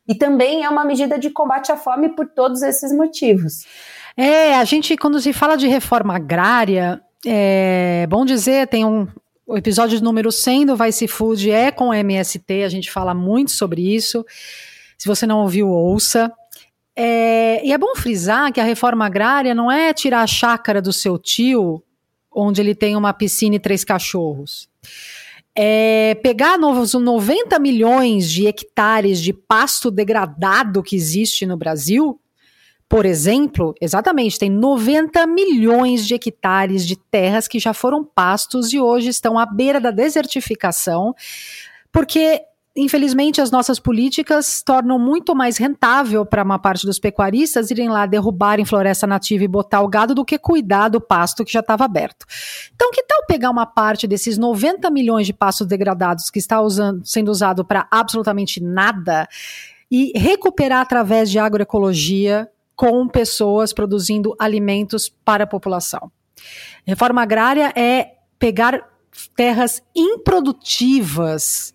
E 0.08 0.14
também 0.14 0.64
é 0.64 0.70
uma 0.70 0.86
medida 0.86 1.18
de 1.18 1.30
combate 1.30 1.72
à 1.72 1.78
fome 1.78 2.10
por 2.10 2.28
todos 2.28 2.62
esses 2.62 2.96
motivos. 2.96 3.66
É, 4.16 4.56
a 4.56 4.64
gente, 4.64 4.96
quando 4.96 5.20
se 5.20 5.34
fala 5.34 5.56
de 5.56 5.68
reforma 5.68 6.16
agrária, 6.16 7.02
é 7.26 8.06
bom 8.08 8.26
dizer, 8.26 8.68
tem 8.68 8.86
um. 8.86 9.08
O 9.48 9.56
episódio 9.56 10.02
número 10.02 10.32
100 10.32 10.66
do 10.66 10.76
Vice 10.76 11.08
Food 11.08 11.52
é 11.52 11.72
com 11.72 11.94
MST, 11.94 12.64
a 12.64 12.70
gente 12.70 12.92
fala 12.92 13.14
muito 13.14 13.52
sobre 13.52 13.94
isso. 13.96 14.26
Se 14.98 15.08
você 15.08 15.28
não 15.28 15.42
ouviu, 15.42 15.70
ouça. 15.70 16.32
É, 16.96 17.64
e 17.64 17.72
é 17.72 17.78
bom 17.78 17.94
frisar 17.96 18.52
que 18.52 18.60
a 18.60 18.64
reforma 18.64 19.06
agrária 19.06 19.54
não 19.54 19.72
é 19.72 19.94
tirar 19.94 20.22
a 20.22 20.28
chácara 20.28 20.82
do 20.82 20.92
seu 20.92 21.20
tio, 21.20 21.84
onde 22.32 22.60
ele 22.60 22.74
tem 22.74 22.96
uma 22.96 23.14
piscina 23.14 23.56
e 23.56 23.60
três 23.60 23.84
cachorros 23.84 24.68
é, 25.58 26.16
pegar 26.16 26.58
novos 26.58 26.94
90 26.94 27.58
milhões 27.60 28.30
de 28.30 28.46
hectares 28.46 29.22
de 29.22 29.32
pasto 29.32 29.90
degradado 29.90 30.84
que 30.84 30.96
existe 30.96 31.46
no 31.46 31.56
Brasil, 31.56 32.20
por 32.88 33.06
exemplo, 33.06 33.74
exatamente, 33.82 34.38
tem 34.38 34.50
90 34.50 35.26
milhões 35.26 36.06
de 36.06 36.14
hectares 36.14 36.86
de 36.86 36.96
terras 36.96 37.48
que 37.48 37.58
já 37.58 37.74
foram 37.74 38.04
pastos 38.04 38.74
e 38.74 38.80
hoje 38.80 39.10
estão 39.10 39.40
à 39.40 39.46
beira 39.46 39.80
da 39.80 39.90
desertificação, 39.92 41.16
porque 41.92 42.42
infelizmente, 42.76 43.40
as 43.40 43.50
nossas 43.50 43.80
políticas 43.80 44.62
tornam 44.62 45.00
muito 45.00 45.34
mais 45.34 45.58
rentável 45.58 46.26
para 46.26 46.44
uma 46.44 46.60
parte 46.60 46.86
dos 46.86 47.00
pecuaristas 47.00 47.72
irem 47.72 47.90
lá 47.90 48.06
derrubarem 48.06 48.66
floresta 48.66 49.08
nativa 49.08 49.44
e 49.44 49.48
botar 49.48 49.82
o 49.82 49.88
gado 49.88 50.14
do 50.14 50.26
que 50.26 50.38
cuidar 50.38 50.90
do 50.90 51.00
pasto 51.00 51.46
que 51.46 51.54
já 51.54 51.62
estava 51.62 51.86
aberto. 51.86 52.26
Então, 52.76 52.92
que 52.92 53.04
tal 53.04 53.26
pegar 53.26 53.50
uma 53.50 53.66
parte 53.66 54.08
desses 54.08 54.38
90 54.38 54.90
milhões 54.92 55.26
de 55.26 55.34
pastos 55.34 55.68
degradados 55.68 56.30
que 56.30 56.40
está 56.40 56.62
usando, 56.62 57.06
sendo 57.06 57.30
usado 57.30 57.64
para 57.64 57.88
absolutamente 57.90 58.62
nada 58.62 59.28
e 59.90 60.12
recuperar 60.18 60.82
através 60.82 61.32
de 61.32 61.40
agroecologia 61.40 62.50
com 62.76 63.08
pessoas 63.08 63.72
produzindo 63.72 64.36
alimentos 64.38 65.08
para 65.08 65.46
a 65.46 65.48
população? 65.48 66.12
Reforma 66.86 67.22
agrária 67.22 67.72
é 67.76 68.16
pegar 68.38 68.90
terras 69.36 69.82
improdutivas 69.96 71.74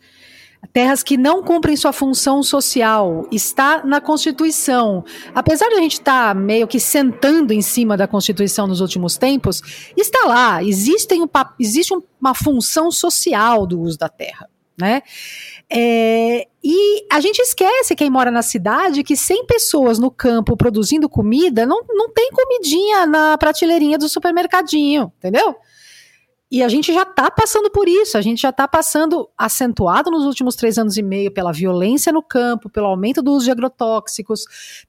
terras 0.73 1.03
que 1.03 1.17
não 1.17 1.43
cumprem 1.43 1.77
sua 1.77 1.93
função 1.93 2.43
social, 2.43 3.27
está 3.31 3.85
na 3.85 4.01
Constituição. 4.01 5.05
Apesar 5.35 5.69
de 5.69 5.75
a 5.75 5.81
gente 5.81 5.95
estar 5.95 6.29
tá 6.29 6.35
meio 6.35 6.67
que 6.67 6.79
sentando 6.79 7.53
em 7.53 7.63
cima 7.63 7.97
da 7.97 8.07
Constituição 8.07 8.67
nos 8.67 8.81
últimos 8.81 9.17
tempos, 9.17 9.61
está 9.97 10.27
lá, 10.27 10.63
existe, 10.63 11.15
um, 11.15 11.29
existe 11.59 11.95
uma 12.21 12.35
função 12.35 12.91
social 12.91 13.67
do 13.67 13.81
uso 13.81 13.99
da 13.99 14.09
terra. 14.09 14.49
Né? 14.79 15.03
É, 15.69 16.49
e 16.65 17.07
a 17.13 17.21
gente 17.21 17.39
esquece, 17.39 17.95
quem 17.95 18.09
mora 18.09 18.31
na 18.31 18.41
cidade, 18.41 19.03
que 19.03 19.15
100 19.15 19.47
pessoas 19.47 19.99
no 19.99 20.11
campo 20.11 20.57
produzindo 20.57 21.09
comida 21.09 21.67
não, 21.67 21.83
não 21.89 22.11
tem 22.11 22.31
comidinha 22.31 23.07
na 23.07 23.37
prateleirinha 23.37 23.99
do 23.99 24.09
supermercadinho, 24.09 25.13
entendeu? 25.19 25.57
E 26.51 26.65
a 26.65 26.69
gente 26.69 26.93
já 26.93 27.03
está 27.03 27.31
passando 27.31 27.71
por 27.71 27.87
isso, 27.87 28.19
a 28.19 28.21
gente 28.21 28.41
já 28.43 28.49
está 28.49 28.67
passando 28.67 29.31
acentuado 29.39 30.11
nos 30.11 30.25
últimos 30.25 30.57
três 30.57 30.79
anos 30.79 30.97
e 30.97 31.03
meio 31.03 31.31
pela 31.31 31.53
violência 31.53 32.13
no 32.13 32.21
campo, 32.21 32.69
pelo 32.69 32.89
aumento 32.89 33.23
do 33.23 33.31
uso 33.31 33.45
de 33.45 33.53
agrotóxicos, 33.53 34.45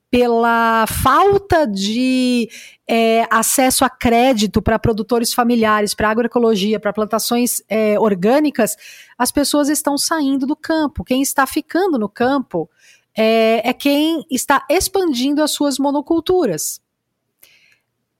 pela 0.09 0.87
falta 0.87 1.67
de 1.67 2.49
é, 2.87 3.27
acesso 3.29 3.85
a 3.85 3.89
crédito 3.91 4.59
para 4.59 4.79
produtores 4.79 5.35
familiares, 5.35 5.93
para 5.93 6.09
agroecologia, 6.09 6.79
para 6.79 6.91
plantações 6.91 7.61
é, 7.69 7.99
orgânicas, 7.99 8.75
as 9.15 9.31
pessoas 9.31 9.69
estão 9.69 9.99
saindo 9.99 10.47
do 10.47 10.55
campo. 10.55 11.03
Quem 11.03 11.21
está 11.21 11.45
ficando 11.45 11.99
no 11.99 12.09
campo 12.09 12.67
é, 13.15 13.69
é 13.69 13.71
quem 13.71 14.25
está 14.31 14.65
expandindo 14.67 15.43
as 15.43 15.51
suas 15.51 15.77
monoculturas. 15.77 16.81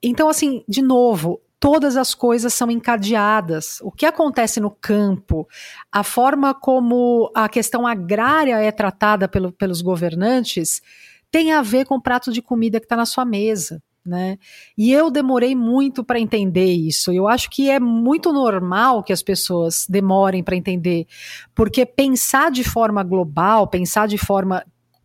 Então, 0.00 0.28
assim, 0.28 0.64
de 0.68 0.80
novo, 0.80 1.40
todas 1.62 1.96
as 1.96 2.12
coisas 2.12 2.52
são 2.52 2.68
encadeadas. 2.72 3.78
O 3.82 3.92
que 3.92 4.04
acontece 4.04 4.58
no 4.58 4.68
campo, 4.68 5.46
a 5.92 6.02
forma 6.02 6.52
como 6.52 7.30
a 7.32 7.48
questão 7.48 7.86
agrária 7.86 8.58
é 8.58 8.72
tratada 8.72 9.28
pelo, 9.28 9.52
pelos 9.52 9.80
governantes, 9.80 10.82
tem 11.30 11.52
a 11.52 11.62
ver 11.62 11.86
com 11.86 11.94
o 11.94 12.02
prato 12.02 12.32
de 12.32 12.42
comida 12.42 12.80
que 12.80 12.86
está 12.86 12.96
na 12.96 13.06
sua 13.06 13.24
mesa. 13.24 13.80
Né? 14.04 14.38
E 14.76 14.92
eu 14.92 15.08
demorei 15.08 15.54
muito 15.54 16.02
para 16.02 16.18
entender 16.18 16.72
isso. 16.72 17.12
Eu 17.12 17.28
acho 17.28 17.48
que 17.48 17.70
é 17.70 17.78
muito 17.78 18.32
normal 18.32 19.04
que 19.04 19.12
as 19.12 19.22
pessoas 19.22 19.86
demorem 19.88 20.42
para 20.42 20.56
entender, 20.56 21.06
porque 21.54 21.86
pensar 21.86 22.50
de 22.50 22.64
forma 22.64 23.04
global, 23.04 23.68
pensar 23.68 24.08
de 24.08 24.18
forma 24.18 24.64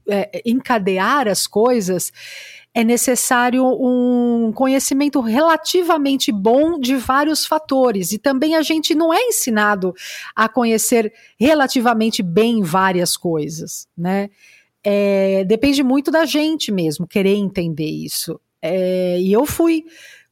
é, 0.10 0.42
encadear 0.44 1.28
as 1.28 1.46
coisas, 1.46 2.12
é 2.78 2.84
necessário 2.84 3.66
um 3.66 4.52
conhecimento 4.54 5.20
relativamente 5.20 6.32
bom 6.32 6.80
de 6.80 6.96
vários 6.96 7.44
fatores. 7.44 8.12
E 8.12 8.20
também 8.20 8.56
a 8.56 8.62
gente 8.62 8.94
não 8.94 9.12
é 9.12 9.20
ensinado 9.20 9.96
a 10.36 10.48
conhecer 10.48 11.12
relativamente 11.40 12.22
bem 12.22 12.62
várias 12.62 13.18
coisas, 13.18 13.88
né? 13.98 14.30
É, 14.84 15.44
depende 15.46 15.82
muito 15.82 16.12
da 16.12 16.24
gente 16.24 16.72
mesmo 16.72 17.08
querer 17.08 17.34
entender 17.34 17.90
isso. 17.90 18.40
É, 18.62 19.20
e 19.20 19.34
eu 19.34 19.44
fui 19.48 19.84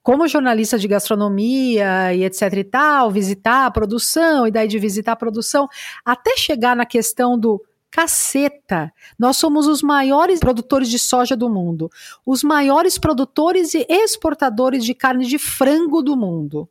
como 0.03 0.27
jornalista 0.27 0.77
de 0.77 0.87
gastronomia 0.87 2.13
e 2.13 2.23
etc 2.25 2.53
e 2.57 2.63
tal, 2.63 3.09
visitar 3.09 3.65
a 3.65 3.71
produção, 3.71 4.45
e 4.45 4.51
daí 4.51 4.67
de 4.67 4.77
visitar 4.77 5.13
a 5.13 5.15
produção, 5.15 5.67
até 6.05 6.37
chegar 6.37 6.75
na 6.75 6.85
questão 6.85 7.39
do 7.39 7.59
caceta. 7.95 8.91
Nós 9.17 9.37
somos 9.37 9.67
os 9.67 9.81
maiores 9.81 10.41
produtores 10.41 10.89
de 10.89 10.99
soja 10.99 11.33
do 11.33 11.49
mundo, 11.49 11.89
os 12.25 12.43
maiores 12.43 12.97
produtores 12.97 13.73
e 13.73 13.87
exportadores 13.89 14.83
de 14.83 14.93
carne 14.93 15.25
de 15.25 15.39
frango 15.39 16.01
do 16.03 16.17
mundo. 16.17 16.67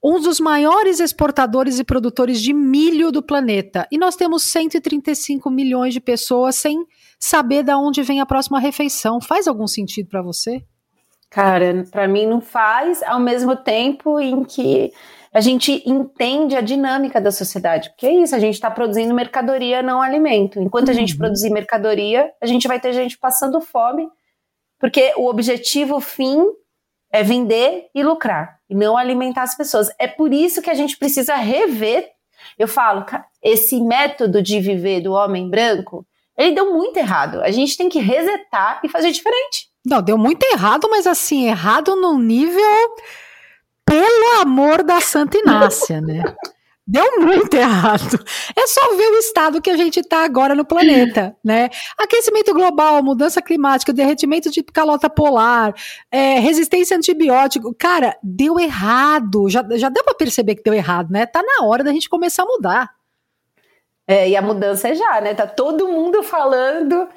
Um 0.00 0.20
dos 0.20 0.38
maiores 0.38 1.00
exportadores 1.00 1.80
e 1.80 1.84
produtores 1.84 2.40
de 2.40 2.52
milho 2.52 3.10
do 3.10 3.20
planeta. 3.20 3.88
E 3.90 3.98
nós 3.98 4.14
temos 4.14 4.44
135 4.44 5.50
milhões 5.50 5.92
de 5.92 6.00
pessoas 6.00 6.54
sem 6.54 6.86
saber 7.18 7.64
de 7.64 7.74
onde 7.74 8.02
vem 8.02 8.20
a 8.20 8.26
próxima 8.26 8.60
refeição. 8.60 9.20
Faz 9.20 9.48
algum 9.48 9.66
sentido 9.66 10.08
para 10.08 10.22
você? 10.22 10.64
Cara, 11.32 11.82
para 11.90 12.06
mim 12.06 12.26
não 12.26 12.42
faz, 12.42 13.02
ao 13.04 13.18
mesmo 13.18 13.56
tempo 13.56 14.20
em 14.20 14.44
que 14.44 14.92
a 15.32 15.40
gente 15.40 15.82
entende 15.88 16.54
a 16.54 16.60
dinâmica 16.60 17.18
da 17.22 17.32
sociedade. 17.32 17.88
Porque 17.88 18.06
é 18.06 18.16
isso, 18.16 18.36
a 18.36 18.38
gente 18.38 18.52
está 18.52 18.70
produzindo 18.70 19.14
mercadoria, 19.14 19.82
não 19.82 20.02
alimento. 20.02 20.60
Enquanto 20.60 20.90
a 20.90 20.92
gente 20.92 21.14
uhum. 21.14 21.18
produzir 21.20 21.48
mercadoria, 21.48 22.30
a 22.38 22.44
gente 22.44 22.68
vai 22.68 22.78
ter 22.78 22.92
gente 22.92 23.16
passando 23.16 23.62
fome, 23.62 24.06
porque 24.78 25.14
o 25.16 25.26
objetivo 25.26 26.00
fim 26.00 26.44
é 27.10 27.22
vender 27.22 27.88
e 27.94 28.02
lucrar, 28.02 28.58
e 28.68 28.74
não 28.74 28.94
alimentar 28.94 29.44
as 29.44 29.56
pessoas. 29.56 29.88
É 29.98 30.06
por 30.06 30.34
isso 30.34 30.60
que 30.60 30.68
a 30.68 30.74
gente 30.74 30.98
precisa 30.98 31.34
rever. 31.36 32.10
Eu 32.58 32.68
falo, 32.68 33.06
esse 33.42 33.80
método 33.80 34.42
de 34.42 34.60
viver 34.60 35.00
do 35.00 35.12
homem 35.12 35.48
branco, 35.48 36.06
ele 36.36 36.54
deu 36.54 36.74
muito 36.74 36.98
errado. 36.98 37.40
A 37.40 37.50
gente 37.50 37.74
tem 37.74 37.88
que 37.88 38.00
resetar 38.00 38.82
e 38.84 38.88
fazer 38.90 39.10
diferente. 39.10 39.71
Não, 39.84 40.00
deu 40.00 40.16
muito 40.16 40.42
errado, 40.44 40.88
mas 40.90 41.06
assim, 41.06 41.48
errado 41.48 41.96
num 41.96 42.18
nível 42.18 42.94
pelo 43.84 44.40
amor 44.40 44.82
da 44.82 45.00
Santa 45.00 45.38
Inácia, 45.38 46.00
né? 46.00 46.22
Deu 46.86 47.20
muito 47.20 47.54
errado. 47.54 48.18
É 48.56 48.66
só 48.66 48.96
ver 48.96 49.08
o 49.08 49.18
estado 49.18 49.62
que 49.62 49.70
a 49.70 49.76
gente 49.76 50.00
está 50.00 50.24
agora 50.24 50.54
no 50.54 50.64
planeta, 50.64 51.36
né? 51.44 51.70
Aquecimento 51.96 52.52
global, 52.52 53.02
mudança 53.02 53.40
climática, 53.40 53.92
derretimento 53.92 54.50
de 54.50 54.62
calota 54.64 55.08
polar, 55.08 55.74
é, 56.10 56.40
resistência 56.40 56.96
a 56.96 56.98
antibiótico. 56.98 57.74
Cara, 57.74 58.16
deu 58.22 58.58
errado. 58.58 59.48
Já, 59.48 59.64
já 59.72 59.88
deu 59.88 60.02
para 60.02 60.14
perceber 60.14 60.56
que 60.56 60.62
deu 60.62 60.74
errado, 60.74 61.10
né? 61.10 61.24
Tá 61.24 61.42
na 61.42 61.64
hora 61.64 61.84
da 61.84 61.92
gente 61.92 62.08
começar 62.08 62.42
a 62.42 62.46
mudar. 62.46 62.90
É, 64.06 64.28
e 64.28 64.36
a 64.36 64.42
mudança 64.42 64.88
é 64.88 64.94
já, 64.94 65.20
né? 65.20 65.34
Tá 65.34 65.46
todo 65.46 65.88
mundo 65.88 66.22
falando 66.22 67.08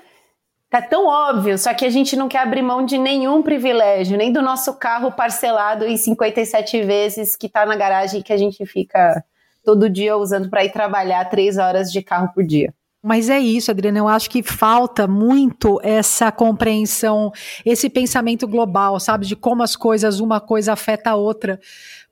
Tá 0.76 0.82
tão 0.82 1.08
óbvio, 1.08 1.58
só 1.58 1.74
que 1.74 1.86
a 1.86 1.90
gente 1.90 2.18
não 2.18 2.28
quer 2.28 2.40
abrir 2.40 2.62
mão 2.62 2.86
de 2.86 2.98
nenhum 2.98 3.42
privilégio, 3.42 4.18
nem 4.18 4.30
do 4.30 4.42
nosso 4.42 4.74
carro 4.74 5.10
parcelado 5.10 5.86
em 5.86 5.96
57 5.96 6.84
vezes 6.84 7.34
que 7.34 7.48
tá 7.48 7.66
na 7.66 7.78
garagem 7.78 8.22
que 8.22 8.34
a 8.34 8.36
gente 8.36 8.66
fica 8.66 9.24
todo 9.64 9.90
dia 9.90 10.18
usando 10.18 10.50
para 10.50 10.66
ir 10.66 10.74
trabalhar 10.74 11.24
três 11.30 11.58
horas 11.58 11.90
de 11.90 12.02
carro 12.02 12.30
por 12.36 12.44
dia. 12.44 12.74
Mas 13.02 13.30
é 13.30 13.40
isso, 13.40 13.72
Adriana. 13.72 14.00
Eu 14.00 14.08
acho 14.10 14.30
que 14.30 14.44
falta 14.44 15.08
muito 15.08 15.80
essa 15.82 16.30
compreensão, 16.30 17.32
esse 17.66 17.90
pensamento 17.90 18.46
global, 18.46 19.00
sabe, 19.00 19.26
de 19.26 19.36
como 19.38 19.64
as 19.64 19.78
coisas, 19.78 20.20
uma 20.20 20.42
coisa 20.42 20.74
afeta 20.74 21.12
a 21.12 21.16
outra. 21.16 21.58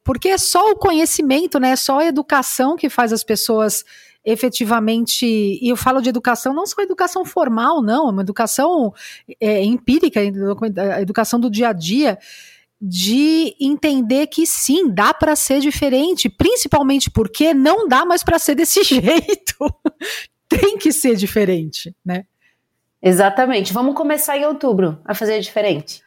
Porque 0.05 0.29
é 0.29 0.37
só 0.37 0.71
o 0.71 0.77
conhecimento, 0.77 1.59
né? 1.59 1.71
É 1.71 1.75
só 1.75 1.99
a 1.99 2.05
educação 2.05 2.77
que 2.77 2.89
faz 2.89 3.11
as 3.11 3.25
pessoas 3.25 3.83
efetivamente, 4.25 5.25
e 5.25 5.67
eu 5.67 5.75
falo 5.75 6.01
de 6.01 6.09
educação 6.09 6.53
não 6.53 6.65
só 6.65 6.81
educação 6.81 7.25
formal, 7.25 7.81
não, 7.81 8.07
é 8.07 8.11
uma 8.11 8.21
educação 8.21 8.93
é, 9.39 9.63
empírica, 9.63 10.19
a 10.19 11.01
educação 11.01 11.39
do 11.39 11.49
dia 11.49 11.69
a 11.69 11.73
dia, 11.73 12.17
de 12.81 13.55
entender 13.59 14.27
que 14.27 14.45
sim, 14.45 14.89
dá 14.89 15.13
para 15.13 15.35
ser 15.35 15.61
diferente, 15.61 16.29
principalmente 16.29 17.09
porque 17.09 17.53
não 17.53 17.87
dá 17.87 18.05
mais 18.05 18.23
para 18.23 18.37
ser 18.37 18.55
desse 18.55 18.83
jeito. 18.83 19.73
Tem 20.49 20.77
que 20.77 20.91
ser 20.91 21.15
diferente, 21.15 21.95
né? 22.05 22.25
Exatamente. 23.01 23.73
Vamos 23.73 23.95
começar 23.95 24.37
em 24.37 24.45
outubro 24.45 24.99
a 25.05 25.13
fazer 25.13 25.39
diferente. 25.39 26.01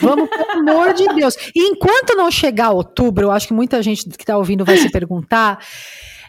Vamos, 0.00 0.28
pelo 0.28 0.70
amor 0.70 0.94
de 0.94 1.06
Deus. 1.14 1.34
E 1.54 1.68
enquanto 1.68 2.16
não 2.16 2.30
chegar 2.30 2.70
outubro, 2.70 3.26
eu 3.26 3.30
acho 3.30 3.48
que 3.48 3.54
muita 3.54 3.82
gente 3.82 4.08
que 4.08 4.22
está 4.22 4.36
ouvindo 4.36 4.64
vai 4.64 4.76
se 4.76 4.90
perguntar 4.90 5.58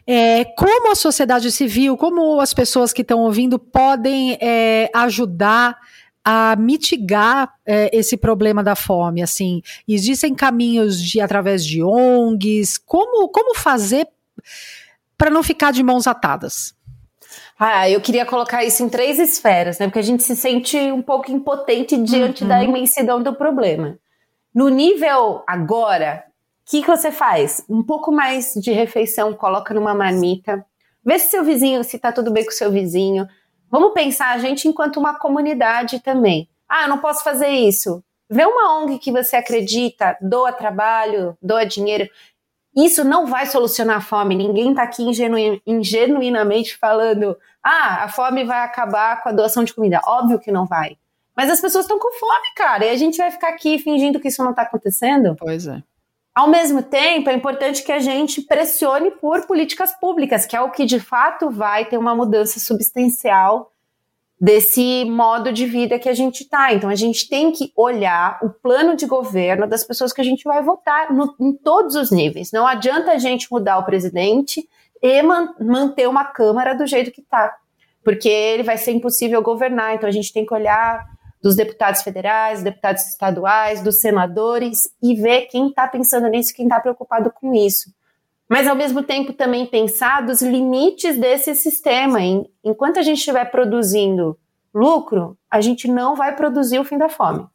é, 0.06 0.46
como 0.46 0.92
a 0.92 0.96
sociedade 0.96 1.52
civil, 1.52 1.96
como 1.98 2.40
as 2.40 2.54
pessoas 2.54 2.92
que 2.92 3.02
estão 3.02 3.20
ouvindo 3.22 3.58
podem 3.58 4.38
é, 4.42 4.90
ajudar 4.94 5.78
a 6.24 6.56
mitigar 6.56 7.54
é, 7.66 7.90
esse 7.96 8.18
problema 8.18 8.64
da 8.64 8.76
fome? 8.76 9.22
Assim, 9.22 9.62
existem 9.88 10.36
caminhos 10.36 11.02
de 11.02 11.22
através 11.22 11.66
de 11.66 11.82
ONGs? 11.82 12.78
Como, 12.78 13.30
como 13.30 13.56
fazer 13.56 14.08
para 15.18 15.30
não 15.30 15.44
ficar 15.44 15.72
de 15.72 15.84
mãos 15.84 16.06
atadas? 16.06 16.76
Ah, 17.58 17.90
eu 17.90 18.02
queria 18.02 18.26
colocar 18.26 18.64
isso 18.64 18.84
em 18.84 18.90
três 18.90 19.20
esferas, 19.20 19.80
né? 19.80 19.88
Porque 19.88 20.00
a 20.00 20.04
gente 20.04 20.24
se 20.24 20.36
sente 20.36 20.78
um 20.92 21.02
pouco 21.02 21.32
impotente 21.32 21.96
diante 21.98 22.44
uhum. 22.44 22.50
da 22.50 22.64
imensidão 22.64 23.24
do 23.24 23.34
problema. 23.34 23.98
No 24.54 24.70
nível 24.70 25.44
agora, 25.48 26.26
o 26.66 26.72
que, 26.72 26.82
que 26.82 26.88
você 26.88 27.12
faz? 27.12 27.64
Um 27.70 27.84
pouco 27.84 28.10
mais 28.10 28.54
de 28.56 28.72
refeição, 28.72 29.34
coloca 29.34 29.74
numa 29.74 29.94
marmita. 29.94 30.66
Vê 31.06 31.20
se 31.20 31.28
seu 31.28 31.44
vizinho, 31.44 31.84
se 31.84 32.00
tá 32.00 32.12
tudo 32.12 32.32
bem 32.32 32.46
com 32.46 32.52
seu 32.52 32.72
vizinho. 32.72 33.28
Vamos 33.70 33.94
pensar 33.94 34.30
a 34.30 34.38
gente 34.38 34.68
enquanto 34.68 34.98
uma 34.98 35.20
comunidade 35.20 36.00
também. 36.00 36.48
Ah, 36.70 36.84
eu 36.84 36.90
não 36.90 37.00
posso 37.00 37.22
fazer 37.22 37.50
isso. 37.50 38.02
Vê 38.30 38.46
uma 38.46 38.80
ONG 38.80 38.98
que 38.98 39.12
você 39.12 39.36
acredita, 39.36 40.18
doa 40.22 40.54
trabalho, 40.54 41.38
doa 41.42 41.66
dinheiro. 41.66 42.10
Isso 42.76 43.04
não 43.04 43.28
vai 43.28 43.46
solucionar 43.46 43.98
a 43.98 44.02
fome. 44.02 44.34
Ninguém 44.34 44.70
está 44.70 44.84
aqui 44.84 45.04
ingenu 45.04 45.38
ingenuinamente 45.68 46.78
falando, 46.78 47.38
ah, 47.62 48.06
a 48.06 48.08
fome 48.08 48.46
vai 48.46 48.62
acabar 48.62 49.22
com 49.22 49.30
a 49.30 49.34
doação 49.34 49.66
de 49.66 49.74
comida. 49.74 50.00
Óbvio 50.08 50.40
que 50.40 50.52
não 50.52 50.66
vai. 50.66 50.98
Mas 51.36 51.50
as 51.50 51.60
pessoas 51.60 51.84
estão 51.84 52.00
com 52.00 52.12
fome, 52.14 52.54
cara, 52.56 52.86
e 52.86 52.90
a 52.90 52.96
gente 52.96 53.18
vai 53.18 53.30
ficar 53.32 53.50
aqui 53.50 53.78
fingindo 53.80 54.20
que 54.20 54.30
isso 54.30 54.44
não 54.44 54.52
está 54.52 54.62
acontecendo? 54.62 55.36
Pois 55.36 55.68
é. 55.68 55.84
Ao 56.36 56.48
mesmo 56.48 56.82
tempo, 56.82 57.30
é 57.30 57.34
importante 57.34 57.84
que 57.84 57.92
a 57.92 58.00
gente 58.00 58.42
pressione 58.42 59.12
por 59.12 59.46
políticas 59.46 59.94
públicas, 60.00 60.48
que 60.48 60.56
é 60.56 60.62
o 60.62 60.72
que 60.72 60.84
de 60.84 61.00
fato 61.00 61.52
vai 61.52 61.86
ter 61.86 61.98
uma 61.98 62.16
mudança 62.16 62.60
substancial 62.60 63.72
desse 64.42 65.06
modo 65.06 65.54
de 65.54 65.66
vida 65.66 66.00
que 66.00 66.10
a 66.10 66.14
gente 66.14 66.42
está. 66.42 66.74
Então, 66.74 66.90
a 66.90 66.96
gente 66.96 67.30
tem 67.30 67.52
que 67.52 67.72
olhar 67.78 68.40
o 68.42 68.50
plano 68.50 68.96
de 68.96 69.06
governo 69.06 69.68
das 69.68 69.84
pessoas 69.84 70.12
que 70.12 70.22
a 70.22 70.24
gente 70.24 70.44
vai 70.44 70.62
votar 70.62 71.14
no, 71.14 71.36
em 71.40 71.54
todos 71.54 71.96
os 71.96 72.12
níveis. 72.12 72.52
Não 72.52 72.66
adianta 72.66 73.12
a 73.12 73.18
gente 73.20 73.50
mudar 73.52 73.78
o 73.78 73.86
presidente 73.86 74.68
e 75.02 75.22
man, 75.22 75.54
manter 75.62 76.10
uma 76.10 76.26
Câmara 76.26 76.74
do 76.74 76.88
jeito 76.88 77.12
que 77.12 77.22
está, 77.22 77.56
porque 78.04 78.28
ele 78.28 78.64
vai 78.64 78.78
ser 78.78 78.92
impossível 78.92 79.42
governar. 79.42 79.94
Então, 79.94 80.10
a 80.10 80.12
gente 80.12 80.34
tem 80.34 80.46
que 80.46 80.54
olhar 80.54 81.06
dos 81.44 81.58
deputados 81.58 82.02
federais, 82.02 82.64
deputados 82.64 83.06
estaduais, 83.06 83.82
dos 83.82 84.00
senadores 84.00 84.90
e 85.02 85.14
ver 85.14 85.48
quem 85.48 85.68
está 85.68 85.86
pensando 85.86 86.30
nisso, 86.30 86.54
quem 86.56 86.66
está 86.66 86.80
preocupado 86.80 87.30
com 87.30 87.54
isso. 87.54 87.94
Mas, 88.48 88.66
ao 88.66 88.76
mesmo 88.76 89.04
tempo, 89.04 89.34
também 89.34 89.66
pensar 89.66 90.26
dos 90.26 90.42
limites 90.42 91.20
desse 91.20 91.54
sistema. 91.54 92.20
Enquanto 92.64 92.98
a 92.98 93.02
gente 93.02 93.18
estiver 93.18 93.44
produzindo 93.52 94.40
lucro, 94.74 95.38
a 95.52 95.60
gente 95.60 95.88
não 95.88 96.16
vai 96.16 96.34
produzir 96.34 96.80
o 96.80 96.86
fim 96.86 96.98
da 96.98 97.10
fome. 97.10 97.46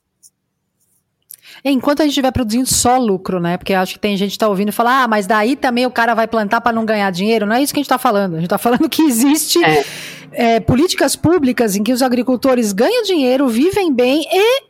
Enquanto 1.64 2.00
a 2.00 2.04
gente 2.04 2.12
estiver 2.12 2.30
produzindo 2.30 2.66
só 2.66 2.98
lucro, 2.98 3.40
né? 3.40 3.56
Porque 3.56 3.74
acho 3.74 3.94
que 3.94 3.98
tem 3.98 4.16
gente 4.16 4.30
que 4.30 4.36
está 4.36 4.48
ouvindo 4.48 4.72
falar, 4.72 5.04
ah, 5.04 5.08
mas 5.08 5.26
daí 5.26 5.56
também 5.56 5.86
o 5.86 5.90
cara 5.90 6.14
vai 6.14 6.26
plantar 6.26 6.60
para 6.60 6.72
não 6.72 6.84
ganhar 6.84 7.10
dinheiro. 7.10 7.46
Não 7.46 7.56
é 7.56 7.62
isso 7.62 7.72
que 7.72 7.78
a 7.78 7.82
gente 7.82 7.86
está 7.86 7.98
falando. 7.98 8.34
A 8.34 8.36
gente 8.36 8.46
está 8.46 8.58
falando 8.58 8.88
que 8.88 9.02
existe 9.02 9.62
é. 9.64 9.84
É, 10.32 10.60
políticas 10.60 11.16
públicas 11.16 11.76
em 11.76 11.82
que 11.82 11.92
os 11.92 12.02
agricultores 12.02 12.72
ganham 12.72 13.02
dinheiro, 13.02 13.48
vivem 13.48 13.92
bem 13.92 14.24
e 14.30 14.62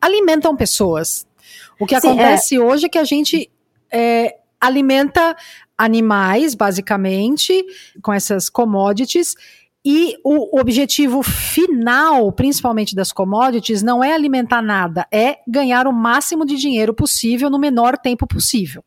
alimentam 0.00 0.54
pessoas. 0.54 1.26
O 1.78 1.86
que 1.86 1.98
Sim, 2.00 2.08
acontece 2.08 2.56
é. 2.56 2.60
hoje 2.60 2.86
é 2.86 2.88
que 2.88 2.98
a 2.98 3.04
gente 3.04 3.50
é, 3.90 4.36
alimenta 4.60 5.36
animais, 5.76 6.54
basicamente, 6.54 7.64
com 8.02 8.12
essas 8.12 8.48
commodities, 8.48 9.34
E 9.84 10.16
o 10.24 10.58
objetivo 10.58 11.22
final, 11.22 12.32
principalmente 12.32 12.94
das 12.94 13.12
commodities, 13.12 13.82
não 13.82 14.02
é 14.02 14.14
alimentar 14.14 14.62
nada, 14.62 15.06
é 15.12 15.38
ganhar 15.46 15.86
o 15.86 15.92
máximo 15.92 16.46
de 16.46 16.56
dinheiro 16.56 16.94
possível 16.94 17.50
no 17.50 17.58
menor 17.58 17.98
tempo 17.98 18.26
possível. 18.26 18.82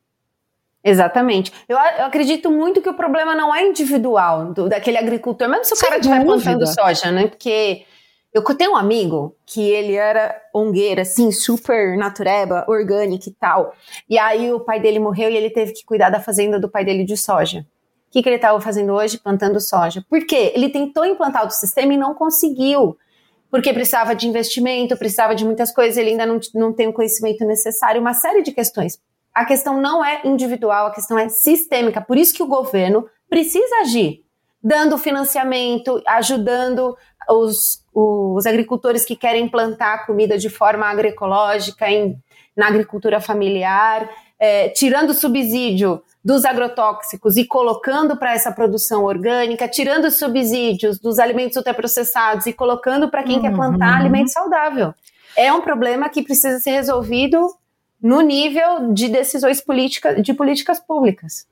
Exatamente. 0.84 1.52
Eu, 1.68 1.78
eu, 1.78 2.06
acredito 2.06 2.50
muito 2.50 2.82
que 2.82 2.90
o 2.90 2.94
problema 2.94 3.36
não 3.36 3.54
é 3.54 3.68
individual 3.68 4.54
do, 4.54 4.70
daquele 4.70 4.98
agricultor, 4.98 5.48
mesmo 5.50 5.66
se 5.66 5.74
o 5.74 5.78
cara 5.78 5.98
estiver 5.98 6.24
plantando 6.24 6.66
soja, 6.66 7.12
né? 7.12 7.28
Porque 7.28 7.84
eu 8.34 8.44
tenho 8.56 8.72
um 8.72 8.76
amigo 8.76 9.36
que 9.46 9.62
ele 9.62 9.96
era 9.96 10.36
ongueira, 10.54 11.02
assim, 11.02 11.32
super 11.32 11.98
natureba, 11.98 12.66
orgânica 12.68 13.30
e 13.30 13.34
tal. 13.34 13.74
E 14.10 14.18
aí 14.18 14.52
o 14.52 14.60
pai 14.60 14.80
dele 14.80 15.00
morreu 15.00 15.30
e 15.30 15.36
ele 15.36 15.50
teve 15.50 15.74
que 15.74 15.84
cuidar 15.86 16.10
da 16.10 16.20
fazenda 16.20 16.60
do 16.60 16.70
pai 16.70 16.86
dele 16.86 17.04
de 17.04 17.18
soja. 17.18 17.66
O 18.08 18.12
que, 18.12 18.24
que 18.24 18.30
ele 18.30 18.38
estava 18.38 18.60
fazendo 18.62 18.94
hoje? 18.94 19.18
Plantando 19.18 19.60
soja. 19.60 20.04
Por 20.10 20.26
quê? 20.26 20.54
Ele 20.56 20.70
tentou 20.70 21.06
implantar 21.06 21.46
o 21.46 21.52
sistema 21.52 21.94
e 21.94 21.98
não 21.98 22.14
conseguiu. 22.14 22.98
Porque 23.50 23.74
precisava 23.74 24.16
de 24.16 24.28
investimento, 24.28 24.98
precisava 24.98 25.34
de 25.34 25.46
muitas 25.46 25.72
coisas, 25.72 25.98
ele 25.98 26.12
ainda 26.12 26.26
não, 26.26 26.40
não 26.54 26.74
tem 26.74 26.88
o 26.88 26.94
conhecimento 26.94 27.46
necessário, 27.46 28.02
uma 28.02 28.14
série 28.14 28.42
de 28.42 28.52
questões. 28.52 29.00
A 29.34 29.46
questão 29.46 29.80
não 29.80 30.04
é 30.04 30.22
individual, 30.26 30.88
a 30.88 30.92
questão 30.92 31.18
é 31.18 31.30
sistêmica. 31.30 32.02
Por 32.02 32.18
isso 32.18 32.34
que 32.34 32.44
o 32.44 32.48
governo 32.48 33.08
precisa 33.30 33.82
agir, 33.82 34.24
dando 34.62 34.98
financiamento, 34.98 36.02
ajudando 36.08 36.98
os, 37.30 37.84
os 37.94 38.46
agricultores 38.46 39.06
que 39.06 39.16
querem 39.16 39.48
plantar 39.48 40.06
comida 40.06 40.38
de 40.38 40.50
forma 40.50 40.86
agroecológica, 40.86 41.90
em, 41.90 42.18
na 42.56 42.68
agricultura 42.68 43.22
familiar, 43.22 44.10
é, 44.40 44.70
tirando 44.70 45.14
subsídio 45.14 46.02
dos 46.28 46.44
agrotóxicos 46.44 47.38
e 47.38 47.46
colocando 47.46 48.18
para 48.18 48.34
essa 48.34 48.52
produção 48.52 49.06
orgânica, 49.06 49.66
tirando 49.66 50.08
os 50.08 50.20
subsídios 50.20 51.00
dos 51.00 51.20
alimentos 51.20 51.56
ultraprocessados 51.56 52.46
e 52.48 52.52
colocando 52.52 53.10
para 53.10 53.24
quem 53.24 53.38
uhum. 53.38 53.42
quer 53.44 53.56
plantar 53.56 53.98
alimento 53.98 54.34
saudável. 54.34 54.94
É 55.38 55.54
um 55.54 55.62
problema 55.62 56.10
que 56.10 56.22
precisa 56.22 56.60
ser 56.60 56.72
resolvido 56.72 57.50
no 58.02 58.20
nível 58.20 58.94
de 58.94 59.08
decisões 59.08 59.62
políticas, 59.62 60.22
de 60.22 60.34
políticas 60.34 60.82
públicas. 60.82 61.48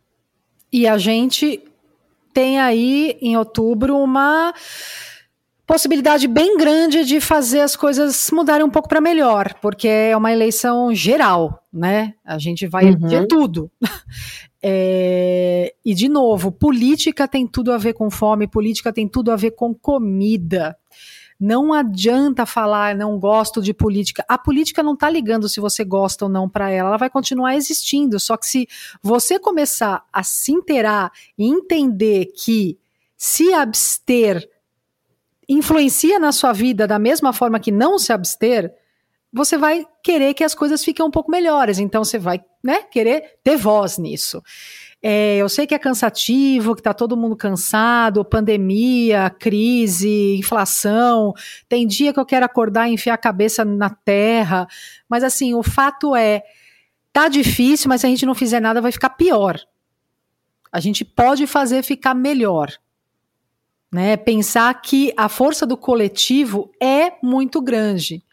E 0.70 0.86
a 0.86 0.98
gente 0.98 1.64
tem 2.34 2.60
aí 2.60 3.18
em 3.22 3.38
outubro 3.38 3.98
uma 3.98 4.54
possibilidade 5.66 6.28
bem 6.28 6.58
grande 6.58 7.06
de 7.06 7.22
fazer 7.22 7.62
as 7.62 7.78
coisas 7.78 8.30
mudarem 8.30 8.66
um 8.66 8.70
pouco 8.70 8.90
para 8.90 9.00
melhor, 9.00 9.54
porque 9.62 9.88
é 9.88 10.18
uma 10.18 10.34
eleição 10.34 10.94
geral, 10.94 11.64
né? 11.72 12.14
A 12.26 12.38
gente 12.38 12.68
vai 12.68 12.90
uhum. 12.92 13.08
ver 13.08 13.26
tudo. 13.26 13.72
É, 14.68 15.76
e, 15.86 15.94
de 15.94 16.10
novo, 16.10 16.52
política 16.52 17.28
tem 17.28 17.46
tudo 17.46 17.72
a 17.72 17.78
ver 17.78 17.94
com 17.94 18.10
fome, 18.10 18.48
política 18.48 18.92
tem 18.92 19.08
tudo 19.08 19.32
a 19.32 19.36
ver 19.36 19.52
com 19.52 19.76
comida. 19.76 20.76
Não 21.40 21.72
adianta 21.72 22.48
falar, 22.48 22.96
não 22.96 23.20
gosto 23.20 23.62
de 23.62 23.76
política. 23.76 24.26
A 24.28 24.40
política 24.40 24.82
não 24.82 24.96
está 24.96 25.08
ligando 25.08 25.48
se 25.48 25.60
você 25.60 25.84
gosta 25.84 26.26
ou 26.26 26.32
não 26.32 26.50
para 26.50 26.72
ela, 26.72 26.90
ela 26.90 26.98
vai 26.98 27.12
continuar 27.12 27.56
existindo. 27.56 28.20
Só 28.20 28.36
que 28.36 28.48
se 28.48 28.68
você 29.04 29.38
começar 29.38 30.04
a 30.12 30.24
se 30.24 30.52
inteirar 30.52 31.12
e 31.38 31.46
entender 31.46 32.32
que 32.36 32.80
se 33.16 33.54
abster 33.54 34.50
influencia 35.48 36.18
na 36.18 36.32
sua 36.32 36.54
vida 36.54 36.88
da 36.88 36.98
mesma 36.98 37.32
forma 37.32 37.60
que 37.60 37.72
não 37.72 38.00
se 38.00 38.12
abster, 38.12 38.74
você 39.36 39.58
vai 39.58 39.86
querer 40.02 40.34
que 40.34 40.46
as 40.46 40.56
coisas 40.56 40.82
fiquem 40.82 41.06
um 41.06 41.12
pouco 41.12 41.30
melhores. 41.30 41.78
Então 41.78 42.06
você 42.06 42.18
vai, 42.18 42.40
né, 42.64 42.84
querer 42.84 43.38
ter 43.44 43.58
voz 43.58 43.98
nisso. 43.98 44.42
É, 45.04 45.36
eu 45.36 45.50
sei 45.50 45.68
que 45.68 45.76
é 45.76 45.78
cansativo, 45.78 46.74
que 46.74 46.80
está 46.80 46.94
todo 46.94 47.18
mundo 47.18 47.36
cansado, 47.36 48.24
pandemia, 48.24 49.30
crise, 49.30 50.38
inflação. 50.38 51.34
Tem 51.68 51.86
dia 51.86 52.14
que 52.14 52.20
eu 52.20 52.26
quero 52.26 52.46
acordar 52.46 52.88
e 52.88 52.94
enfiar 52.94 53.16
a 53.16 53.18
cabeça 53.18 53.66
na 53.66 53.90
terra. 53.90 54.66
Mas 55.10 55.22
assim, 55.22 55.54
o 55.54 55.62
fato 55.62 56.16
é, 56.16 56.42
tá 57.12 57.28
difícil, 57.28 57.90
mas 57.90 58.02
se 58.02 58.08
a 58.08 58.10
gente 58.10 58.26
não 58.26 58.34
fizer 58.34 58.62
nada, 58.62 58.80
vai 58.80 58.94
ficar 58.94 59.10
pior. 59.10 59.60
A 60.72 60.80
gente 60.80 61.04
pode 61.04 61.46
fazer 61.46 61.84
ficar 61.84 62.16
melhor. 62.16 62.72
Né? 63.92 64.16
Pensar 64.16 64.74
que 64.82 65.14
a 65.18 65.28
força 65.28 65.66
do 65.66 65.76
coletivo 65.76 66.72
é 66.82 67.12
muito 67.22 67.62
grande. 67.62 68.24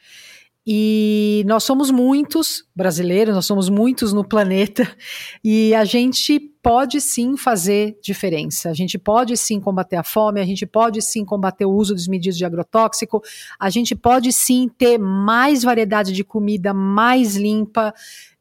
E 0.65 1.43
nós 1.47 1.65
somos 1.65 1.91
muitos 1.91 2.65
brasileiros, 2.75 3.35
nós 3.35 3.47
somos 3.47 3.69
muitos 3.69 4.13
no 4.13 4.25
planeta, 4.25 4.89
e 5.43 5.75
a 5.75 5.85
gente 5.85 6.39
pode 6.63 7.01
sim 7.01 7.37
fazer 7.37 7.99
diferença. 8.01 8.71
A 8.71 8.75
gente 8.75 8.97
pode 8.97 9.37
sim 9.37 9.59
combater 9.59 9.97
a 9.97 10.05
fome, 10.05 10.41
a 10.41 10.45
gente 10.45 10.65
pode 10.65 11.03
sim 11.03 11.25
combater 11.25 11.65
o 11.65 11.73
uso 11.73 11.95
dos 11.95 12.07
medidos 12.07 12.39
de 12.39 12.45
agrotóxico, 12.45 13.21
a 13.59 13.69
gente 13.71 13.97
pode 13.97 14.33
sim 14.33 14.69
ter 14.79 14.99
mais 14.99 15.65
variedade 15.65 16.13
de 16.13 16.23
comida 16.23 16.73
mais 16.73 17.35
limpa 17.35 17.93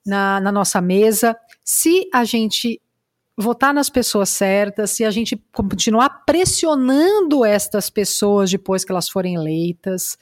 na, 0.06 0.40
na 0.40 0.52
nossa 0.52 0.80
mesa, 0.80 1.36
se 1.64 2.08
a 2.14 2.24
gente 2.24 2.80
votar 3.38 3.74
nas 3.74 3.90
pessoas 3.90 4.30
certas, 4.30 4.92
se 4.92 5.04
a 5.04 5.10
gente 5.10 5.42
continuar 5.52 6.24
pressionando 6.26 7.44
estas 7.44 7.90
pessoas 7.90 8.52
depois 8.52 8.86
que 8.86 8.92
elas 8.92 9.10
forem 9.10 9.36
eleitas, 9.36 10.18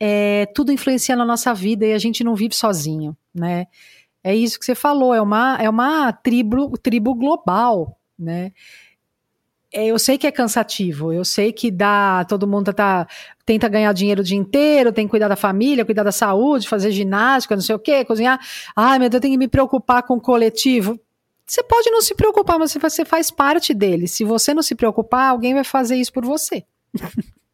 é, 0.00 0.46
tudo 0.54 0.72
influencia 0.72 1.16
na 1.16 1.24
nossa 1.24 1.54
vida 1.54 1.86
e 1.86 1.92
a 1.92 1.98
gente 1.98 2.22
não 2.22 2.34
vive 2.34 2.54
sozinho, 2.54 3.16
né? 3.34 3.66
É 4.22 4.34
isso 4.34 4.58
que 4.58 4.64
você 4.64 4.74
falou, 4.74 5.14
é 5.14 5.20
uma, 5.20 5.56
é 5.60 5.70
uma 5.70 6.12
tribo, 6.12 6.76
tribo 6.78 7.14
global, 7.14 7.98
né? 8.18 8.52
É, 9.72 9.86
eu 9.86 9.98
sei 9.98 10.16
que 10.16 10.26
é 10.26 10.32
cansativo, 10.32 11.12
eu 11.12 11.24
sei 11.24 11.52
que 11.52 11.70
dá, 11.70 12.24
todo 12.24 12.46
mundo 12.46 12.72
tá, 12.72 13.06
tenta 13.44 13.68
ganhar 13.68 13.92
dinheiro 13.92 14.20
o 14.20 14.24
dia 14.24 14.36
inteiro, 14.36 14.92
tem 14.92 15.06
que 15.06 15.10
cuidar 15.10 15.28
da 15.28 15.36
família, 15.36 15.84
cuidar 15.84 16.02
da 16.02 16.12
saúde, 16.12 16.68
fazer 16.68 16.90
ginástica, 16.92 17.54
não 17.54 17.62
sei 17.62 17.74
o 17.74 17.78
quê, 17.78 18.04
cozinhar. 18.04 18.40
Ai, 18.74 18.98
meu 18.98 19.08
Deus, 19.08 19.18
eu 19.18 19.20
tenho 19.20 19.34
que 19.34 19.38
me 19.38 19.48
preocupar 19.48 20.02
com 20.02 20.14
o 20.14 20.20
coletivo. 20.20 20.98
Você 21.46 21.62
pode 21.62 21.90
não 21.90 22.00
se 22.02 22.14
preocupar, 22.14 22.58
mas 22.58 22.72
você 22.72 23.04
faz 23.04 23.30
parte 23.30 23.72
dele. 23.72 24.08
Se 24.08 24.24
você 24.24 24.52
não 24.52 24.62
se 24.62 24.74
preocupar, 24.74 25.30
alguém 25.30 25.54
vai 25.54 25.62
fazer 25.62 25.96
isso 25.96 26.12
por 26.12 26.24
você. 26.24 26.64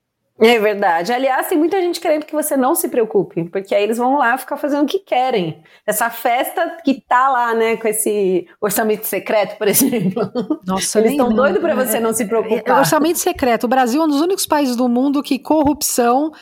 É 0.43 0.59
verdade. 0.59 1.13
Aliás, 1.13 1.47
tem 1.47 1.57
muita 1.57 1.81
gente 1.81 2.01
querendo 2.01 2.25
que 2.27 2.35
você 2.35 2.57
não 2.57 2.75
se 2.75 2.89
preocupe, 2.89 3.45
porque 3.45 3.75
aí 3.75 3.85
eles 3.85 3.97
vão 3.97 4.19
lá 4.19 4.37
ficar 4.37 4.57
fazendo 4.57 4.83
o 4.83 4.87
que 4.87 4.99
querem. 4.99 5.63
Essa 5.87 6.11
festa 6.11 6.79
que 6.85 7.01
tá 7.01 7.29
lá, 7.29 7.55
né, 7.55 7.77
com 7.77 7.87
esse 7.87 8.49
orçamento 8.61 9.07
secreto, 9.07 9.57
por 9.57 9.69
exemplo. 9.69 10.31
Nossa, 10.67 10.99
eles 10.99 11.13
estão 11.13 11.33
doidos 11.33 11.61
para 11.61 11.75
você 11.75 12.01
não 12.01 12.13
se 12.13 12.25
preocupar. 12.25 12.77
É, 12.77 12.79
orçamento 12.79 13.19
secreto. 13.19 13.65
O 13.65 13.69
Brasil 13.69 14.03
é 14.03 14.05
um 14.05 14.09
dos 14.09 14.21
únicos 14.21 14.45
países 14.45 14.75
do 14.75 14.89
mundo 14.89 15.23
que 15.23 15.39
corrupção 15.39 16.33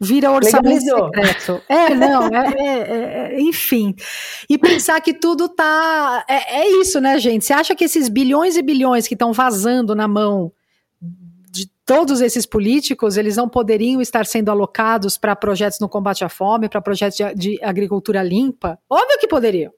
vira 0.00 0.30
orçamento 0.30 0.84
Legalizou. 0.86 1.10
secreto. 1.14 1.62
É, 1.68 1.94
não, 1.94 2.28
é, 2.28 2.54
é, 2.56 3.34
é, 3.34 3.40
enfim. 3.40 3.94
E 4.48 4.56
pensar 4.56 5.00
que 5.00 5.12
tudo 5.12 5.48
tá. 5.48 6.24
É, 6.26 6.60
é 6.62 6.80
isso, 6.80 6.98
né, 7.00 7.18
gente? 7.18 7.44
Você 7.44 7.52
acha 7.52 7.74
que 7.74 7.84
esses 7.84 8.08
bilhões 8.08 8.56
e 8.56 8.62
bilhões 8.62 9.06
que 9.06 9.14
estão 9.14 9.32
vazando 9.32 9.94
na 9.94 10.08
mão 10.08 10.52
de 11.50 11.70
todos 11.84 12.20
esses 12.20 12.44
políticos, 12.44 13.16
eles 13.16 13.36
não 13.36 13.48
poderiam 13.48 14.00
estar 14.00 14.26
sendo 14.26 14.50
alocados 14.50 15.16
para 15.16 15.34
projetos 15.34 15.80
no 15.80 15.88
combate 15.88 16.24
à 16.24 16.28
fome, 16.28 16.68
para 16.68 16.80
projetos 16.80 17.16
de, 17.16 17.34
de 17.34 17.58
agricultura 17.62 18.22
limpa? 18.22 18.78
Óbvio 18.88 19.18
que 19.18 19.26
poderiam. 19.26 19.72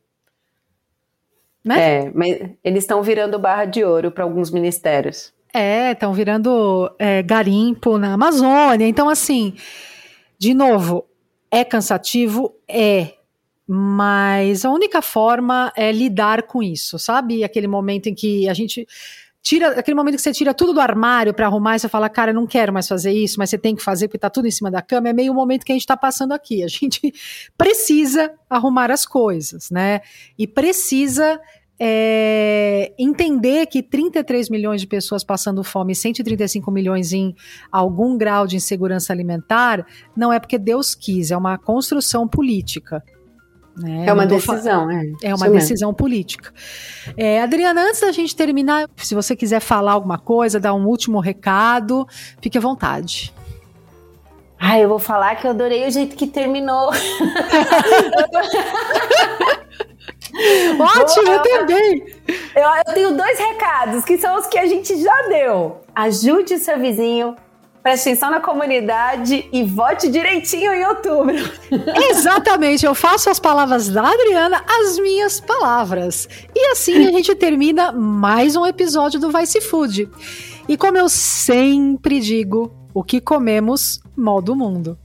Né? 1.65 2.05
É, 2.05 2.11
mas 2.15 2.39
eles 2.65 2.85
estão 2.85 3.03
virando 3.03 3.39
barra 3.39 3.65
de 3.67 3.85
ouro 3.85 4.11
para 4.11 4.25
alguns 4.25 4.51
ministérios. 4.51 5.33
É, 5.53 5.93
estão 5.93 6.13
virando 6.13 6.91
é, 6.99 7.23
garimpo 7.23 7.99
na 7.99 8.15
Amazônia. 8.15 8.87
Então, 8.87 9.09
assim, 9.09 9.55
de 10.39 10.55
novo, 10.55 11.07
é 11.51 11.65
cansativo? 11.65 12.55
É. 12.69 13.15
Mas 13.67 14.65
a 14.65 14.71
única 14.71 15.01
forma 15.01 15.73
é 15.77 15.93
lidar 15.93 16.43
com 16.43 16.63
isso, 16.63 16.99
sabe? 16.99 17.45
Aquele 17.45 17.69
momento 17.69 18.09
em 18.09 18.15
que 18.15 18.49
a 18.49 18.55
gente 18.55 18.87
tira 19.43 19.79
aquele 19.79 19.95
momento 19.95 20.17
que 20.17 20.23
você 20.23 20.33
tira 20.33 20.53
tudo 20.53 20.75
do 20.75 20.81
armário 20.81 21.33
para 21.33 21.47
arrumar 21.47 21.77
e 21.77 21.79
você 21.81 21.89
fala, 21.89 22.09
cara, 22.09 22.31
eu 22.31 22.35
não 22.35 22.47
quero 22.47 22.73
mais 22.73 22.87
fazer 22.87 23.13
isso, 23.13 23.39
mas 23.39 23.51
você 23.51 23.59
tem 23.59 23.75
que 23.75 23.83
fazer 23.83 24.09
porque 24.09 24.19
tá 24.19 24.31
tudo 24.31 24.47
em 24.47 24.51
cima 24.51 24.71
da 24.71 24.83
cama, 24.83 25.09
é 25.09 25.13
meio 25.13 25.33
o 25.33 25.35
momento 25.35 25.65
que 25.65 25.73
a 25.73 25.75
gente 25.75 25.83
está 25.83 25.97
passando 25.97 26.33
aqui. 26.33 26.63
A 26.63 26.69
gente 26.69 27.13
precisa 27.57 28.33
arrumar 28.49 28.91
as 28.91 29.07
coisas, 29.07 29.71
né? 29.71 30.01
E 30.39 30.47
precisa 30.47 31.41
é, 31.83 32.93
entender 32.99 33.65
que 33.67 33.83
33 33.83 34.51
milhões 34.51 34.83
de 34.83 34.87
pessoas 34.87 35.25
passando 35.25 35.65
fome 35.65 35.93
e 35.93 35.97
135 35.97 36.71
milhões 36.71 37.15
em 37.15 37.35
algum 37.73 38.19
grau 38.19 38.47
de 38.47 38.57
insegurança 38.57 39.15
alimentar 39.15 39.87
não 40.15 40.31
é 40.31 40.39
porque 40.39 40.59
Deus 40.59 40.95
quis, 40.95 41.31
é 41.31 41.37
uma 41.37 41.57
construção 41.57 42.29
política. 42.29 43.03
Né? 43.77 44.07
É 44.07 44.13
uma 44.13 44.27
decisão, 44.27 44.91
é. 44.91 45.13
É 45.23 45.35
uma 45.35 45.47
Isso 45.47 45.55
decisão 45.55 45.89
mesmo. 45.91 45.97
política. 45.97 46.53
É, 47.17 47.41
Adriana, 47.43 47.83
antes 47.83 48.01
da 48.01 48.13
gente 48.13 48.35
terminar, 48.37 48.89
se 48.97 49.15
você 49.15 49.35
quiser 49.37 49.61
falar 49.61 49.93
alguma 49.93 50.19
coisa, 50.19 50.61
dar 50.61 50.75
um 50.75 50.87
último 50.87 51.21
recado, 51.21 52.07
fique 52.41 52.59
à 52.59 52.61
vontade. 52.61 53.33
Ah, 54.59 54.79
eu 54.79 54.91
vou 54.91 54.99
falar 54.99 55.37
que 55.37 55.47
eu 55.47 55.53
adorei 55.53 55.89
o 55.89 55.91
jeito 55.91 56.15
que 56.15 56.27
terminou. 56.27 56.91
Ótimo, 60.79 61.31
eu 61.31 61.43
também. 61.43 62.05
Eu, 62.55 62.63
eu 62.87 62.95
tenho 62.95 63.17
dois 63.17 63.39
recados, 63.39 64.05
que 64.05 64.19
são 64.19 64.39
os 64.39 64.47
que 64.47 64.59
a 64.59 64.67
gente 64.67 65.01
já 65.03 65.23
deu. 65.29 65.81
Ajude 65.95 66.55
o 66.55 66.59
seu 66.59 66.79
vizinho 66.79 67.35
Preste 67.83 68.11
atenção 68.11 68.31
na 68.31 68.41
comunidade 68.41 69.49
e 69.51 69.65
vote 69.65 70.11
direitinho 70.11 70.73
em 70.73 70.87
outubro. 70.87 71.37
Exatamente, 72.11 72.85
eu 72.85 72.95
faço 72.95 73.31
as 73.31 73.41
palavras 73.41 73.89
da 73.89 74.07
Adriana 74.07 74.63
as 74.69 74.99
minhas 74.99 75.41
palavras. 75.41 76.29
E 76.55 76.73
assim 76.73 77.07
a 77.07 77.11
gente 77.11 77.35
termina 77.35 77.91
mais 77.91 78.55
um 78.55 78.67
episódio 78.67 79.19
do 79.19 79.31
Vice 79.31 79.63
Food. 79.63 80.11
E 80.69 80.77
como 80.77 80.99
eu 80.99 81.09
sempre 81.09 82.21
digo, 82.21 82.71
o 82.93 83.03
que 83.03 83.21
comemos 83.21 84.01
molda 84.15 84.53
o 84.53 84.57
mundo. 84.57 84.99